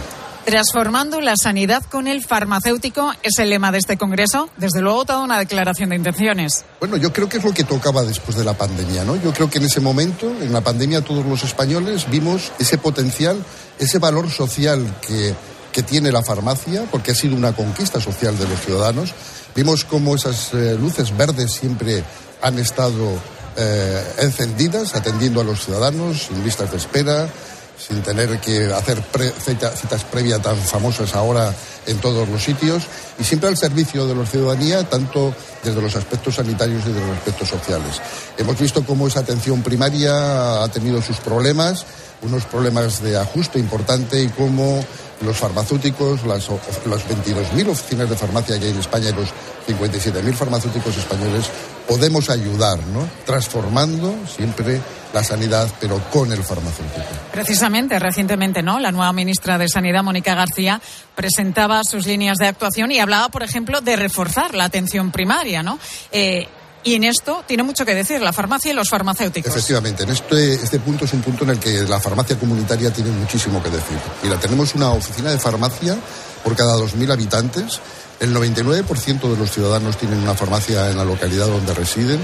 Transformando 0.47 1.19
la 1.19 1.33
sanidad 1.35 1.83
con 1.83 2.07
el 2.07 2.23
farmacéutico 2.23 3.11
es 3.21 3.37
el 3.37 3.49
lema 3.49 3.73
de 3.73 3.79
este 3.79 3.97
congreso. 3.97 4.49
Desde 4.55 4.79
luego, 4.79 5.03
toda 5.03 5.19
una 5.19 5.37
declaración 5.37 5.89
de 5.89 5.97
intenciones. 5.97 6.63
Bueno, 6.79 6.95
yo 6.95 7.11
creo 7.11 7.27
que 7.27 7.35
es 7.39 7.43
lo 7.43 7.53
que 7.53 7.65
tocaba 7.65 8.03
después 8.03 8.37
de 8.37 8.45
la 8.45 8.53
pandemia, 8.53 9.03
¿no? 9.03 9.17
Yo 9.17 9.33
creo 9.33 9.49
que 9.49 9.57
en 9.57 9.65
ese 9.65 9.81
momento, 9.81 10.25
en 10.41 10.53
la 10.53 10.61
pandemia, 10.61 11.01
todos 11.01 11.25
los 11.25 11.43
españoles 11.43 12.09
vimos 12.09 12.53
ese 12.59 12.77
potencial, 12.77 13.43
ese 13.77 13.99
valor 13.99 14.31
social 14.31 14.95
que, 15.05 15.35
que 15.73 15.83
tiene 15.83 16.13
la 16.13 16.23
farmacia, 16.23 16.85
porque 16.89 17.11
ha 17.11 17.15
sido 17.15 17.35
una 17.35 17.51
conquista 17.51 17.99
social 17.99 18.37
de 18.39 18.47
los 18.47 18.61
ciudadanos. 18.61 19.13
Vimos 19.57 19.85
cómo 19.85 20.13
esas 20.13 20.53
eh, 20.53 20.77
luces 20.79 21.17
verdes 21.17 21.51
siempre 21.51 22.03
han 22.43 22.59
estado 22.59 23.09
eh, 23.57 24.03
encendidas, 24.19 24.93
atendiendo 24.93 25.41
a 25.41 25.43
los 25.43 25.65
ciudadanos, 25.65 26.27
sin 26.27 26.43
listas 26.43 26.69
de 26.69 26.77
espera, 26.77 27.27
sin 27.75 28.03
tener 28.03 28.39
que 28.39 28.71
hacer 28.71 29.01
citas 29.43 30.03
previas 30.11 30.43
tan 30.43 30.55
famosas 30.57 31.15
ahora 31.15 31.51
en 31.87 31.97
todos 31.97 32.29
los 32.29 32.43
sitios 32.43 32.83
y 33.17 33.23
siempre 33.23 33.49
al 33.49 33.57
servicio 33.57 34.05
de 34.05 34.13
la 34.13 34.27
ciudadanía, 34.27 34.87
tanto 34.87 35.33
desde 35.63 35.81
los 35.81 35.95
aspectos 35.95 36.35
sanitarios 36.35 36.83
y 36.85 36.89
desde 36.89 37.07
los 37.07 37.17
aspectos 37.17 37.49
sociales. 37.49 37.99
Hemos 38.37 38.59
visto 38.59 38.85
cómo 38.85 39.07
esa 39.07 39.21
atención 39.21 39.63
primaria 39.63 40.61
ha 40.61 40.67
tenido 40.67 41.01
sus 41.01 41.17
problemas, 41.17 41.83
unos 42.21 42.45
problemas 42.45 43.01
de 43.01 43.17
ajuste 43.17 43.57
importante 43.57 44.21
y 44.21 44.27
cómo 44.27 44.85
los 45.21 45.37
farmacéuticos, 45.37 46.25
las, 46.25 46.47
las 46.85 47.07
22.000 47.07 47.69
oficinas 47.69 48.09
de 48.09 48.15
farmacia 48.15 48.59
que 48.59 48.65
hay 48.65 48.71
en 48.71 48.79
España 48.79 49.09
y 49.09 49.13
los 49.13 49.29
57.000 49.67 50.33
farmacéuticos 50.33 50.97
españoles 50.97 51.49
podemos 51.87 52.29
ayudar, 52.29 52.79
¿no? 52.87 53.07
Transformando 53.25 54.13
siempre 54.27 54.81
la 55.13 55.23
sanidad, 55.23 55.69
pero 55.79 56.01
con 56.11 56.31
el 56.31 56.43
farmacéutico. 56.43 57.05
Precisamente, 57.31 57.97
recientemente, 57.97 58.61
¿no? 58.61 58.79
La 58.79 58.91
nueva 58.91 59.13
ministra 59.13 59.57
de 59.57 59.69
Sanidad, 59.69 60.03
Mónica 60.03 60.35
García, 60.35 60.81
presentaba 61.15 61.81
sus 61.83 62.05
líneas 62.05 62.37
de 62.37 62.47
actuación 62.47 62.91
y 62.91 62.99
hablaba, 62.99 63.29
por 63.29 63.43
ejemplo, 63.43 63.81
de 63.81 63.95
reforzar 63.95 64.53
la 64.53 64.65
atención 64.65 65.11
primaria, 65.11 65.63
¿no? 65.63 65.79
Eh, 66.11 66.47
y 66.87 66.95
en 66.95 67.03
esto 67.03 67.43
tiene 67.45 67.63
mucho 67.63 67.85
que 67.85 67.93
decir 67.93 68.21
la 68.21 68.31
farmacia 68.31 68.71
y 68.71 68.73
los 68.73 68.89
farmacéuticos. 68.89 69.51
Efectivamente, 69.51 70.03
en 70.03 70.09
este, 70.09 70.53
este 70.53 70.79
punto 70.79 71.03
es 71.03 71.11
un 71.11 71.21
punto 71.21 71.43
en 71.43 71.49
el 71.49 71.59
que 71.59 71.83
la 71.83 71.99
farmacia 71.99 72.39
comunitaria 72.39 72.93
tiene 72.93 73.11
muchísimo 73.11 73.61
que 73.61 73.69
decir. 73.69 73.97
Mira, 74.23 74.39
tenemos 74.39 74.73
una 74.73 74.91
oficina 74.91 75.29
de 75.29 75.37
farmacia 75.37 75.97
por 76.45 76.55
cada 76.55 76.77
2.000 76.77 77.11
habitantes. 77.11 77.81
El 78.21 78.33
99% 78.33 79.19
de 79.29 79.35
los 79.35 79.51
ciudadanos 79.51 79.97
tienen 79.97 80.19
una 80.19 80.33
farmacia 80.33 80.89
en 80.89 80.95
la 80.95 81.03
localidad 81.03 81.47
donde 81.47 81.73
residen. 81.73 82.21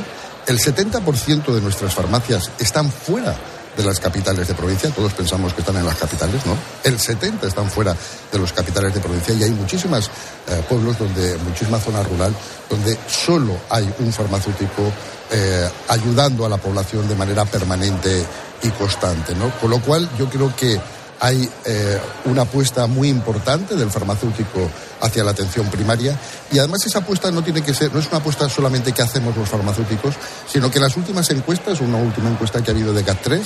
El 0.47 0.59
70% 0.59 1.53
de 1.53 1.59
nuestras 1.59 1.93
farmacias 1.93 2.49
están 2.57 2.89
fuera 2.89 3.35
de 3.75 3.83
las 3.83 3.99
capitales 3.99 4.47
de 4.47 4.53
provincia, 4.53 4.89
todos 4.91 5.13
pensamos 5.13 5.53
que 5.53 5.61
están 5.61 5.77
en 5.77 5.85
las 5.85 5.95
capitales, 5.95 6.45
¿no? 6.45 6.55
El 6.83 6.99
70 6.99 7.47
están 7.47 7.69
fuera 7.69 7.95
de 8.31 8.39
los 8.39 8.53
capitales 8.53 8.93
de 8.93 8.99
provincia 8.99 9.33
y 9.33 9.43
hay 9.43 9.51
muchísimas 9.51 10.07
eh, 10.47 10.61
pueblos 10.67 10.97
donde, 10.99 11.37
muchísima 11.39 11.79
zona 11.79 12.03
rural, 12.03 12.33
donde 12.69 12.97
solo 13.07 13.57
hay 13.69 13.91
un 13.99 14.11
farmacéutico 14.11 14.91
eh, 15.31 15.69
ayudando 15.87 16.45
a 16.45 16.49
la 16.49 16.57
población 16.57 17.07
de 17.07 17.15
manera 17.15 17.45
permanente 17.45 18.23
y 18.61 18.69
constante, 18.69 19.33
¿no? 19.35 19.51
Con 19.59 19.71
lo 19.71 19.81
cual 19.81 20.07
yo 20.17 20.29
creo 20.29 20.55
que 20.55 20.79
hay 21.19 21.49
eh, 21.65 21.99
una 22.25 22.41
apuesta 22.41 22.85
muy 22.85 23.09
importante 23.09 23.75
del 23.75 23.89
farmacéutico 23.89 24.69
hacia 25.03 25.23
la 25.23 25.31
atención 25.31 25.67
primaria 25.67 26.17
y 26.51 26.57
además 26.57 26.85
esa 26.85 26.99
apuesta 26.99 27.29
no 27.29 27.43
tiene 27.43 27.61
que 27.61 27.73
ser, 27.73 27.93
no 27.93 27.99
es 27.99 28.07
una 28.07 28.17
apuesta 28.17 28.49
solamente 28.49 28.93
que 28.93 29.01
hacemos 29.01 29.35
los 29.37 29.47
farmacéuticos, 29.47 30.15
sino 30.47 30.71
que 30.71 30.79
las 30.79 30.97
últimas 30.97 31.29
encuestas, 31.29 31.81
una 31.81 31.97
última 31.97 32.29
encuesta 32.29 32.63
que 32.63 32.71
ha 32.71 32.73
habido 32.73 32.93
de 32.93 33.05
GAT3, 33.05 33.41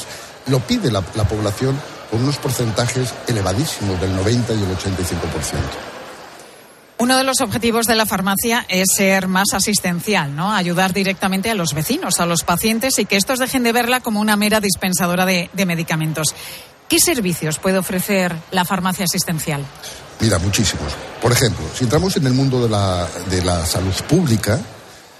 lo 0.47 0.59
pide 0.59 0.91
la, 0.91 1.03
la 1.15 1.27
población 1.27 1.77
con 2.09 2.21
unos 2.21 2.37
porcentajes 2.37 3.13
elevadísimos 3.27 3.99
del 3.99 4.15
90 4.15 4.53
y 4.53 4.57
el 4.57 4.69
85%. 4.69 5.97
Uno 6.99 7.15
de 7.15 7.23
los 7.23 7.41
objetivos 7.41 7.85
de 7.85 7.95
la 7.95 8.07
farmacia 8.07 8.65
es 8.69 8.87
ser 8.95 9.27
más 9.27 9.53
asistencial, 9.53 10.35
¿no? 10.35 10.51
Ayudar 10.51 10.93
directamente 10.93 11.51
a 11.51 11.53
los 11.53 11.73
vecinos, 11.73 12.19
a 12.19 12.25
los 12.25 12.43
pacientes 12.43 12.97
y 12.97 13.05
que 13.05 13.17
estos 13.17 13.37
dejen 13.37 13.61
de 13.61 13.71
verla 13.71 13.99
como 13.99 14.19
una 14.19 14.35
mera 14.35 14.59
dispensadora 14.59 15.25
de, 15.25 15.51
de 15.53 15.65
medicamentos. 15.67 16.33
¿Qué 16.89 16.99
servicios 16.99 17.59
puede 17.59 17.77
ofrecer 17.77 18.35
la 18.49 18.65
farmacia 18.65 19.05
asistencial? 19.05 19.63
Mira, 20.19 20.39
muchísimos. 20.39 20.93
Por 21.21 21.31
ejemplo, 21.31 21.65
si 21.75 21.83
entramos 21.83 22.15
en 22.17 22.25
el 22.25 22.33
mundo 22.33 22.61
de 22.63 22.69
la, 22.69 23.07
de 23.29 23.43
la 23.43 23.65
salud 23.65 23.93
pública, 24.07 24.59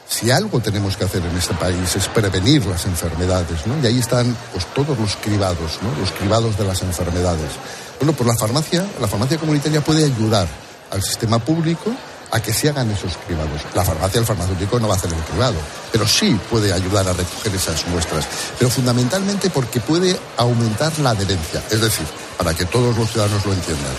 si 0.07 0.31
algo 0.31 0.59
tenemos 0.59 0.95
que 0.95 1.03
hacer 1.03 1.21
en 1.23 1.37
este 1.37 1.53
país 1.53 1.95
es 1.95 2.07
prevenir 2.07 2.65
las 2.65 2.85
enfermedades, 2.85 3.67
¿no? 3.67 3.77
Y 3.83 3.87
ahí 3.87 3.99
están 3.99 4.35
pues 4.53 4.65
todos 4.73 4.97
los 4.97 5.17
cribados, 5.17 5.79
¿no? 5.81 5.99
Los 5.99 6.11
cribados 6.11 6.57
de 6.57 6.65
las 6.65 6.81
enfermedades. 6.81 7.51
Bueno, 7.99 8.13
pues 8.13 8.27
la 8.27 8.35
farmacia, 8.35 8.85
la 9.01 9.07
farmacia 9.07 9.37
comunitaria 9.37 9.81
puede 9.81 10.05
ayudar 10.05 10.47
al 10.91 11.03
sistema 11.03 11.39
público 11.39 11.91
a 12.31 12.39
que 12.39 12.53
se 12.53 12.69
hagan 12.69 12.89
esos 12.91 13.17
cribados. 13.25 13.61
La 13.75 13.83
farmacia, 13.83 14.19
el 14.19 14.25
farmacéutico 14.25 14.79
no 14.79 14.87
va 14.87 14.95
a 14.95 14.97
hacer 14.97 15.11
el 15.11 15.19
cribado, 15.23 15.55
pero 15.91 16.07
sí 16.07 16.39
puede 16.49 16.73
ayudar 16.73 17.07
a 17.07 17.13
recoger 17.13 17.55
esas 17.55 17.85
muestras. 17.87 18.25
Pero 18.57 18.69
fundamentalmente 18.69 19.49
porque 19.49 19.79
puede 19.79 20.17
aumentar 20.37 20.97
la 20.99 21.11
adherencia. 21.11 21.63
Es 21.69 21.81
decir, 21.81 22.05
para 22.37 22.53
que 22.53 22.65
todos 22.65 22.97
los 22.97 23.11
ciudadanos 23.11 23.45
lo 23.45 23.53
entiendan. 23.53 23.93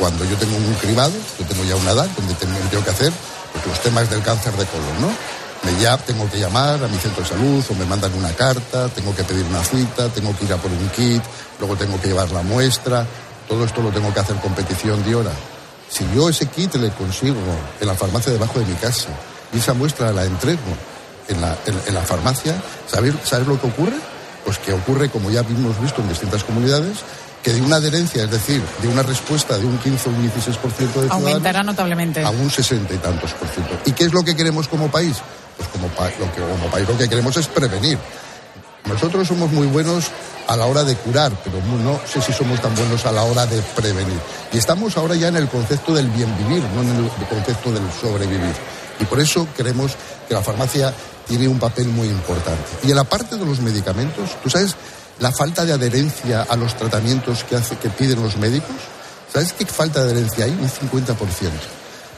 Cuando 0.00 0.24
yo 0.24 0.34
tengo 0.38 0.56
un 0.56 0.72
cribado, 0.80 1.12
yo 1.38 1.44
tengo 1.44 1.62
ya 1.62 1.76
una 1.76 1.90
edad 1.90 2.08
donde 2.16 2.34
tengo 2.34 2.82
que 2.82 2.90
hacer 2.90 3.12
pues, 3.52 3.66
los 3.66 3.80
temas 3.80 4.08
del 4.08 4.22
cáncer 4.22 4.56
de 4.56 4.64
colon, 4.64 5.02
¿no? 5.02 5.08
Me 5.62 5.78
ya 5.78 5.98
tengo 5.98 6.28
que 6.30 6.38
llamar 6.38 6.82
a 6.82 6.88
mi 6.88 6.96
centro 6.96 7.22
de 7.22 7.28
salud 7.28 7.62
o 7.68 7.74
me 7.74 7.84
mandan 7.84 8.14
una 8.14 8.32
carta, 8.32 8.88
tengo 8.88 9.14
que 9.14 9.24
pedir 9.24 9.44
una 9.44 9.62
cita, 9.62 10.08
tengo 10.08 10.34
que 10.34 10.46
ir 10.46 10.52
a 10.54 10.56
por 10.56 10.70
un 10.70 10.88
kit, 10.88 11.22
luego 11.58 11.76
tengo 11.76 12.00
que 12.00 12.08
llevar 12.08 12.30
la 12.30 12.40
muestra. 12.40 13.06
Todo 13.46 13.66
esto 13.66 13.82
lo 13.82 13.90
tengo 13.90 14.12
que 14.14 14.20
hacer 14.20 14.36
con 14.36 14.54
petición 14.54 15.04
de 15.04 15.16
hora. 15.16 15.32
Si 15.90 16.06
yo 16.14 16.30
ese 16.30 16.46
kit 16.46 16.74
le 16.76 16.88
consigo 16.92 17.36
en 17.78 17.86
la 17.86 17.94
farmacia 17.94 18.32
debajo 18.32 18.58
de 18.58 18.64
mi 18.64 18.74
casa 18.76 19.10
y 19.52 19.58
esa 19.58 19.74
muestra 19.74 20.12
la 20.12 20.24
entrego 20.24 20.62
en 21.28 21.42
la, 21.42 21.58
en, 21.66 21.94
la 21.94 22.00
farmacia, 22.00 22.54
¿sabes, 22.86 23.12
¿sabes 23.24 23.46
lo 23.46 23.60
que 23.60 23.66
ocurre? 23.66 23.96
Pues 24.46 24.56
que 24.56 24.72
ocurre, 24.72 25.10
como 25.10 25.30
ya 25.30 25.40
hemos 25.40 25.78
visto 25.78 26.00
en 26.00 26.08
distintas 26.08 26.42
comunidades, 26.42 26.98
que 27.42 27.52
de 27.52 27.62
una 27.62 27.76
adherencia, 27.76 28.24
es 28.24 28.30
decir, 28.30 28.62
de 28.82 28.88
una 28.88 29.02
respuesta 29.02 29.58
de 29.58 29.64
un 29.64 29.78
15 29.78 30.08
o 30.08 30.12
un 30.12 30.30
16% 30.30 31.00
de 31.02 31.08
Aumentará 31.10 31.62
notablemente. 31.62 32.22
A 32.22 32.30
un 32.30 32.50
60 32.50 32.92
y 32.94 32.98
tantos 32.98 33.32
por 33.32 33.48
ciento. 33.48 33.78
¿Y 33.86 33.92
qué 33.92 34.04
es 34.04 34.12
lo 34.12 34.22
que 34.22 34.36
queremos 34.36 34.68
como 34.68 34.90
país? 34.90 35.16
Pues 35.56 35.68
como, 35.70 35.88
lo 35.88 36.32
que, 36.32 36.40
como 36.40 36.70
país 36.70 36.88
lo 36.88 36.98
que 36.98 37.08
queremos 37.08 37.36
es 37.36 37.46
prevenir. 37.48 37.98
Nosotros 38.86 39.28
somos 39.28 39.50
muy 39.52 39.66
buenos 39.66 40.06
a 40.48 40.56
la 40.56 40.66
hora 40.66 40.82
de 40.84 40.96
curar, 40.96 41.32
pero 41.44 41.58
no 41.84 42.00
sé 42.06 42.20
si 42.20 42.32
somos 42.32 42.60
tan 42.60 42.74
buenos 42.74 43.06
a 43.06 43.12
la 43.12 43.22
hora 43.22 43.46
de 43.46 43.60
prevenir. 43.76 44.18
Y 44.52 44.58
estamos 44.58 44.96
ahora 44.96 45.14
ya 45.14 45.28
en 45.28 45.36
el 45.36 45.48
concepto 45.48 45.94
del 45.94 46.08
bien 46.08 46.36
vivir, 46.38 46.62
no 46.74 46.82
en 46.82 46.88
el 46.88 47.26
concepto 47.28 47.72
del 47.72 47.82
sobrevivir. 48.00 48.54
Y 48.98 49.04
por 49.04 49.20
eso 49.20 49.46
creemos 49.56 49.92
que 50.28 50.34
la 50.34 50.42
farmacia 50.42 50.92
tiene 51.28 51.46
un 51.46 51.58
papel 51.58 51.88
muy 51.88 52.08
importante. 52.08 52.64
Y 52.82 52.90
en 52.90 52.96
la 52.96 53.04
parte 53.04 53.36
de 53.36 53.46
los 53.46 53.60
medicamentos, 53.60 54.30
¿tú 54.42 54.50
sabes 54.50 54.74
la 55.20 55.30
falta 55.30 55.64
de 55.64 55.72
adherencia 55.72 56.42
a 56.42 56.56
los 56.56 56.76
tratamientos 56.76 57.44
que, 57.44 57.56
hace, 57.56 57.76
que 57.76 57.88
piden 57.88 58.22
los 58.22 58.36
médicos? 58.36 58.76
¿Sabes 59.32 59.52
qué 59.52 59.64
falta 59.64 60.02
de 60.02 60.10
adherencia 60.10 60.46
hay? 60.46 60.50
Un 60.50 60.68
50% 60.68 61.16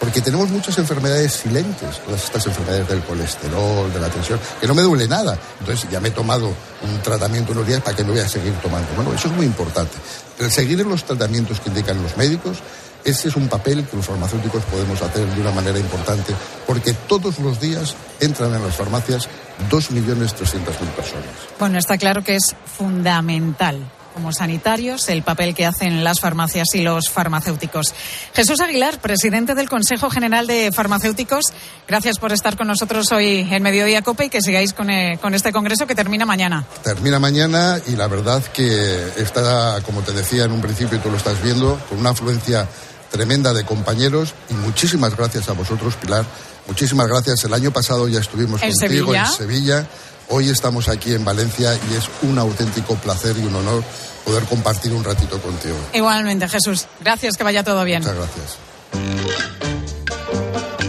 porque 0.02 0.20
tenemos 0.20 0.50
muchas 0.50 0.76
enfermedades 0.78 1.32
silentes, 1.32 2.00
todas 2.04 2.24
estas 2.24 2.44
enfermedades 2.48 2.88
del 2.88 3.02
colesterol, 3.02 3.92
de 3.92 4.00
la 4.00 4.08
tensión, 4.08 4.40
que 4.60 4.66
no 4.66 4.74
me 4.74 4.82
duele 4.82 5.06
nada. 5.06 5.38
Entonces 5.60 5.88
ya 5.88 6.00
me 6.00 6.08
he 6.08 6.10
tomado 6.10 6.48
un 6.48 7.02
tratamiento 7.04 7.52
unos 7.52 7.64
días 7.64 7.80
para 7.82 7.96
que 7.96 8.02
no 8.02 8.10
voy 8.10 8.18
a 8.18 8.28
seguir 8.28 8.52
tomando. 8.54 8.88
Bueno, 8.96 9.14
eso 9.14 9.28
es 9.28 9.34
muy 9.34 9.46
importante. 9.46 9.92
El 10.40 10.50
seguir 10.50 10.84
los 10.84 11.04
tratamientos 11.04 11.60
que 11.60 11.68
indican 11.68 12.02
los 12.02 12.16
médicos, 12.16 12.58
ese 13.04 13.28
es 13.28 13.36
un 13.36 13.48
papel 13.48 13.86
que 13.86 13.96
los 13.96 14.06
farmacéuticos 14.06 14.62
podemos 14.64 15.00
hacer 15.02 15.26
de 15.26 15.40
una 15.40 15.50
manera 15.50 15.78
importante, 15.78 16.34
porque 16.66 16.94
todos 17.08 17.38
los 17.38 17.60
días 17.60 17.94
entran 18.20 18.54
en 18.54 18.62
las 18.62 18.76
farmacias 18.76 19.28
2.300.000 19.70 20.60
personas. 20.96 21.26
Bueno, 21.58 21.78
está 21.78 21.98
claro 21.98 22.22
que 22.22 22.36
es 22.36 22.54
fundamental 22.76 23.84
como 24.12 24.32
sanitarios 24.32 25.08
el 25.08 25.22
papel 25.22 25.54
que 25.54 25.66
hacen 25.66 26.04
las 26.04 26.20
farmacias 26.20 26.68
y 26.74 26.82
los 26.82 27.08
farmacéuticos. 27.08 27.94
Jesús 28.34 28.60
Aguilar, 28.60 29.00
presidente 29.00 29.54
del 29.54 29.68
Consejo 29.68 30.10
General 30.10 30.46
de 30.46 30.70
Farmacéuticos, 30.72 31.46
gracias 31.88 32.18
por 32.18 32.32
estar 32.32 32.56
con 32.56 32.66
nosotros 32.66 33.10
hoy 33.12 33.48
en 33.50 33.62
Mediodía 33.62 34.02
Cope 34.02 34.26
y 34.26 34.28
que 34.28 34.42
sigáis 34.42 34.72
con, 34.72 34.90
eh, 34.90 35.18
con 35.20 35.34
este 35.34 35.52
congreso 35.52 35.86
que 35.86 35.94
termina 35.94 36.26
mañana. 36.26 36.66
Termina 36.82 37.18
mañana 37.18 37.78
y 37.86 37.96
la 37.96 38.06
verdad 38.06 38.42
que 38.52 39.12
está, 39.16 39.80
como 39.82 40.02
te 40.02 40.12
decía 40.12 40.44
en 40.44 40.52
un 40.52 40.60
principio 40.60 40.98
y 40.98 41.00
tú 41.00 41.10
lo 41.10 41.16
estás 41.16 41.42
viendo, 41.42 41.80
con 41.88 41.98
una 41.98 42.10
afluencia 42.10 42.68
tremenda 43.12 43.52
de 43.52 43.64
compañeros 43.64 44.34
y 44.50 44.54
muchísimas 44.54 45.16
gracias 45.16 45.48
a 45.48 45.52
vosotros, 45.52 45.94
Pilar. 45.94 46.24
Muchísimas 46.66 47.06
gracias. 47.06 47.44
El 47.44 47.54
año 47.54 47.70
pasado 47.70 48.08
ya 48.08 48.20
estuvimos 48.20 48.60
contigo 48.60 49.14
en 49.14 49.26
Sevilla 49.26 49.86
Hoy 50.34 50.48
estamos 50.48 50.88
aquí 50.88 51.12
en 51.12 51.26
Valencia 51.26 51.74
y 51.90 51.94
es 51.94 52.08
un 52.22 52.38
auténtico 52.38 52.94
placer 52.96 53.36
y 53.36 53.44
un 53.44 53.54
honor 53.54 53.84
poder 54.24 54.44
compartir 54.44 54.92
un 54.92 55.04
ratito 55.04 55.38
contigo. 55.40 55.76
Igualmente, 55.92 56.48
Jesús. 56.48 56.86
Gracias, 57.00 57.36
que 57.36 57.44
vaya 57.44 57.62
todo 57.62 57.84
bien. 57.84 58.02
Muchas 58.02 58.16
gracias. 58.16 59.81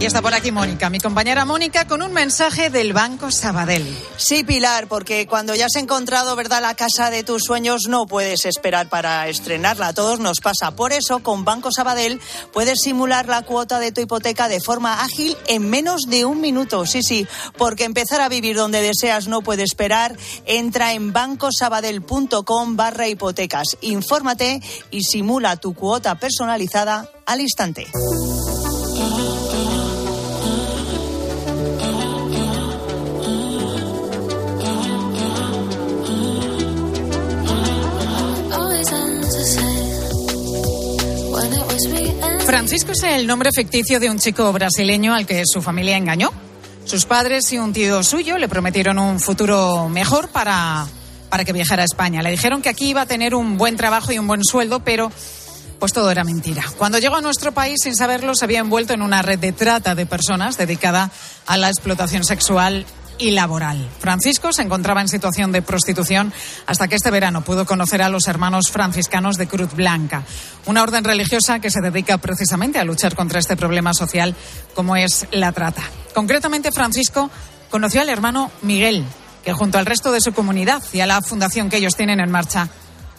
Y 0.04 0.06
está 0.06 0.22
por 0.22 0.34
aquí 0.34 0.52
Mónica, 0.52 0.90
mi 0.90 1.00
compañera 1.00 1.46
Mónica, 1.46 1.88
con 1.88 2.02
un 2.02 2.12
mensaje 2.12 2.70
del 2.70 2.92
Banco 2.92 3.32
Sabadell. 3.32 3.88
Sí, 4.18 4.44
Pilar, 4.44 4.90
porque 4.90 5.28
cuando 5.28 5.56
ya 5.56 5.68
has 5.68 5.78
encontrado, 5.78 6.36
¿verdad?, 6.36 6.62
la 6.62 6.76
casa 6.76 7.10
de 7.10 7.24
tus 7.24 7.44
sueños, 7.44 7.84
no 7.88 8.06
puedes 8.06 8.44
esperar 8.44 8.90
para 8.90 9.30
estrenarla. 9.30 9.88
A 9.88 9.94
todos 9.94 10.20
nos 10.20 10.42
pasa. 10.42 10.72
Por 10.72 10.92
eso, 10.92 11.24
con 11.24 11.46
Banco 11.46 11.72
Sabadell 11.72 12.20
puedes 12.52 12.82
simular 12.82 13.30
la 13.30 13.44
cuota 13.44 13.80
de 13.80 13.94
tu 13.94 14.02
hipoteca 14.02 14.50
de 14.50 14.60
forma 14.60 15.06
ágil 15.06 15.38
en 15.48 15.70
menos 15.70 16.02
de 16.10 16.26
un 16.26 16.42
minuto. 16.42 16.86
Sí, 16.86 17.02
sí, 17.02 17.26
porque 17.58 17.86
empezar 17.86 18.20
a 18.20 18.28
vivir 18.28 18.58
donde 18.58 18.82
deseas 18.82 19.30
no 19.30 19.40
puede 19.40 19.64
esperar. 19.64 20.18
Entra 20.46 20.92
en 20.92 21.14
bancosabadell.com 21.14 22.76
barra 22.76 23.08
hipotecas. 23.08 23.78
Infórmate 23.80 24.60
y 24.92 25.04
simula 25.04 25.56
tu 25.56 25.74
cuota 25.74 26.16
personalizada 26.16 27.10
al 27.26 27.40
instante. 27.40 27.88
Francisco 42.46 42.92
es 42.92 43.04
el 43.04 43.26
nombre 43.26 43.52
ficticio 43.56 44.02
de 44.02 44.10
un 44.10 44.20
chico 44.20 44.52
brasileño 44.52 45.14
al 45.14 45.26
que 45.26 45.44
su 45.46 45.62
familia 45.62 45.96
engañó. 45.96 46.32
Sus 46.84 47.06
padres 47.06 47.52
y 47.54 47.58
un 47.58 47.72
tío 47.72 48.04
suyo 48.04 48.38
le 48.38 48.50
prometieron 48.50 49.00
un 49.00 49.22
futuro 49.22 49.88
mejor 49.88 50.28
para, 50.28 50.86
para 51.30 51.46
que 51.46 51.54
viajara 51.54 51.84
a 51.84 51.86
España. 51.86 52.22
Le 52.22 52.32
dijeron 52.32 52.62
que 52.62 52.68
aquí 52.68 52.90
iba 52.90 53.02
a 53.02 53.06
tener 53.06 53.34
un 53.34 53.58
buen 53.58 53.78
trabajo 53.78 54.12
y 54.12 54.20
un 54.20 54.28
buen 54.28 54.44
sueldo, 54.44 54.82
pero 54.82 55.10
pues 55.80 55.94
todo 55.94 56.12
era 56.12 56.26
mentira. 56.26 56.64
Cuando 56.78 57.00
llegó 57.00 57.16
a 57.16 57.22
nuestro 57.22 57.54
país, 57.54 57.78
sin 57.82 57.96
saberlo, 57.96 58.36
se 58.36 58.44
había 58.44 58.60
envuelto 58.60 58.94
en 58.94 59.02
una 59.02 59.22
red 59.22 59.40
de 59.40 59.54
trata 59.54 59.96
de 59.96 60.06
personas 60.06 60.58
dedicada 60.58 61.12
a 61.46 61.58
la 61.58 61.70
explotación 61.70 62.26
sexual 62.26 62.86
y 63.24 63.32
laboral. 63.32 63.90
Francisco 64.00 64.52
se 64.52 64.64
encontraba 64.64 65.00
en 65.00 65.08
situación 65.08 65.54
de 65.54 65.62
prostitución 65.62 66.34
hasta 66.68 66.90
que 66.90 66.96
este 66.96 67.10
verano 67.10 67.42
pudo 67.42 67.66
conocer 67.66 68.02
a 68.02 68.10
los 68.10 68.28
hermanos 68.28 68.70
franciscanos 68.70 69.38
de 69.38 69.48
Cruz 69.48 69.74
Blanca, 69.74 70.24
una 70.66 70.84
orden 70.84 71.06
religiosa 71.06 71.60
que 71.60 71.72
se 71.72 71.80
dedica 71.80 72.18
precisamente 72.18 72.80
a 72.80 72.84
luchar 72.84 73.16
contra 73.16 73.40
este 73.40 73.56
problema 73.56 73.94
social 73.94 74.36
como 74.74 74.98
es 74.98 75.26
la 75.32 75.54
trata. 75.54 75.84
Concretamente, 76.14 76.74
Francisco 76.74 77.30
conoció 77.72 78.02
al 78.02 78.10
hermano 78.10 78.52
Miguel, 78.62 79.06
que 79.46 79.54
junto 79.54 79.78
al 79.78 79.86
resto 79.86 80.12
de 80.12 80.20
su 80.20 80.34
comunidad 80.34 80.84
y 80.92 81.00
a 81.00 81.08
la 81.08 81.22
fundación 81.22 81.70
que 81.70 81.78
ellos 81.78 81.96
tienen 81.96 82.20
en 82.20 82.30
marcha, 82.30 82.68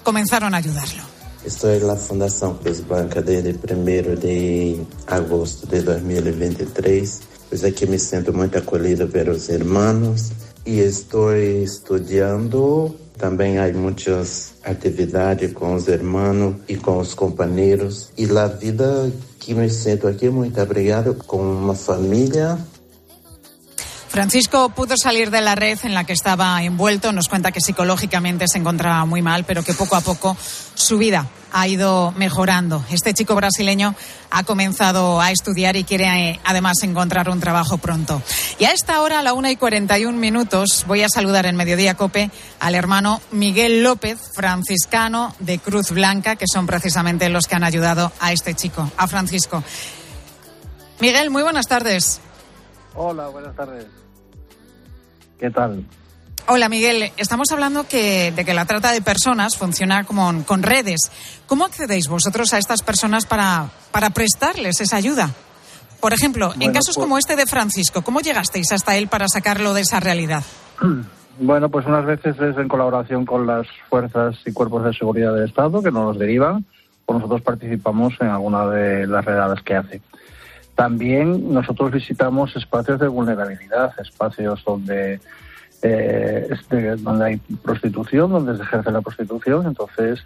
comenzaron 0.02 0.55
a 0.55 0.59
ayudarlo. 0.59 1.02
Estoy 1.46 1.78
en 1.78 1.86
la 1.86 1.96
Fundación 1.96 2.59
Cruz 2.59 2.86
Blanca 2.86 3.22
desde 3.22 3.50
el 3.50 3.59
primero 3.59 4.16
de 4.16 4.84
agosto 5.07 5.66
de 5.66 5.82
2023 5.82 7.20
Pues 7.49 7.64
aquí 7.64 7.86
me 7.86 7.99
siento 7.99 8.32
muy 8.32 8.51
acolhido 8.55 9.09
pelos 9.09 9.49
hermanos 9.49 10.32
y 10.64 10.80
estoy 10.80 11.64
estudiando. 11.64 12.95
También 13.16 13.59
hay 13.59 13.72
muchas 13.72 14.55
actividades 14.64 15.53
con 15.53 15.74
los 15.74 15.88
hermanos 15.88 16.57
y 16.66 16.76
con 16.76 16.99
los 16.99 17.14
compañeros. 17.14 18.11
Y 18.16 18.26
la 18.26 18.49
vida 18.49 19.09
que 19.38 19.55
me 19.55 19.68
siento 19.68 20.09
aquí 20.09 20.28
muy 20.28 20.53
abrigado 20.57 21.16
con 21.18 21.40
una 21.40 21.74
familia 21.74 22.59
Francisco 24.14 24.68
pudo 24.68 24.96
salir 24.96 25.32
de 25.32 25.40
la 25.40 25.56
red 25.56 25.76
en 25.82 25.92
la 25.92 26.04
que 26.04 26.12
estaba 26.12 26.62
envuelto. 26.62 27.10
Nos 27.10 27.28
cuenta 27.28 27.50
que 27.50 27.60
psicológicamente 27.60 28.44
se 28.46 28.58
encontraba 28.58 29.04
muy 29.06 29.22
mal, 29.22 29.42
pero 29.42 29.64
que 29.64 29.74
poco 29.74 29.96
a 29.96 30.02
poco 30.02 30.36
su 30.74 30.98
vida 30.98 31.26
ha 31.50 31.66
ido 31.66 32.12
mejorando. 32.12 32.84
Este 32.92 33.12
chico 33.12 33.34
brasileño 33.34 33.96
ha 34.30 34.44
comenzado 34.44 35.20
a 35.20 35.32
estudiar 35.32 35.74
y 35.74 35.82
quiere 35.82 36.04
eh, 36.30 36.40
además 36.44 36.76
encontrar 36.84 37.28
un 37.28 37.40
trabajo 37.40 37.78
pronto. 37.78 38.22
Y 38.60 38.66
a 38.66 38.70
esta 38.70 39.00
hora, 39.00 39.18
a 39.18 39.22
la 39.24 39.32
una 39.32 39.50
y 39.50 39.56
41 39.56 40.16
minutos, 40.16 40.84
voy 40.86 41.02
a 41.02 41.08
saludar 41.08 41.46
en 41.46 41.56
Mediodía 41.56 41.94
Cope 41.94 42.30
al 42.60 42.76
hermano 42.76 43.20
Miguel 43.32 43.82
López, 43.82 44.20
franciscano 44.32 45.34
de 45.40 45.58
Cruz 45.58 45.90
Blanca, 45.90 46.36
que 46.36 46.46
son 46.46 46.68
precisamente 46.68 47.28
los 47.30 47.48
que 47.48 47.56
han 47.56 47.64
ayudado 47.64 48.12
a 48.20 48.32
este 48.32 48.54
chico, 48.54 48.88
a 48.96 49.08
Francisco. 49.08 49.64
Miguel, 51.00 51.30
muy 51.30 51.42
buenas 51.42 51.66
tardes. 51.66 52.20
Hola, 52.94 53.26
buenas 53.26 53.56
tardes. 53.56 54.03
¿Qué 55.39 55.51
tal? 55.51 55.85
Hola 56.47 56.68
Miguel, 56.68 57.11
estamos 57.16 57.51
hablando 57.53 57.89
que, 57.89 58.32
de 58.32 58.45
que 58.45 58.53
la 58.53 58.66
trata 58.66 58.93
de 58.93 59.01
personas 59.01 59.57
funciona 59.57 60.05
como 60.05 60.45
con 60.45 60.62
redes. 60.62 61.11
¿Cómo 61.47 61.64
accedéis 61.64 62.09
vosotros 62.09 62.53
a 62.53 62.59
estas 62.59 62.82
personas 62.82 63.24
para, 63.24 63.70
para 63.93 64.11
prestarles 64.11 64.80
esa 64.80 64.97
ayuda? 64.97 65.30
Por 66.01 66.12
ejemplo, 66.12 66.53
en 66.61 66.72
casos 66.72 66.97
pues- 66.97 67.05
como 67.05 67.16
este 67.16 67.35
de 67.35 67.47
Francisco, 67.47 68.03
¿cómo 68.03 68.20
llegasteis 68.20 68.72
hasta 68.72 68.97
él 68.97 69.09
para 69.09 69.26
sacarlo 69.28 69.72
de 69.72 69.82
esa 69.82 70.01
realidad? 70.01 70.43
Bueno, 71.37 71.68
pues 71.68 71.85
unas 71.87 72.07
veces 72.07 72.37
es 72.41 72.57
en 72.57 72.68
colaboración 72.68 73.26
con 73.26 73.45
las 73.45 73.66
fuerzas 73.89 74.37
y 74.47 74.53
cuerpos 74.53 74.85
de 74.85 74.93
seguridad 74.95 75.35
del 75.35 75.49
Estado 75.49 75.82
que 75.82 75.91
nos 75.91 76.05
los 76.05 76.18
derivan, 76.20 76.64
o 77.07 77.14
nosotros 77.14 77.43
participamos 77.43 78.14
en 78.20 78.28
alguna 78.28 78.66
de 78.68 79.05
las 79.09 79.24
redadas 79.24 79.61
que 79.62 79.74
hace. 79.74 80.01
También 80.74 81.52
nosotros 81.52 81.92
visitamos 81.92 82.54
espacios 82.56 82.98
de 82.98 83.06
vulnerabilidad, 83.06 83.92
espacios 84.00 84.62
donde, 84.64 85.20
eh, 85.82 86.48
donde 86.98 87.24
hay 87.24 87.36
prostitución, 87.62 88.30
donde 88.30 88.56
se 88.56 88.62
ejerce 88.62 88.90
la 88.90 89.00
prostitución, 89.00 89.66
entonces 89.66 90.20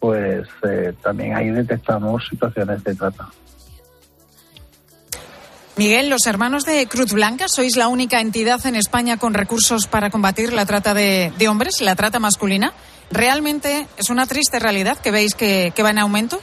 pues 0.00 0.48
eh, 0.68 0.92
también 1.00 1.36
ahí 1.36 1.50
detectamos 1.50 2.26
situaciones 2.28 2.82
de 2.82 2.94
trata. 2.96 3.28
Miguel, 5.76 6.10
los 6.10 6.26
hermanos 6.26 6.64
de 6.64 6.86
Cruz 6.88 7.12
Blanca, 7.12 7.46
sois 7.48 7.76
la 7.76 7.86
única 7.86 8.20
entidad 8.20 8.66
en 8.66 8.74
España 8.74 9.16
con 9.16 9.32
recursos 9.32 9.86
para 9.86 10.10
combatir 10.10 10.52
la 10.52 10.66
trata 10.66 10.92
de, 10.92 11.32
hombres, 11.48 11.80
la 11.80 11.94
trata 11.94 12.18
masculina. 12.18 12.72
¿Realmente 13.12 13.86
es 13.96 14.10
una 14.10 14.26
triste 14.26 14.58
realidad 14.58 14.98
que 14.98 15.12
veis 15.12 15.34
que 15.34 15.72
va 15.82 15.90
en 15.90 15.98
aumento? 16.00 16.40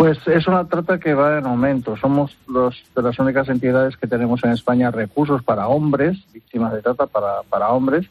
Pues 0.00 0.16
es 0.28 0.46
una 0.46 0.64
trata 0.64 0.98
que 0.98 1.12
va 1.12 1.36
en 1.36 1.44
aumento. 1.44 1.94
Somos 1.94 2.34
los, 2.48 2.82
de 2.96 3.02
las 3.02 3.18
únicas 3.18 3.50
entidades 3.50 3.98
que 3.98 4.06
tenemos 4.06 4.42
en 4.42 4.52
España 4.52 4.90
recursos 4.90 5.42
para 5.42 5.68
hombres, 5.68 6.16
víctimas 6.32 6.72
de 6.72 6.80
trata 6.80 7.06
para, 7.06 7.42
para 7.50 7.68
hombres. 7.68 8.06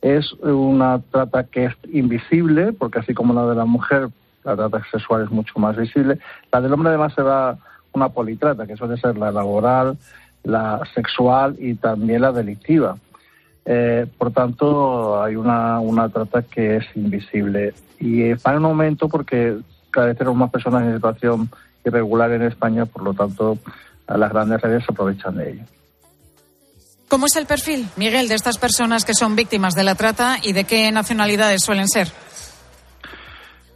Es 0.00 0.32
una 0.34 1.00
trata 1.10 1.42
que 1.42 1.64
es 1.64 1.74
invisible, 1.92 2.72
porque 2.72 3.00
así 3.00 3.12
como 3.12 3.34
la 3.34 3.44
de 3.44 3.56
la 3.56 3.64
mujer, 3.64 4.08
la 4.44 4.54
trata 4.54 4.80
sexual 4.92 5.24
es 5.24 5.30
mucho 5.32 5.58
más 5.58 5.76
visible. 5.76 6.20
La 6.52 6.60
del 6.60 6.72
hombre 6.72 6.90
además 6.90 7.12
se 7.14 7.24
da 7.24 7.58
una 7.92 8.08
politrata, 8.10 8.64
que 8.64 8.76
suele 8.76 8.96
ser 8.96 9.18
la 9.18 9.32
laboral, 9.32 9.98
la 10.44 10.80
sexual 10.94 11.56
y 11.58 11.74
también 11.74 12.20
la 12.20 12.30
delictiva. 12.30 12.98
Eh, 13.64 14.06
por 14.16 14.30
tanto, 14.30 15.20
hay 15.20 15.34
una, 15.34 15.80
una 15.80 16.08
trata 16.08 16.42
que 16.42 16.76
es 16.76 16.84
invisible. 16.94 17.74
Y 17.98 18.22
eh, 18.22 18.36
va 18.46 18.54
en 18.54 18.64
aumento 18.64 19.08
porque 19.08 19.56
cada 19.96 20.08
vez 20.08 20.18
tenemos 20.18 20.38
más 20.38 20.50
personas 20.50 20.82
en 20.82 20.94
situación 20.94 21.50
irregular 21.82 22.30
en 22.32 22.42
España, 22.42 22.84
por 22.84 23.02
lo 23.02 23.14
tanto, 23.14 23.56
las 24.06 24.30
grandes 24.30 24.60
redes 24.60 24.84
se 24.84 24.92
aprovechan 24.92 25.36
de 25.36 25.52
ello. 25.52 25.62
¿Cómo 27.08 27.24
es 27.24 27.36
el 27.36 27.46
perfil, 27.46 27.88
Miguel, 27.96 28.28
de 28.28 28.34
estas 28.34 28.58
personas 28.58 29.06
que 29.06 29.14
son 29.14 29.36
víctimas 29.36 29.74
de 29.74 29.84
la 29.84 29.94
trata 29.94 30.36
y 30.42 30.52
de 30.52 30.64
qué 30.64 30.92
nacionalidades 30.92 31.62
suelen 31.62 31.88
ser? 31.88 32.08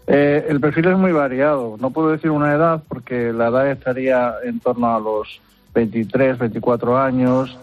Eh, 0.07 0.45
el 0.49 0.61
perfil 0.61 0.89
es 0.89 0.99
muy 0.99 1.13
variado. 1.13 1.77
No 1.81 1.91
puedo 1.91 2.11
decir 2.11 2.31
una 2.31 2.53
edad 2.53 2.83
porque 2.87 3.33
la 3.33 3.49
edad 3.49 3.71
estaría 3.71 4.35
en 4.45 4.61
torno 4.61 4.95
a 4.95 5.01
los 5.01 5.41
23, 5.73 6.37
24 6.37 6.99
años. 6.99 7.57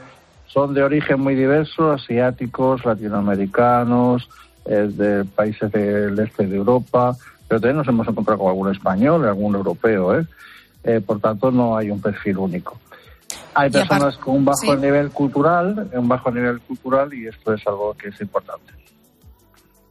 Son 0.47 0.73
de 0.73 0.81
origen 0.81 1.19
muy 1.19 1.35
diverso, 1.35 1.91
asiáticos, 1.91 2.83
latinoamericanos, 2.85 4.27
eh, 4.65 4.89
de 4.89 5.25
países 5.25 5.71
del 5.71 6.17
este 6.17 6.47
de 6.47 6.55
Europa, 6.55 7.15
pero 7.47 7.61
también 7.61 7.77
nos 7.77 7.87
hemos 7.87 8.07
encontrado 8.07 8.39
con 8.39 8.49
algún 8.49 8.71
español, 8.71 9.25
algún 9.25 9.55
europeo. 9.55 10.19
¿eh? 10.19 10.25
Eh, 10.83 11.01
por 11.05 11.19
tanto, 11.19 11.51
no 11.51 11.77
hay 11.77 11.89
un 11.89 12.01
perfil 12.01 12.37
único. 12.37 12.77
Hay 13.53 13.69
personas 13.69 14.17
con 14.17 14.35
un 14.35 14.45
bajo 14.45 14.59
sí. 14.59 14.75
nivel 14.79 15.09
cultural, 15.09 15.89
un 15.93 16.07
bajo 16.07 16.31
nivel 16.31 16.59
cultural, 16.61 17.13
y 17.13 17.27
esto 17.27 17.53
es 17.53 17.65
algo 17.65 17.95
que 17.95 18.09
es 18.09 18.21
importante. 18.21 18.73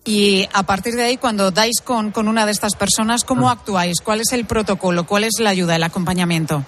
Y 0.05 0.49
a 0.53 0.63
partir 0.63 0.95
de 0.95 1.03
ahí, 1.03 1.17
cuando 1.17 1.51
dais 1.51 1.81
con, 1.85 2.13
con 2.13 2.29
una 2.29 2.47
de 2.47 2.53
estas 2.53 2.77
personas, 2.77 3.25
¿cómo 3.25 3.51
actuáis? 3.51 4.01
¿Cuál 4.01 4.21
es 4.21 4.33
el 4.33 4.45
protocolo? 4.45 5.05
¿Cuál 5.05 5.25
es 5.25 5.41
la 5.41 5.51
ayuda, 5.51 5.75
el 5.75 5.83
acompañamiento? 5.83 6.63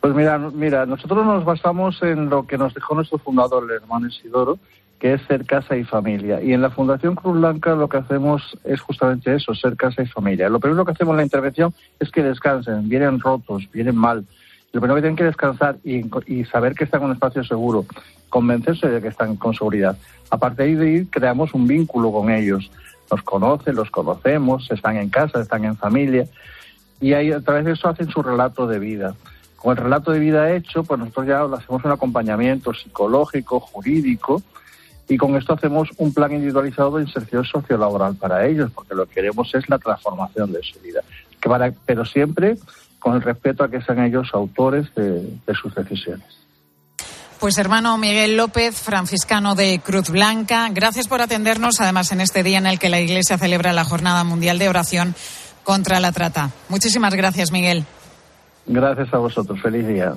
Pues 0.00 0.12
mira, 0.12 0.36
mira, 0.36 0.84
nosotros 0.84 1.24
nos 1.24 1.44
basamos 1.44 2.02
en 2.02 2.28
lo 2.28 2.44
que 2.44 2.58
nos 2.58 2.74
dejó 2.74 2.96
nuestro 2.96 3.18
fundador, 3.18 3.70
el 3.70 3.82
hermano 3.82 4.08
Isidoro, 4.08 4.58
que 5.02 5.14
es 5.14 5.22
ser 5.22 5.44
casa 5.46 5.76
y 5.76 5.82
familia. 5.82 6.40
Y 6.40 6.52
en 6.52 6.62
la 6.62 6.70
Fundación 6.70 7.16
Cruz 7.16 7.34
Blanca 7.34 7.74
lo 7.74 7.88
que 7.88 7.96
hacemos 7.96 8.56
es 8.62 8.80
justamente 8.80 9.34
eso, 9.34 9.52
ser 9.52 9.76
casa 9.76 10.00
y 10.00 10.06
familia. 10.06 10.48
Lo 10.48 10.60
primero 10.60 10.84
que 10.84 10.92
hacemos 10.92 11.14
en 11.14 11.16
la 11.16 11.22
intervención 11.24 11.74
es 11.98 12.08
que 12.12 12.22
descansen, 12.22 12.88
vienen 12.88 13.18
rotos, 13.18 13.68
vienen 13.72 13.96
mal. 13.96 14.24
Lo 14.72 14.80
primero 14.80 14.94
que 14.94 15.00
tienen 15.00 15.16
que 15.16 15.24
descansar 15.24 15.78
y, 15.82 16.44
saber 16.44 16.74
que 16.74 16.84
están 16.84 17.00
en 17.00 17.08
un 17.08 17.14
espacio 17.14 17.42
seguro, 17.42 17.84
convencerse 18.28 18.88
de 18.88 19.02
que 19.02 19.08
están 19.08 19.34
con 19.34 19.54
seguridad. 19.54 19.98
A 20.30 20.38
partir 20.38 20.78
de 20.78 20.86
ahí 20.86 21.06
creamos 21.06 21.52
un 21.52 21.66
vínculo 21.66 22.12
con 22.12 22.30
ellos. 22.30 22.70
Nos 23.10 23.22
conocen, 23.22 23.74
los 23.74 23.90
conocemos, 23.90 24.70
están 24.70 24.98
en 24.98 25.10
casa, 25.10 25.40
están 25.40 25.64
en 25.64 25.76
familia. 25.76 26.26
Y 27.00 27.14
ahí, 27.14 27.32
a 27.32 27.40
través 27.40 27.64
de 27.64 27.72
eso 27.72 27.88
hacen 27.88 28.08
su 28.08 28.22
relato 28.22 28.68
de 28.68 28.78
vida 28.78 29.16
Con 29.56 29.76
el 29.76 29.82
relato 29.82 30.12
de 30.12 30.20
vida 30.20 30.52
hecho, 30.52 30.84
pues 30.84 31.00
nosotros 31.00 31.26
ya 31.26 31.42
hacemos 31.42 31.84
un 31.84 31.90
acompañamiento 31.90 32.72
psicológico, 32.72 33.58
jurídico, 33.58 34.40
y 35.12 35.18
con 35.18 35.36
esto 35.36 35.52
hacemos 35.52 35.90
un 35.98 36.14
plan 36.14 36.32
individualizado 36.32 36.96
de 36.96 37.02
inserción 37.02 37.44
sociolaboral 37.44 38.14
para 38.14 38.46
ellos, 38.46 38.70
porque 38.74 38.94
lo 38.94 39.04
que 39.04 39.16
queremos 39.16 39.54
es 39.54 39.68
la 39.68 39.78
transformación 39.78 40.50
de 40.50 40.62
su 40.62 40.80
vida. 40.80 41.02
Que 41.38 41.50
pero 41.84 42.06
siempre 42.06 42.56
con 42.98 43.16
el 43.16 43.20
respeto 43.20 43.62
a 43.62 43.70
que 43.70 43.82
sean 43.82 44.02
ellos 44.02 44.30
autores 44.32 44.86
de 44.94 45.54
sus 45.60 45.74
decisiones. 45.74 46.24
Pues 47.38 47.58
hermano 47.58 47.98
Miguel 47.98 48.38
López, 48.38 48.80
franciscano 48.80 49.54
de 49.54 49.80
Cruz 49.84 50.08
Blanca, 50.08 50.70
gracias 50.72 51.08
por 51.08 51.20
atendernos, 51.20 51.80
además 51.82 52.10
en 52.12 52.22
este 52.22 52.42
día 52.42 52.56
en 52.56 52.66
el 52.66 52.78
que 52.78 52.88
la 52.88 53.00
Iglesia 53.00 53.36
celebra 53.36 53.74
la 53.74 53.84
Jornada 53.84 54.24
Mundial 54.24 54.58
de 54.58 54.70
Oración 54.70 55.14
contra 55.62 56.00
la 56.00 56.12
Trata. 56.12 56.52
Muchísimas 56.70 57.12
gracias, 57.14 57.52
Miguel. 57.52 57.84
Gracias 58.66 59.12
a 59.12 59.18
vosotros. 59.18 59.60
Feliz 59.60 59.86
día. 59.86 60.14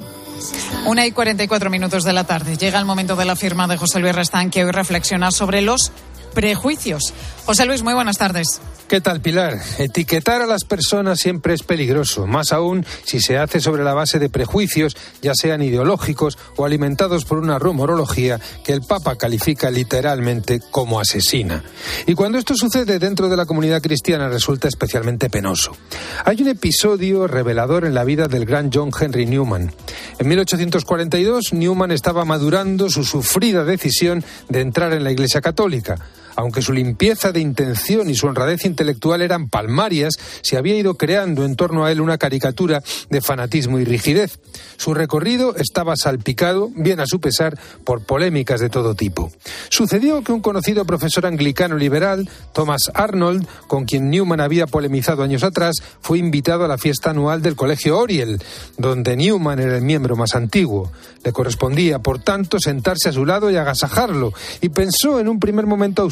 Una 0.86 1.06
y 1.06 1.12
cuarenta 1.12 1.44
y 1.44 1.48
cuatro 1.48 1.70
minutos 1.70 2.04
de 2.04 2.14
la 2.14 2.26
tarde. 2.26 2.58
Llega 2.58 2.80
el 2.80 2.86
momento 2.86 3.16
de 3.16 3.26
la 3.26 3.36
firma 3.36 3.68
de 3.68 3.78
José 3.78 4.00
Luis 4.00 4.16
Restán, 4.16 4.50
que 4.50 4.64
hoy 4.64 4.72
reflexiona 4.72 5.32
sobre 5.32 5.62
los 5.62 5.92
prejuicios. 6.36 7.14
José 7.46 7.66
Luis, 7.66 7.82
muy 7.82 7.96
buenas 7.96 8.18
tardes. 8.18 8.62
¿Qué 8.88 9.02
tal, 9.02 9.20
Pilar? 9.20 9.58
Etiquetar 9.80 10.44
a 10.44 10.46
las 10.46 10.64
personas 10.64 11.20
siempre 11.20 11.56
es 11.56 11.64
peligroso, 11.64 12.28
más 12.28 12.54
aún 12.54 12.86
si 13.04 13.20
se 13.20 13.40
hace 13.40 13.60
sobre 13.60 13.84
la 13.84 13.96
base 13.96 14.20
de 14.20 14.30
prejuicios, 14.30 14.96
ya 15.24 15.34
sean 15.34 15.64
ideológicos 15.64 16.38
o 16.56 16.66
alimentados 16.66 17.26
por 17.26 17.40
una 17.40 17.58
rumorología 17.58 18.40
que 18.64 18.74
el 18.74 18.82
Papa 18.82 19.16
califica 19.16 19.72
literalmente 19.72 20.60
como 20.70 21.00
asesina. 21.00 21.64
Y 22.06 22.14
cuando 22.14 22.38
esto 22.38 22.56
sucede 22.56 23.00
dentro 23.00 23.28
de 23.28 23.38
la 23.38 23.48
comunidad 23.48 23.82
cristiana 23.82 24.30
resulta 24.30 24.68
especialmente 24.68 25.32
penoso. 25.32 25.76
Hay 26.24 26.44
un 26.44 26.50
episodio 26.50 27.26
revelador 27.26 27.86
en 27.86 27.96
la 27.96 28.04
vida 28.04 28.28
del 28.28 28.46
gran 28.46 28.70
John 28.72 28.92
Henry 29.00 29.26
Newman. 29.26 29.74
En 30.20 30.28
1842, 30.28 31.54
Newman 31.54 31.92
estaba 31.92 32.24
madurando 32.24 32.90
su 32.92 33.04
sufrida 33.04 33.64
decisión 33.64 34.24
de 34.48 34.62
entrar 34.62 34.94
en 34.94 35.04
la 35.04 35.12
Iglesia 35.12 35.42
Católica 35.42 35.98
aunque 36.36 36.62
su 36.62 36.74
limpieza 36.74 37.32
de 37.32 37.40
intención 37.40 38.10
y 38.10 38.16
su 38.16 38.28
honradez 38.28 38.66
intelectual 38.66 39.22
eran 39.22 39.50
palmarias, 39.50 40.14
se 40.42 40.58
había 40.58 40.76
ido 40.76 40.96
creando 40.96 41.46
en 41.46 41.56
torno 41.56 41.86
a 41.86 41.92
él 41.92 42.02
una 42.02 42.18
caricatura 42.18 42.84
de 43.10 43.22
fanatismo 43.22 43.80
y 43.80 43.86
rigidez. 43.86 44.40
Su 44.78 44.94
recorrido 44.94 45.56
estaba 45.56 45.96
salpicado, 45.96 46.70
bien 46.76 47.00
a 47.00 47.06
su 47.06 47.20
pesar, 47.20 47.58
por 47.84 48.04
polémicas 48.04 48.60
de 48.60 48.70
todo 48.70 48.96
tipo. 48.96 49.32
Sucedió 49.70 50.24
que 50.24 50.32
un 50.32 50.42
conocido 50.42 50.86
profesor 50.86 51.26
anglicano 51.26 51.76
liberal, 51.76 52.30
Thomas 52.54 52.92
Arnold, 52.94 53.48
con 53.68 53.86
quien 53.86 54.10
Newman 54.10 54.42
había 54.42 54.68
polemizado 54.68 55.24
años 55.24 55.44
atrás, 55.44 55.76
fue 56.02 56.18
invitado 56.18 56.66
a 56.66 56.68
la 56.68 56.78
fiesta 56.78 57.12
anual 57.12 57.42
del 57.42 57.56
Colegio 57.56 57.98
Oriel, 57.98 58.42
donde 58.78 59.16
Newman 59.16 59.60
era 59.60 59.78
el 59.78 59.84
miembro 59.84 60.16
más 60.16 60.36
antiguo. 60.36 60.92
Le 61.24 61.32
correspondía, 61.32 62.00
por 62.00 62.20
tanto, 62.20 62.60
sentarse 62.60 63.10
a 63.10 63.14
su 63.14 63.26
lado 63.26 63.50
y 63.50 63.56
agasajarlo, 63.56 64.34
y 64.62 64.70
pensó 64.70 65.20
en 65.20 65.28
un 65.28 65.40
primer 65.40 65.66
momento 65.66 66.04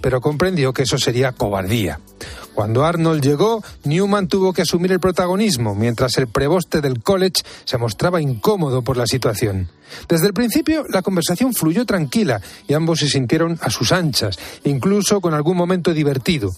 pero 0.00 0.20
comprendió 0.20 0.72
que 0.72 0.82
eso 0.82 0.98
sería 0.98 1.32
cobardía. 1.32 2.00
Cuando 2.54 2.84
Arnold 2.84 3.22
llegó, 3.22 3.62
Newman 3.84 4.26
tuvo 4.26 4.52
que 4.52 4.62
asumir 4.62 4.92
el 4.92 5.00
protagonismo, 5.00 5.74
mientras 5.74 6.18
el 6.18 6.26
preboste 6.26 6.80
del 6.80 7.02
college 7.02 7.42
se 7.64 7.78
mostraba 7.78 8.20
incómodo 8.20 8.82
por 8.82 8.96
la 8.96 9.06
situación. 9.06 9.68
Desde 10.08 10.26
el 10.26 10.34
principio, 10.34 10.84
la 10.88 11.02
conversación 11.02 11.54
fluyó 11.54 11.86
tranquila 11.86 12.40
y 12.66 12.74
ambos 12.74 12.98
se 12.98 13.08
sintieron 13.08 13.58
a 13.62 13.70
sus 13.70 13.92
anchas, 13.92 14.38
incluso 14.64 15.20
con 15.20 15.34
algún 15.34 15.56
momento 15.56 15.94
divertido. 15.94 16.50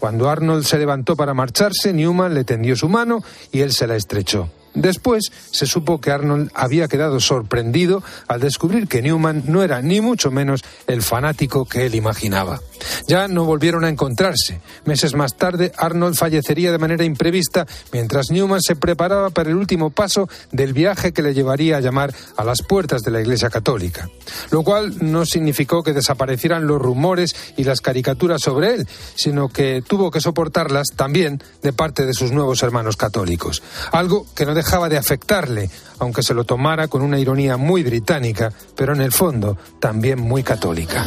Cuando 0.00 0.28
Arnold 0.28 0.64
se 0.64 0.78
levantó 0.78 1.16
para 1.16 1.34
marcharse, 1.34 1.92
Newman 1.92 2.34
le 2.34 2.44
tendió 2.44 2.76
su 2.76 2.88
mano 2.88 3.22
y 3.52 3.60
él 3.60 3.72
se 3.72 3.86
la 3.86 3.96
estrechó. 3.96 4.50
Después 4.74 5.30
se 5.50 5.66
supo 5.66 6.00
que 6.00 6.10
Arnold 6.10 6.50
había 6.54 6.88
quedado 6.88 7.20
sorprendido 7.20 8.02
al 8.26 8.40
descubrir 8.40 8.88
que 8.88 9.02
Newman 9.02 9.44
no 9.46 9.62
era 9.62 9.80
ni 9.82 10.00
mucho 10.00 10.30
menos 10.30 10.62
el 10.86 11.02
fanático 11.02 11.64
que 11.64 11.86
él 11.86 11.94
imaginaba. 11.94 12.60
Ya 13.08 13.28
no 13.28 13.44
volvieron 13.44 13.84
a 13.84 13.88
encontrarse. 13.88 14.60
Meses 14.84 15.14
más 15.14 15.36
tarde, 15.36 15.72
Arnold 15.76 16.16
fallecería 16.16 16.72
de 16.72 16.78
manera 16.78 17.04
imprevista 17.04 17.66
mientras 17.92 18.30
Newman 18.30 18.60
se 18.60 18.76
preparaba 18.76 19.30
para 19.30 19.50
el 19.50 19.56
último 19.56 19.90
paso 19.90 20.28
del 20.50 20.72
viaje 20.72 21.12
que 21.12 21.22
le 21.22 21.34
llevaría 21.34 21.76
a 21.76 21.80
llamar 21.80 22.14
a 22.36 22.44
las 22.44 22.62
puertas 22.62 23.02
de 23.02 23.10
la 23.10 23.20
Iglesia 23.20 23.50
Católica. 23.50 24.08
Lo 24.50 24.62
cual 24.62 24.94
no 25.00 25.24
significó 25.24 25.82
que 25.82 25.92
desaparecieran 25.92 26.66
los 26.66 26.80
rumores 26.80 27.34
y 27.56 27.64
las 27.64 27.80
caricaturas 27.80 28.40
sobre 28.40 28.74
él, 28.74 28.88
sino 29.14 29.48
que 29.48 29.82
tuvo 29.86 30.10
que 30.10 30.20
soportarlas 30.20 30.88
también 30.96 31.42
de 31.62 31.72
parte 31.72 32.06
de 32.06 32.14
sus 32.14 32.32
nuevos 32.32 32.62
hermanos 32.62 32.96
católicos. 32.96 33.62
Algo 33.92 34.26
que 34.34 34.46
no 34.46 34.54
dejaba 34.64 34.88
de 34.88 34.96
afectarle, 34.96 35.68
aunque 35.98 36.22
se 36.22 36.32
lo 36.32 36.44
tomara 36.44 36.88
con 36.88 37.02
una 37.02 37.18
ironía 37.18 37.58
muy 37.58 37.82
británica, 37.82 38.50
pero 38.74 38.94
en 38.94 39.02
el 39.02 39.12
fondo 39.12 39.58
también 39.78 40.18
muy 40.18 40.42
católica. 40.42 41.06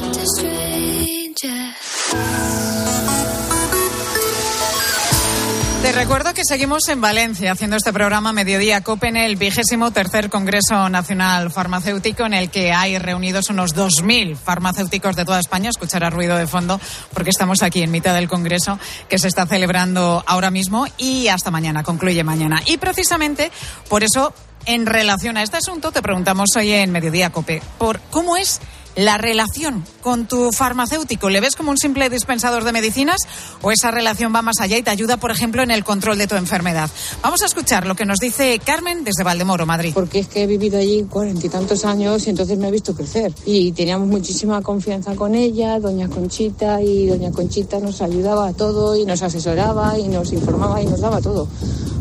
Te 5.88 5.94
recuerdo 5.94 6.34
que 6.34 6.44
seguimos 6.44 6.86
en 6.90 7.00
Valencia 7.00 7.54
haciendo 7.54 7.78
este 7.78 7.94
programa 7.94 8.34
Mediodía 8.34 8.82
COPE 8.82 9.08
en 9.08 9.16
el 9.16 9.38
vigésimo 9.38 9.92
tercer 9.92 10.30
Congreso 10.30 10.90
Nacional 10.90 11.50
Farmacéutico 11.50 12.26
en 12.26 12.34
el 12.34 12.50
que 12.50 12.74
hay 12.74 12.98
reunidos 13.00 13.50
unos 13.50 13.74
2.000 13.74 14.36
farmacéuticos 14.36 15.16
de 15.16 15.24
toda 15.24 15.40
España. 15.40 15.70
Escuchará 15.70 16.10
ruido 16.10 16.36
de 16.36 16.46
fondo 16.46 16.82
porque 17.14 17.30
estamos 17.30 17.64
aquí 17.64 17.84
en 17.84 17.92
mitad 17.92 18.14
del 18.14 18.28
Congreso 18.28 18.78
que 19.08 19.18
se 19.18 19.30
está 19.30 19.46
celebrando 19.46 20.26
ahora 20.28 20.52
mismo 20.52 20.88
y 20.98 21.30
hasta 21.30 21.52
mañana, 21.52 21.84
concluye 21.84 22.22
mañana. 22.22 22.62
Y 22.66 22.76
precisamente 22.76 23.50
por 23.88 24.04
eso, 24.04 24.34
en 24.66 24.88
relación 24.88 25.38
a 25.38 25.44
este 25.44 25.56
asunto, 25.56 25.94
te 25.94 26.02
preguntamos 26.02 26.50
hoy 26.58 26.74
en 26.74 26.92
Mediodía 26.92 27.30
COPE 27.30 27.62
por 27.78 28.02
cómo 28.12 28.36
es 28.36 28.60
la 28.98 29.18
relación 29.18 29.84
con 30.02 30.28
tu 30.28 30.52
farmacéutico. 30.52 31.30
¿Le 31.30 31.40
ves 31.40 31.56
como 31.56 31.72
un 31.72 31.78
simple 31.78 32.10
dispensador 32.10 32.64
de 32.64 32.72
medicinas 32.72 33.22
o 33.62 33.72
esa 33.72 33.92
relación 33.92 34.34
va 34.34 34.42
más 34.42 34.60
allá 34.60 34.78
y 34.78 34.84
te 34.84 34.90
ayuda, 34.90 35.18
por 35.18 35.32
ejemplo, 35.32 35.62
en 35.64 35.72
el 35.72 35.84
control 35.84 36.18
de 36.18 36.28
tu 36.28 36.36
enfermedad? 36.36 36.90
Vamos 37.22 37.42
a 37.44 37.46
escuchar 37.46 37.86
lo 37.86 37.96
que 37.96 38.06
nos 38.06 38.20
dice 38.20 38.60
Carmen 38.64 39.04
desde 39.04 39.24
Valdemoro, 39.24 39.66
Madrid. 39.66 39.92
Porque 39.94 40.20
es 40.20 40.28
que 40.28 40.44
he 40.44 40.48
vivido 40.48 40.80
allí 40.80 41.04
cuarenta 41.04 41.46
y 41.46 41.50
tantos 41.50 41.86
años 41.86 42.26
y 42.26 42.32
entonces 42.32 42.58
me 42.58 42.70
he 42.70 42.72
visto 42.72 42.96
crecer. 42.96 43.32
Y 43.46 43.72
teníamos 43.72 44.08
muchísima 44.08 44.62
confianza 44.62 45.16
con 45.16 45.36
ella, 45.36 45.80
doña 45.80 46.10
Conchita, 46.10 46.82
y 46.82 47.06
doña 47.06 47.32
Conchita 47.32 47.80
nos 47.80 48.02
ayudaba 48.02 48.50
a 48.50 48.54
todo 48.54 48.96
y 48.96 49.06
nos 49.06 49.22
asesoraba 49.22 49.98
y 50.00 50.08
nos 50.08 50.34
informaba 50.34 50.82
y 50.82 50.88
nos 50.88 51.02
daba 51.02 51.22
todo. 51.22 51.48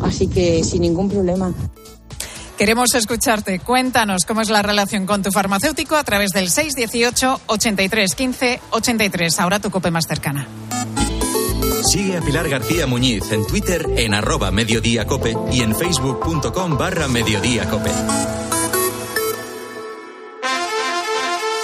Así 0.00 0.28
que 0.28 0.64
sin 0.64 0.82
ningún 0.82 1.08
problema. 1.08 1.52
Queremos 2.56 2.94
escucharte. 2.94 3.58
Cuéntanos 3.60 4.24
cómo 4.24 4.40
es 4.40 4.48
la 4.48 4.62
relación 4.62 5.04
con 5.04 5.22
tu 5.22 5.30
farmacéutico 5.30 5.96
a 5.96 6.04
través 6.04 6.30
del 6.30 6.50
618 6.50 7.40
83 7.46 8.14
15 8.14 8.60
83. 8.70 9.40
Ahora 9.40 9.60
tu 9.60 9.70
cope 9.70 9.90
más 9.90 10.06
cercana. 10.06 10.48
Sigue 11.84 12.16
a 12.16 12.20
Pilar 12.20 12.48
García 12.48 12.86
Muñiz 12.86 13.30
en 13.30 13.46
Twitter 13.46 13.86
en 13.96 14.14
arroba 14.14 14.50
mediodíacope 14.50 15.36
y 15.52 15.60
en 15.60 15.76
facebook.com 15.76 16.76
barra 16.76 17.08
mediodíacope. 17.08 17.90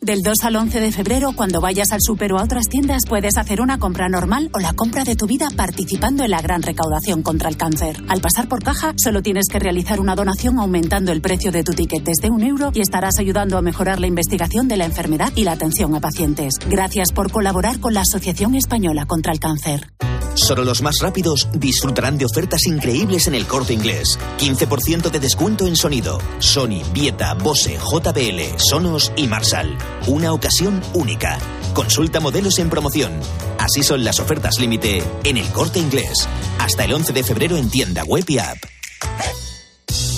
Del 0.00 0.22
2 0.22 0.32
al 0.44 0.54
11 0.54 0.78
de 0.78 0.92
febrero, 0.92 1.32
cuando 1.34 1.60
vayas 1.60 1.90
al 1.90 1.98
super 2.00 2.32
o 2.32 2.38
a 2.38 2.44
otras 2.44 2.68
tiendas, 2.68 3.02
puedes 3.08 3.36
hacer 3.36 3.60
una 3.60 3.80
compra 3.80 4.08
normal 4.08 4.48
o 4.52 4.60
la 4.60 4.72
compra 4.72 5.02
de 5.02 5.16
tu 5.16 5.26
vida 5.26 5.48
participando 5.56 6.22
en 6.22 6.30
la 6.30 6.40
gran 6.40 6.62
recaudación 6.62 7.24
contra 7.24 7.48
el 7.48 7.56
cáncer. 7.56 8.00
Al 8.06 8.20
pasar 8.20 8.48
por 8.48 8.62
caja, 8.62 8.94
solo 8.96 9.22
tienes 9.22 9.46
que 9.50 9.58
realizar 9.58 9.98
una 9.98 10.14
donación 10.14 10.60
aumentando 10.60 11.10
el 11.10 11.20
precio 11.20 11.50
de 11.50 11.64
tu 11.64 11.72
ticket 11.72 12.04
desde 12.04 12.30
un 12.30 12.44
euro 12.44 12.70
y 12.72 12.80
estarás 12.80 13.18
ayudando 13.18 13.58
a 13.58 13.62
mejorar 13.62 13.98
la 13.98 14.06
investigación 14.06 14.68
de 14.68 14.76
la 14.76 14.84
enfermedad 14.84 15.32
y 15.34 15.42
la 15.42 15.52
atención 15.52 15.92
a 15.96 16.00
pacientes. 16.00 16.54
Gracias 16.70 17.10
por 17.10 17.32
colaborar 17.32 17.80
con 17.80 17.92
la 17.92 18.02
Asociación 18.02 18.54
Española 18.54 19.04
contra 19.04 19.32
el 19.32 19.40
Cáncer. 19.40 19.90
Solo 20.34 20.62
los 20.62 20.82
más 20.82 21.00
rápidos 21.00 21.48
disfrutarán 21.52 22.16
de 22.16 22.24
ofertas 22.24 22.64
increíbles 22.66 23.26
en 23.26 23.34
el 23.34 23.46
corte 23.46 23.74
inglés. 23.74 24.16
15% 24.38 25.10
de 25.10 25.18
descuento 25.18 25.66
en 25.66 25.74
sonido. 25.74 26.20
Sony, 26.38 26.82
Vieta, 26.92 27.34
Bose, 27.34 27.76
JBL, 27.76 28.56
Sonos 28.58 29.12
y 29.16 29.26
Marshall. 29.26 29.76
Una 30.06 30.32
ocasión 30.32 30.80
única. 30.94 31.38
Consulta 31.74 32.20
modelos 32.20 32.58
en 32.58 32.70
promoción. 32.70 33.12
Así 33.58 33.82
son 33.82 34.04
las 34.04 34.20
ofertas 34.20 34.58
límite 34.58 35.02
en 35.24 35.36
el 35.36 35.48
corte 35.48 35.78
inglés. 35.78 36.28
Hasta 36.58 36.84
el 36.84 36.92
11 36.92 37.12
de 37.12 37.24
febrero 37.24 37.56
en 37.56 37.70
tienda 37.70 38.04
web 38.04 38.24
y 38.28 38.38
app. 38.38 38.58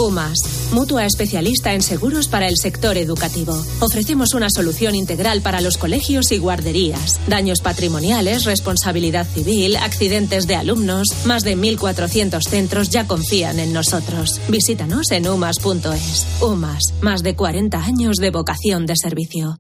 UMAS, 0.00 0.72
mutua 0.72 1.04
especialista 1.04 1.74
en 1.74 1.82
seguros 1.82 2.26
para 2.26 2.48
el 2.48 2.56
sector 2.56 2.96
educativo. 2.96 3.52
Ofrecemos 3.80 4.32
una 4.32 4.48
solución 4.48 4.94
integral 4.94 5.42
para 5.42 5.60
los 5.60 5.76
colegios 5.76 6.32
y 6.32 6.38
guarderías. 6.38 7.20
Daños 7.28 7.60
patrimoniales, 7.60 8.44
responsabilidad 8.44 9.26
civil, 9.26 9.76
accidentes 9.76 10.46
de 10.46 10.56
alumnos. 10.56 11.06
Más 11.26 11.44
de 11.44 11.54
1.400 11.54 12.40
centros 12.48 12.88
ya 12.88 13.06
confían 13.06 13.58
en 13.58 13.74
nosotros. 13.74 14.40
Visítanos 14.48 15.10
en 15.10 15.28
umas.es. 15.28 16.26
UMAS, 16.40 16.94
más 17.02 17.22
de 17.22 17.36
40 17.36 17.76
años 17.78 18.16
de 18.16 18.30
vocación 18.30 18.86
de 18.86 18.94
servicio. 18.96 19.58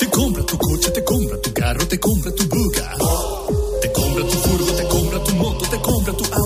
Te 0.00 0.08
compra 0.08 0.42
tu 0.46 0.56
coche, 0.56 0.90
te 0.90 1.04
compra 1.04 1.40
tu 1.42 1.52
carro, 1.52 1.86
te 1.86 2.00
compra 2.00 2.34
tu 2.34 2.48
buga. 2.48 2.94
Te 3.82 3.92
compra 3.92 4.24
tu 4.26 4.36
furgo, 4.38 4.72
te 4.72 4.88
compra 4.88 5.22
tu 5.22 5.34
moto, 5.34 5.64
te 5.68 5.80
compra 5.80 6.12
tu 6.14 6.24
auto. 6.24 6.45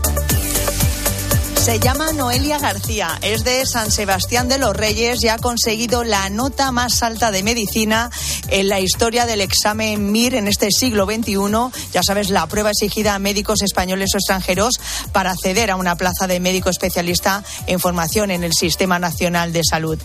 Se 1.61 1.79
llama 1.79 2.11
Noelia 2.11 2.57
García, 2.57 3.19
es 3.21 3.43
de 3.43 3.67
San 3.67 3.91
Sebastián 3.91 4.49
de 4.49 4.57
los 4.57 4.75
Reyes 4.75 5.23
y 5.23 5.27
ha 5.27 5.37
conseguido 5.37 6.03
la 6.03 6.27
nota 6.31 6.71
más 6.71 7.03
alta 7.03 7.29
de 7.29 7.43
medicina 7.43 8.09
en 8.47 8.67
la 8.67 8.79
historia 8.79 9.27
del 9.27 9.41
examen 9.41 10.11
MIR 10.11 10.33
en 10.33 10.47
este 10.47 10.71
siglo 10.71 11.05
XXI. 11.05 11.35
Ya 11.93 12.01
sabes, 12.01 12.31
la 12.31 12.47
prueba 12.47 12.71
exigida 12.71 13.13
a 13.13 13.19
médicos 13.19 13.61
españoles 13.61 14.09
o 14.15 14.17
extranjeros 14.17 14.79
para 15.11 15.29
acceder 15.29 15.69
a 15.69 15.75
una 15.75 15.95
plaza 15.95 16.25
de 16.25 16.39
médico 16.39 16.71
especialista 16.71 17.43
en 17.67 17.79
formación 17.79 18.31
en 18.31 18.43
el 18.43 18.53
Sistema 18.53 18.97
Nacional 18.97 19.53
de 19.53 19.61
Salud. 19.63 19.99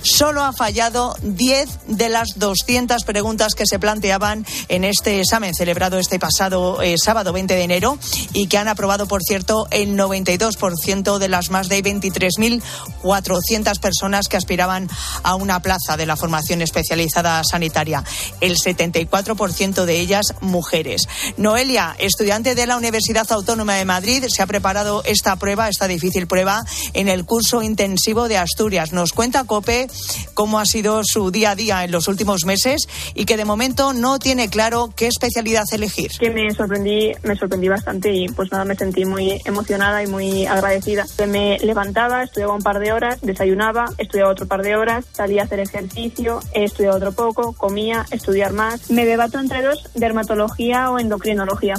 Solo 0.00 0.42
ha 0.42 0.54
fallado 0.54 1.14
10 1.20 1.68
de 1.88 2.08
las 2.08 2.38
200 2.38 3.04
preguntas 3.04 3.54
que 3.54 3.66
se 3.66 3.78
planteaban 3.78 4.46
en 4.68 4.84
este 4.84 5.20
examen 5.20 5.54
celebrado 5.54 5.98
este 5.98 6.18
pasado 6.18 6.80
eh, 6.80 6.96
sábado 6.96 7.34
20 7.34 7.54
de 7.54 7.62
enero 7.62 7.98
y 8.32 8.46
que 8.46 8.56
han 8.56 8.68
aprobado, 8.68 9.06
por 9.06 9.22
cierto, 9.22 9.68
el 9.70 9.94
92% 9.94 11.01
de 11.02 11.28
las 11.28 11.50
más 11.50 11.68
de 11.68 11.82
23.400 11.82 13.80
personas 13.80 14.28
que 14.28 14.36
aspiraban 14.36 14.88
a 15.22 15.34
una 15.34 15.60
plaza 15.60 15.96
de 15.96 16.06
la 16.06 16.16
formación 16.16 16.62
especializada 16.62 17.42
sanitaria. 17.44 18.04
El 18.40 18.56
74% 18.56 19.84
de 19.84 20.00
ellas 20.00 20.34
mujeres. 20.40 21.08
Noelia, 21.36 21.96
estudiante 21.98 22.54
de 22.54 22.66
la 22.66 22.76
Universidad 22.76 23.30
Autónoma 23.32 23.74
de 23.74 23.84
Madrid, 23.84 24.24
se 24.28 24.42
ha 24.42 24.46
preparado 24.46 25.02
esta 25.04 25.34
prueba, 25.36 25.68
esta 25.68 25.88
difícil 25.88 26.26
prueba, 26.26 26.62
en 26.94 27.08
el 27.08 27.24
curso 27.24 27.62
intensivo 27.62 28.28
de 28.28 28.38
Asturias. 28.38 28.92
Nos 28.92 29.12
cuenta 29.12 29.44
Cope 29.44 29.88
cómo 30.34 30.60
ha 30.60 30.66
sido 30.66 31.02
su 31.04 31.30
día 31.30 31.50
a 31.50 31.56
día 31.56 31.84
en 31.84 31.90
los 31.90 32.06
últimos 32.06 32.44
meses 32.44 32.88
y 33.14 33.24
que 33.24 33.36
de 33.36 33.44
momento 33.44 33.92
no 33.92 34.18
tiene 34.18 34.48
claro 34.48 34.90
qué 34.94 35.08
especialidad 35.08 35.64
elegir. 35.72 36.12
Que 36.18 36.30
me 36.30 36.52
sorprendí, 36.54 37.12
me 37.22 37.36
sorprendí 37.36 37.68
bastante 37.68 38.12
y 38.12 38.28
pues 38.28 38.50
nada, 38.52 38.64
me 38.64 38.76
sentí 38.76 39.04
muy 39.04 39.40
emocionada 39.44 40.02
y 40.02 40.06
muy 40.06 40.46
agradecida. 40.46 40.91
Me 41.26 41.58
levantaba, 41.58 42.22
estudiaba 42.22 42.54
un 42.54 42.62
par 42.62 42.78
de 42.78 42.92
horas, 42.92 43.18
desayunaba, 43.22 43.86
estudiaba 43.98 44.30
otro 44.30 44.46
par 44.46 44.62
de 44.62 44.76
horas, 44.76 45.04
salía 45.12 45.42
a 45.42 45.44
hacer 45.44 45.60
ejercicio, 45.60 46.40
estudiaba 46.52 46.96
otro 46.96 47.12
poco, 47.12 47.52
comía, 47.52 48.06
estudiar 48.10 48.52
más. 48.52 48.90
Me 48.90 49.04
debato 49.04 49.38
entre 49.38 49.62
dos, 49.62 49.88
dermatología 49.94 50.90
o 50.90 50.98
endocrinología. 50.98 51.74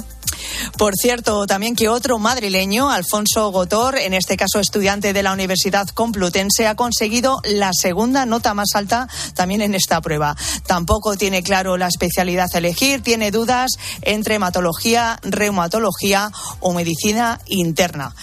Por 0.78 0.94
cierto, 0.96 1.46
también 1.46 1.76
que 1.76 1.88
otro 1.88 2.18
madrileño, 2.18 2.90
Alfonso 2.90 3.50
Gotor, 3.50 3.96
en 3.96 4.14
este 4.14 4.36
caso 4.36 4.58
estudiante 4.58 5.12
de 5.12 5.22
la 5.22 5.32
Universidad 5.32 5.88
Complutense, 5.88 6.66
ha 6.66 6.74
conseguido 6.74 7.40
la 7.44 7.70
segunda 7.72 8.26
nota 8.26 8.54
más 8.54 8.68
alta 8.74 9.08
también 9.34 9.62
en 9.62 9.74
esta 9.74 10.00
prueba. 10.00 10.36
Tampoco 10.66 11.16
tiene 11.16 11.42
claro 11.42 11.76
la 11.76 11.88
especialidad 11.88 12.48
a 12.52 12.58
elegir, 12.58 13.02
tiene 13.02 13.30
dudas 13.30 13.72
entre 14.02 14.36
hematología, 14.36 15.18
reumatología 15.22 16.30
o 16.60 16.72
medicina 16.72 17.40
interna. 17.46 18.14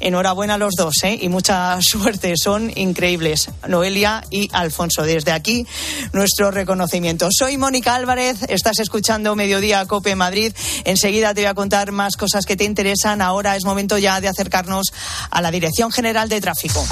Enhorabuena 0.00 0.54
a 0.54 0.58
los 0.58 0.74
dos 0.76 0.94
¿eh? 1.04 1.18
y 1.20 1.28
mucha 1.28 1.78
suerte. 1.80 2.34
Son 2.36 2.70
increíbles, 2.76 3.50
Noelia 3.68 4.24
y 4.30 4.48
Alfonso. 4.52 5.02
Desde 5.02 5.32
aquí, 5.32 5.66
nuestro 6.12 6.50
reconocimiento. 6.50 7.28
Soy 7.30 7.56
Mónica 7.56 7.94
Álvarez, 7.94 8.38
estás 8.48 8.78
escuchando 8.78 9.36
Mediodía 9.36 9.84
Cope 9.86 10.14
Madrid. 10.16 10.52
Enseguida 10.84 11.34
te 11.34 11.42
voy 11.42 11.48
a 11.48 11.54
contar 11.54 11.92
más 11.92 12.16
cosas 12.16 12.44
que 12.44 12.56
te 12.56 12.64
interesan. 12.64 13.20
Ahora 13.20 13.56
es 13.56 13.64
momento 13.64 13.98
ya 13.98 14.20
de 14.20 14.28
acercarnos 14.28 14.92
a 15.30 15.40
la 15.40 15.50
Dirección 15.50 15.90
General 15.92 16.28
de 16.28 16.40
Tráfico. 16.40 16.84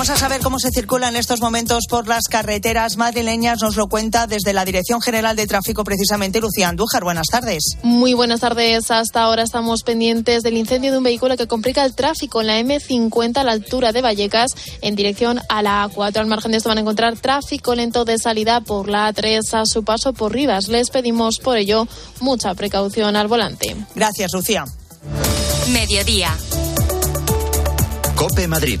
Vamos 0.00 0.16
a 0.16 0.16
saber 0.16 0.40
cómo 0.40 0.58
se 0.58 0.70
circula 0.70 1.10
en 1.10 1.16
estos 1.16 1.42
momentos 1.42 1.84
por 1.86 2.08
las 2.08 2.24
carreteras 2.24 2.96
madrileñas. 2.96 3.60
Nos 3.60 3.76
lo 3.76 3.86
cuenta 3.86 4.26
desde 4.26 4.54
la 4.54 4.64
Dirección 4.64 5.02
General 5.02 5.36
de 5.36 5.46
Tráfico, 5.46 5.84
precisamente 5.84 6.40
Lucía 6.40 6.70
Andújar. 6.70 7.04
Buenas 7.04 7.26
tardes. 7.26 7.76
Muy 7.82 8.14
buenas 8.14 8.40
tardes. 8.40 8.90
Hasta 8.90 9.20
ahora 9.20 9.42
estamos 9.42 9.82
pendientes 9.82 10.42
del 10.42 10.56
incendio 10.56 10.90
de 10.90 10.96
un 10.96 11.04
vehículo 11.04 11.36
que 11.36 11.46
complica 11.46 11.84
el 11.84 11.94
tráfico 11.94 12.40
en 12.40 12.46
la 12.46 12.58
M50 12.58 13.36
a 13.36 13.44
la 13.44 13.52
altura 13.52 13.92
de 13.92 14.00
Vallecas 14.00 14.52
en 14.80 14.96
dirección 14.96 15.38
a 15.50 15.60
la 15.60 15.86
A4. 15.86 16.16
Al 16.16 16.26
margen 16.28 16.52
de 16.52 16.56
esto 16.56 16.70
van 16.70 16.78
a 16.78 16.80
encontrar 16.80 17.18
tráfico 17.18 17.74
lento 17.74 18.06
de 18.06 18.16
salida 18.16 18.62
por 18.62 18.88
la 18.88 19.12
A3 19.12 19.52
a 19.52 19.66
su 19.66 19.84
paso 19.84 20.14
por 20.14 20.32
Rivas. 20.32 20.68
Les 20.68 20.88
pedimos 20.88 21.40
por 21.40 21.58
ello 21.58 21.86
mucha 22.20 22.54
precaución 22.54 23.16
al 23.16 23.28
volante. 23.28 23.76
Gracias, 23.94 24.32
Lucía. 24.32 24.64
Mediodía. 25.68 26.34
Cope 28.16 28.48
Madrid. 28.48 28.80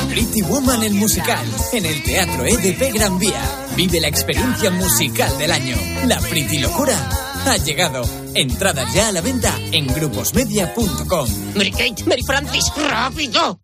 Pretty 0.09 0.43
Woman 0.43 0.85
el 0.85 0.95
musical 0.95 1.45
en 1.73 1.85
el 1.85 2.01
Teatro 2.05 2.47
EDP 2.47 2.95
Gran 2.95 3.19
Vía. 3.19 3.66
Vive 3.77 4.01
la 4.01 4.09
experiencia 4.09 4.71
musical 4.71 5.37
del 5.37 5.53
año. 5.53 5.77
La 6.07 6.19
Pretty 6.19 6.59
Locura 6.59 6.97
ha 7.45 7.57
llegado. 7.59 8.05
Entradas 8.35 8.95
ya 8.95 9.09
a 9.09 9.13
la 9.13 9.21
venta 9.21 9.55
en 9.71 9.87
gruposmedia.com. 9.87 11.29
Mary 11.55 11.71
Kate, 11.73 12.05
Mary 12.07 12.23
Francis, 12.23 12.65
rápido. 12.89 13.61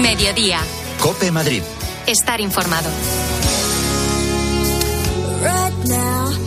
Mediodía. 0.00 0.58
Cope 1.00 1.30
Madrid. 1.30 1.62
Estar 2.08 2.40
informado. 2.40 2.90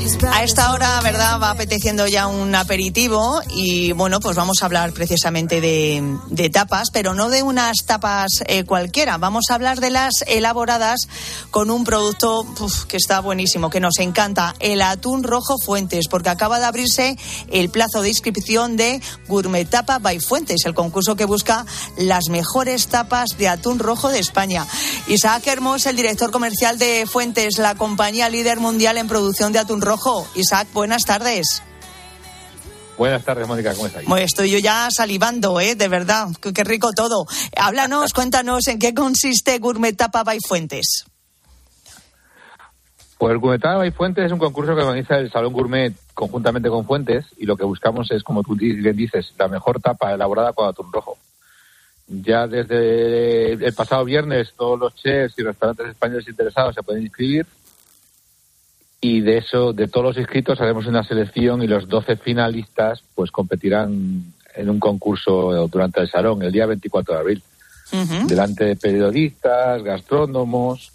A 0.01 0.43
esta 0.43 0.73
hora, 0.73 0.99
¿verdad? 1.01 1.39
Va 1.39 1.51
apeteciendo 1.51 2.07
ya 2.07 2.25
un 2.25 2.55
aperitivo 2.55 3.39
y 3.53 3.91
bueno, 3.91 4.19
pues 4.19 4.35
vamos 4.35 4.57
a 4.61 4.65
hablar 4.65 4.93
precisamente 4.93 5.61
de, 5.61 6.49
tapas, 6.49 6.89
pero 6.91 7.13
no 7.13 7.29
de 7.29 7.43
unas 7.43 7.77
tapas 7.85 8.29
eh, 8.47 8.63
cualquiera. 8.63 9.19
Vamos 9.19 9.45
a 9.49 9.53
hablar 9.53 9.79
de 9.79 9.91
las 9.91 10.23
elaboradas 10.25 11.01
con 11.51 11.69
un 11.69 11.83
producto 11.83 12.47
que 12.87 12.97
está 12.97 13.19
buenísimo, 13.19 13.69
que 13.69 13.79
nos 13.79 13.99
encanta, 13.99 14.55
el 14.59 14.81
atún 14.81 15.21
rojo 15.21 15.57
Fuentes, 15.63 16.07
porque 16.09 16.29
acaba 16.29 16.59
de 16.59 16.65
abrirse 16.65 17.15
el 17.51 17.69
plazo 17.69 18.01
de 18.01 18.09
inscripción 18.09 18.77
de 18.77 19.01
Gourmet 19.27 19.69
Tapa 19.69 19.99
by 19.99 20.19
Fuentes, 20.19 20.65
el 20.65 20.73
concurso 20.73 21.15
que 21.15 21.25
busca 21.25 21.63
las 21.97 22.29
mejores 22.29 22.87
tapas 22.87 23.37
de 23.37 23.49
atún 23.49 23.77
rojo 23.77 24.09
de 24.09 24.17
España. 24.17 24.65
Isaac 25.07 25.45
Hermos, 25.45 25.85
el 25.85 25.95
director 25.95 26.31
comercial 26.31 26.79
de 26.79 27.05
Fuentes, 27.05 27.59
la 27.59 27.75
compañía 27.75 28.29
líder 28.29 28.59
mundial 28.59 28.97
en 28.97 29.07
producción 29.07 29.51
de 29.51 29.59
atún 29.59 29.79
rojo. 29.81 29.90
Isaac, 30.35 30.69
buenas 30.73 31.03
tardes. 31.03 31.61
Buenas 32.97 33.25
tardes, 33.25 33.45
Mónica, 33.45 33.73
¿cómo 33.73 33.87
estáis? 33.87 34.07
Bueno, 34.07 34.25
estoy 34.25 34.49
yo 34.49 34.57
ya 34.57 34.87
salivando, 34.89 35.59
¿eh? 35.59 35.75
De 35.75 35.89
verdad, 35.89 36.27
qué, 36.41 36.53
qué 36.53 36.63
rico 36.63 36.91
todo. 36.93 37.25
Háblanos, 37.57 38.13
cuéntanos 38.13 38.67
en 38.67 38.79
qué 38.79 38.93
consiste 38.93 39.57
Gourmet 39.59 39.97
Tapa 39.97 40.23
by 40.23 40.37
Fuentes. 40.47 41.05
Pues 43.17 43.37
Gourmet 43.37 43.59
Tapa 43.59 43.79
by 43.79 43.91
Fuentes 43.91 44.25
es 44.25 44.31
un 44.31 44.39
concurso 44.39 44.75
que 44.75 44.81
organiza 44.81 45.17
el 45.17 45.29
Salón 45.29 45.51
Gourmet 45.51 45.93
conjuntamente 46.13 46.69
con 46.69 46.85
Fuentes 46.85 47.25
y 47.37 47.45
lo 47.45 47.57
que 47.57 47.65
buscamos 47.65 48.09
es, 48.11 48.23
como 48.23 48.43
tú 48.43 48.55
bien 48.55 48.95
dices, 48.95 49.33
la 49.37 49.49
mejor 49.49 49.81
tapa 49.81 50.13
elaborada 50.13 50.53
con 50.53 50.69
atún 50.69 50.93
rojo. 50.93 51.17
Ya 52.07 52.47
desde 52.47 53.53
el 53.53 53.73
pasado 53.73 54.05
viernes 54.05 54.53
todos 54.55 54.79
los 54.79 54.95
chefs 54.95 55.37
y 55.37 55.43
restaurantes 55.43 55.89
españoles 55.89 56.27
interesados 56.29 56.75
se 56.75 56.83
pueden 56.83 57.03
inscribir 57.03 57.45
y 59.03 59.21
de 59.21 59.39
eso, 59.39 59.73
de 59.73 59.87
todos 59.87 60.05
los 60.05 60.17
inscritos, 60.17 60.61
haremos 60.61 60.85
una 60.85 61.03
selección 61.03 61.63
y 61.63 61.67
los 61.67 61.87
12 61.89 62.17
finalistas 62.17 63.03
pues 63.15 63.31
competirán 63.31 64.31
en 64.55 64.69
un 64.69 64.79
concurso 64.79 65.67
durante 65.67 66.01
el 66.01 66.09
salón 66.09 66.43
el 66.43 66.51
día 66.51 66.67
24 66.67 67.15
de 67.15 67.19
abril. 67.19 67.43
Delante 68.27 68.63
de 68.63 68.75
periodistas, 68.77 69.83
gastrónomos, 69.83 70.93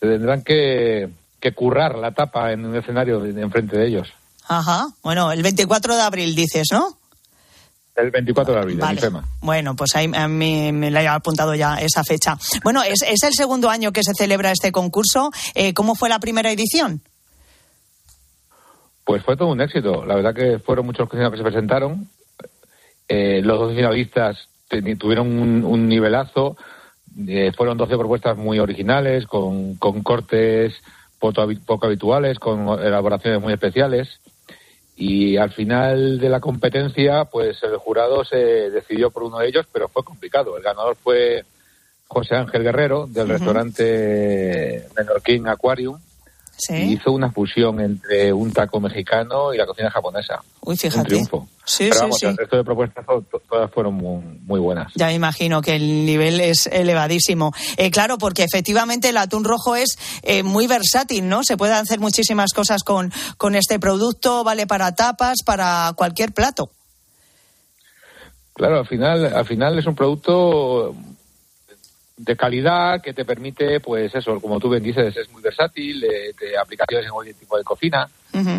se 0.00 0.06
tendrán 0.06 0.42
que, 0.42 1.10
que 1.38 1.52
currar 1.52 1.96
la 1.98 2.12
tapa 2.12 2.52
en 2.52 2.64
un 2.64 2.74
escenario 2.74 3.22
enfrente 3.22 3.76
de 3.76 3.88
ellos. 3.88 4.08
Ajá. 4.48 4.86
Bueno, 5.02 5.30
el 5.32 5.42
24 5.42 5.94
de 5.94 6.02
abril 6.02 6.34
dices, 6.34 6.68
¿no? 6.72 6.96
El 7.96 8.10
24 8.10 8.54
de 8.54 8.60
abril, 8.60 8.78
Vale. 8.78 8.92
en 8.92 8.98
IFEMA. 8.98 9.28
Bueno, 9.40 9.74
pues 9.74 9.96
ahí 9.96 10.10
a 10.14 10.28
mí 10.28 10.70
me 10.72 10.90
la 10.90 11.02
he 11.02 11.08
apuntado 11.08 11.54
ya 11.54 11.76
esa 11.76 12.04
fecha. 12.04 12.38
Bueno, 12.62 12.82
es, 12.82 13.02
es 13.02 13.22
el 13.22 13.34
segundo 13.34 13.68
año 13.68 13.90
que 13.92 14.02
se 14.02 14.14
celebra 14.14 14.52
este 14.52 14.70
concurso. 14.70 15.30
Eh, 15.54 15.74
¿Cómo 15.74 15.94
fue 15.94 16.08
la 16.08 16.18
primera 16.18 16.50
edición? 16.50 17.02
Pues 19.06 19.22
fue 19.22 19.36
todo 19.36 19.48
un 19.48 19.60
éxito. 19.62 20.04
La 20.04 20.16
verdad 20.16 20.34
que 20.34 20.58
fueron 20.58 20.84
muchos 20.84 21.08
cocineros 21.08 21.30
que 21.32 21.38
se 21.38 21.42
presentaron. 21.44 22.08
Eh, 23.08 23.40
los 23.42 23.58
dos 23.58 23.74
finalistas 23.74 24.48
tuvieron 24.98 25.28
un, 25.38 25.64
un 25.64 25.88
nivelazo. 25.88 26.56
Eh, 27.26 27.52
fueron 27.56 27.78
12 27.78 27.96
propuestas 27.96 28.36
muy 28.36 28.58
originales, 28.58 29.26
con, 29.26 29.76
con 29.76 30.02
cortes 30.02 30.74
poco, 31.18 31.40
habi- 31.40 31.64
poco 31.64 31.86
habituales, 31.86 32.38
con 32.38 32.68
elaboraciones 32.82 33.40
muy 33.40 33.52
especiales. 33.54 34.20
Y 34.96 35.36
al 35.36 35.52
final 35.52 36.18
de 36.18 36.28
la 36.28 36.40
competencia, 36.40 37.26
pues 37.26 37.62
el 37.62 37.76
jurado 37.76 38.24
se 38.24 38.36
decidió 38.70 39.10
por 39.10 39.22
uno 39.22 39.38
de 39.38 39.48
ellos, 39.48 39.66
pero 39.72 39.88
fue 39.88 40.02
complicado. 40.02 40.56
El 40.56 40.62
ganador 40.64 40.96
fue 40.96 41.44
José 42.08 42.34
Ángel 42.34 42.62
Guerrero, 42.64 43.06
del 43.06 43.28
restaurante 43.28 44.84
Menorquín 44.96 45.46
Aquarium. 45.48 45.98
Sí. 46.58 46.74
Y 46.74 46.92
hizo 46.94 47.12
una 47.12 47.30
fusión 47.30 47.80
entre 47.80 48.32
un 48.32 48.52
taco 48.52 48.80
mexicano 48.80 49.52
y 49.52 49.58
la 49.58 49.66
cocina 49.66 49.90
japonesa. 49.90 50.40
Uy, 50.62 50.72
Un 50.72 50.76
fíjate. 50.78 51.08
triunfo. 51.08 51.46
Sí, 51.64 51.84
Pero 51.84 51.94
sí, 51.94 52.00
vamos, 52.00 52.16
sí. 52.18 52.26
el 52.26 52.36
resto 52.36 52.56
de 52.56 52.64
propuestas 52.64 53.04
to- 53.04 53.24
to- 53.30 53.42
todas 53.48 53.70
fueron 53.70 53.94
muy, 53.94 54.22
muy 54.46 54.58
buenas. 54.60 54.90
Ya 54.94 55.06
me 55.08 55.14
imagino 55.14 55.60
que 55.60 55.76
el 55.76 56.06
nivel 56.06 56.40
es 56.40 56.66
elevadísimo. 56.68 57.52
Eh, 57.76 57.90
claro, 57.90 58.16
porque 58.18 58.44
efectivamente 58.44 59.10
el 59.10 59.16
atún 59.18 59.44
rojo 59.44 59.76
es 59.76 59.98
eh, 60.22 60.42
muy 60.42 60.66
versátil, 60.66 61.28
¿no? 61.28 61.42
Se 61.44 61.56
puede 61.56 61.74
hacer 61.74 62.00
muchísimas 62.00 62.52
cosas 62.54 62.82
con, 62.84 63.12
con 63.36 63.54
este 63.54 63.78
producto, 63.78 64.42
vale 64.42 64.66
para 64.66 64.94
tapas, 64.94 65.38
para 65.44 65.92
cualquier 65.96 66.32
plato. 66.32 66.70
Claro, 68.54 68.78
al 68.78 68.86
final, 68.86 69.26
al 69.34 69.44
final 69.44 69.78
es 69.78 69.86
un 69.86 69.94
producto 69.94 70.94
de 72.16 72.36
calidad 72.36 73.02
que 73.02 73.12
te 73.12 73.24
permite, 73.24 73.80
pues 73.80 74.14
eso, 74.14 74.40
como 74.40 74.58
tú 74.58 74.70
bien 74.70 74.82
dices, 74.82 75.16
es 75.16 75.30
muy 75.30 75.42
versátil, 75.42 76.02
eh, 76.02 76.32
de 76.40 76.56
aplicaciones 76.58 77.06
en 77.06 77.12
cualquier 77.12 77.36
tipo 77.36 77.58
de 77.58 77.64
cocina, 77.64 78.08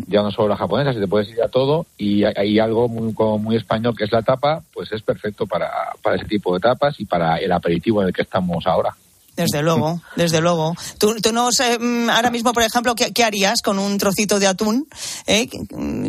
ya 0.08 0.24
no 0.24 0.32
solo 0.32 0.48
la 0.48 0.58
japonesa, 0.58 0.92
si 0.92 1.00
te 1.00 1.08
puedes 1.08 1.30
ir 1.30 1.42
a 1.44 1.50
todo, 1.50 1.86
y 1.98 2.24
hay, 2.24 2.34
hay 2.36 2.60
algo 2.60 2.88
muy, 2.88 3.14
como 3.14 3.38
muy 3.38 3.56
español 3.56 3.96
que 3.96 4.06
es 4.06 4.12
la 4.12 4.24
tapa, 4.24 4.64
pues 4.74 4.92
es 4.92 5.04
perfecto 5.04 5.46
para, 5.46 5.70
para 6.02 6.16
ese 6.16 6.26
tipo 6.26 6.54
de 6.54 6.60
tapas 6.60 7.00
y 7.00 7.06
para 7.06 7.38
el 7.38 7.52
aperitivo 7.52 8.02
en 8.02 8.08
el 8.08 8.14
que 8.14 8.24
estamos 8.24 8.66
ahora. 8.66 8.96
Desde 9.38 9.62
luego, 9.62 10.02
desde 10.16 10.42
luego. 10.42 10.76
Tú, 10.98 11.16
tú 11.22 11.32
no 11.32 11.52
sé, 11.52 11.78
mm, 11.80 12.10
ahora 12.10 12.32
mismo, 12.32 12.52
por 12.54 12.64
ejemplo, 12.64 12.96
¿qué, 12.96 13.14
qué 13.14 13.24
harías 13.24 13.62
con 13.64 13.78
un 13.80 13.98
trocito 14.00 14.40
de 14.40 14.48
atún? 14.48 14.88
¿Eh? 15.28 15.48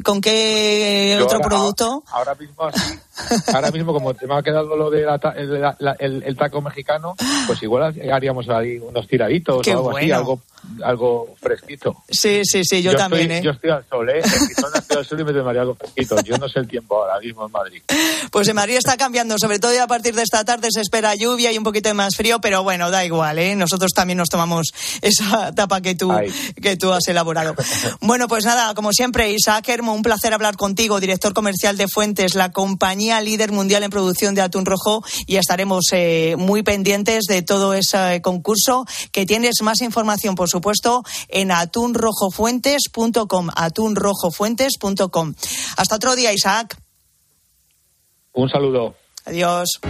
¿Con 0.02 0.20
qué 0.20 1.14
Yo 1.18 1.24
otro 1.26 1.36
ahora- 1.36 1.48
producto? 1.48 2.04
Ahora 2.10 2.34
mismo, 2.34 2.68
ahora 3.52 3.70
mismo, 3.70 3.92
como 3.92 4.14
te 4.14 4.26
me 4.26 4.34
ha 4.36 4.42
quedado 4.42 4.74
lo 4.76 4.90
de 4.90 5.02
la 5.02 5.18
ta- 5.18 5.32
el, 5.36 5.62
el- 5.98 6.22
el 6.22 6.36
taco 6.36 6.62
mexicano, 6.62 7.14
pues 7.46 7.62
igual 7.62 7.94
haríamos 8.12 8.48
ahí 8.48 8.78
unos 8.78 9.06
tiraditos 9.06 9.60
Qué 9.62 9.74
o 9.74 9.78
algo 9.78 9.96
así, 9.98 10.10
algo, 10.10 10.40
algo 10.82 11.34
fresquito. 11.40 11.96
Sí, 12.08 12.42
sí, 12.44 12.64
sí, 12.64 12.82
yo, 12.82 12.94
también, 12.96 13.30
estoy, 13.30 13.38
¿eh? 13.38 13.42
Yo 13.42 13.50
estoy 13.52 13.70
al 13.70 13.84
sol, 13.88 14.10
¿eh? 14.10 14.20
Estoy 14.20 14.96
al 14.98 15.04
sol 15.04 15.20
y 15.20 15.24
me 15.24 15.32
tomaría 15.32 15.62
algo 15.62 15.74
fresquito. 15.74 16.20
Yo 16.22 16.38
no 16.38 16.48
sé 16.48 16.60
el 16.60 16.68
tiempo 16.68 17.02
ahora 17.02 17.18
mismo 17.20 17.46
en 17.46 17.52
Madrid. 17.52 17.82
Pues 18.30 18.48
en 18.48 18.56
Madrid 18.56 18.76
está 18.76 18.96
cambiando, 18.96 19.36
sobre 19.38 19.58
todo 19.58 19.72
ya 19.72 19.84
a 19.84 19.86
partir 19.86 20.14
de 20.14 20.22
esta 20.22 20.44
tarde 20.44 20.68
se 20.70 20.80
espera 20.80 21.14
lluvia 21.14 21.50
y 21.52 21.58
un 21.58 21.64
poquito 21.64 21.88
de 21.88 21.94
más 21.94 22.14
frío, 22.16 22.40
pero 22.40 22.62
bueno, 22.62 22.90
da 22.90 23.04
igual, 23.04 23.38
¿eh? 23.38 23.56
Nosotros 23.56 23.92
también 23.92 24.18
nos 24.18 24.28
tomamos 24.28 24.68
esa 25.02 25.54
tapa 25.54 25.80
que 25.80 25.94
tú, 25.94 26.12
que 26.60 26.76
tú 26.76 26.92
has 26.92 27.06
elaborado. 27.08 27.54
Bueno, 28.00 28.28
pues 28.28 28.44
nada, 28.44 28.74
como 28.74 28.92
siempre, 28.92 29.32
Isaac 29.32 29.68
Hermo, 29.68 29.92
un 29.92 30.02
placer 30.02 30.32
hablar 30.32 30.56
contigo, 30.56 31.00
director 31.00 31.34
comercial 31.34 31.76
de 31.76 31.88
Fuentes, 31.88 32.34
la 32.34 32.52
compañía 32.52 33.20
líder 33.20 33.52
mundial 33.52 33.82
en 33.82 33.90
producción 33.90 34.34
de 34.34 34.40
atún 34.40 34.64
rojo, 34.64 35.04
y 35.26 35.36
estaremos 35.36 35.86
eh, 35.92 36.36
muy 36.38 36.62
pendientes 36.62 37.24
de 37.24 37.42
todo 37.42 37.74
ese 37.74 38.20
concurso, 38.22 38.86
que 39.12 39.26
tienes 39.26 39.62
más 39.62 39.80
información, 39.82 40.34
por 40.34 40.48
supuesto, 40.48 40.57
en 41.28 41.50
atunrojofuentes.com, 41.50 43.48
atunrojofuentes.com. 43.54 45.34
Hasta 45.76 45.96
otro 45.96 46.16
día, 46.16 46.32
Isaac. 46.32 46.76
Un 48.32 48.48
saludo. 48.48 48.94
Adiós. 49.24 49.80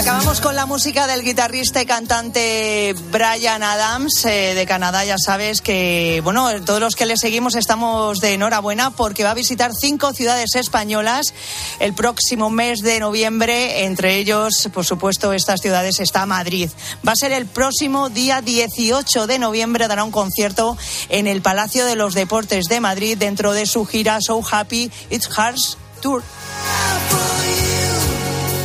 Acabamos 0.00 0.40
con 0.40 0.56
la 0.56 0.64
música 0.64 1.06
del 1.06 1.22
guitarrista 1.22 1.82
y 1.82 1.84
cantante 1.84 2.94
Brian 3.10 3.62
Adams 3.62 4.24
eh, 4.24 4.54
de 4.54 4.64
Canadá. 4.64 5.04
Ya 5.04 5.18
sabes 5.18 5.60
que, 5.60 6.22
bueno, 6.24 6.48
todos 6.64 6.80
los 6.80 6.96
que 6.96 7.04
le 7.04 7.18
seguimos 7.18 7.54
estamos 7.54 8.18
de 8.20 8.32
enhorabuena 8.32 8.92
porque 8.92 9.24
va 9.24 9.32
a 9.32 9.34
visitar 9.34 9.72
cinco 9.74 10.14
ciudades 10.14 10.54
españolas 10.54 11.34
el 11.80 11.92
próximo 11.92 12.48
mes 12.48 12.80
de 12.80 12.98
noviembre. 12.98 13.84
Entre 13.84 14.16
ellos, 14.16 14.70
por 14.72 14.86
supuesto, 14.86 15.34
estas 15.34 15.60
ciudades 15.60 16.00
está 16.00 16.24
Madrid. 16.24 16.70
Va 17.06 17.12
a 17.12 17.16
ser 17.16 17.32
el 17.32 17.44
próximo 17.44 18.08
día 18.08 18.40
18 18.40 19.26
de 19.26 19.38
noviembre. 19.38 19.86
Dará 19.86 20.02
un 20.02 20.12
concierto 20.12 20.78
en 21.10 21.26
el 21.26 21.42
Palacio 21.42 21.84
de 21.84 21.96
los 21.96 22.14
Deportes 22.14 22.66
de 22.66 22.80
Madrid 22.80 23.18
dentro 23.18 23.52
de 23.52 23.66
su 23.66 23.84
gira 23.84 24.18
So 24.22 24.40
Happy 24.50 24.90
It's 25.10 25.28
Hearts 25.28 25.76
Tour. 26.00 26.22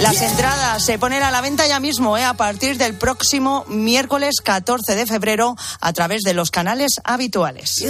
Las 0.01 0.21
entradas 0.21 0.83
se 0.83 0.99
ponen 0.99 1.23
a 1.23 1.31
la 1.31 1.41
venta 1.41 1.67
ya 1.67 1.79
mismo, 1.79 2.17
¿eh? 2.17 2.23
a 2.23 2.33
partir 2.33 2.77
del 2.77 2.95
próximo 2.95 3.65
miércoles 3.67 4.41
14 4.43 4.95
de 4.95 5.05
febrero, 5.05 5.55
a 5.79 5.93
través 5.93 6.21
de 6.23 6.33
los 6.33 6.51
canales 6.51 7.01
habituales. 7.03 7.81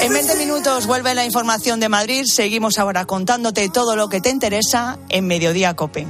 En 0.00 0.12
20 0.12 0.36
minutos 0.36 0.86
vuelve 0.86 1.14
la 1.14 1.24
información 1.24 1.80
de 1.80 1.88
Madrid. 1.88 2.24
Seguimos 2.26 2.78
ahora 2.78 3.04
contándote 3.04 3.68
todo 3.68 3.94
lo 3.94 4.08
que 4.08 4.20
te 4.20 4.30
interesa 4.30 4.98
en 5.10 5.26
Mediodía 5.26 5.74
Cope. 5.74 6.06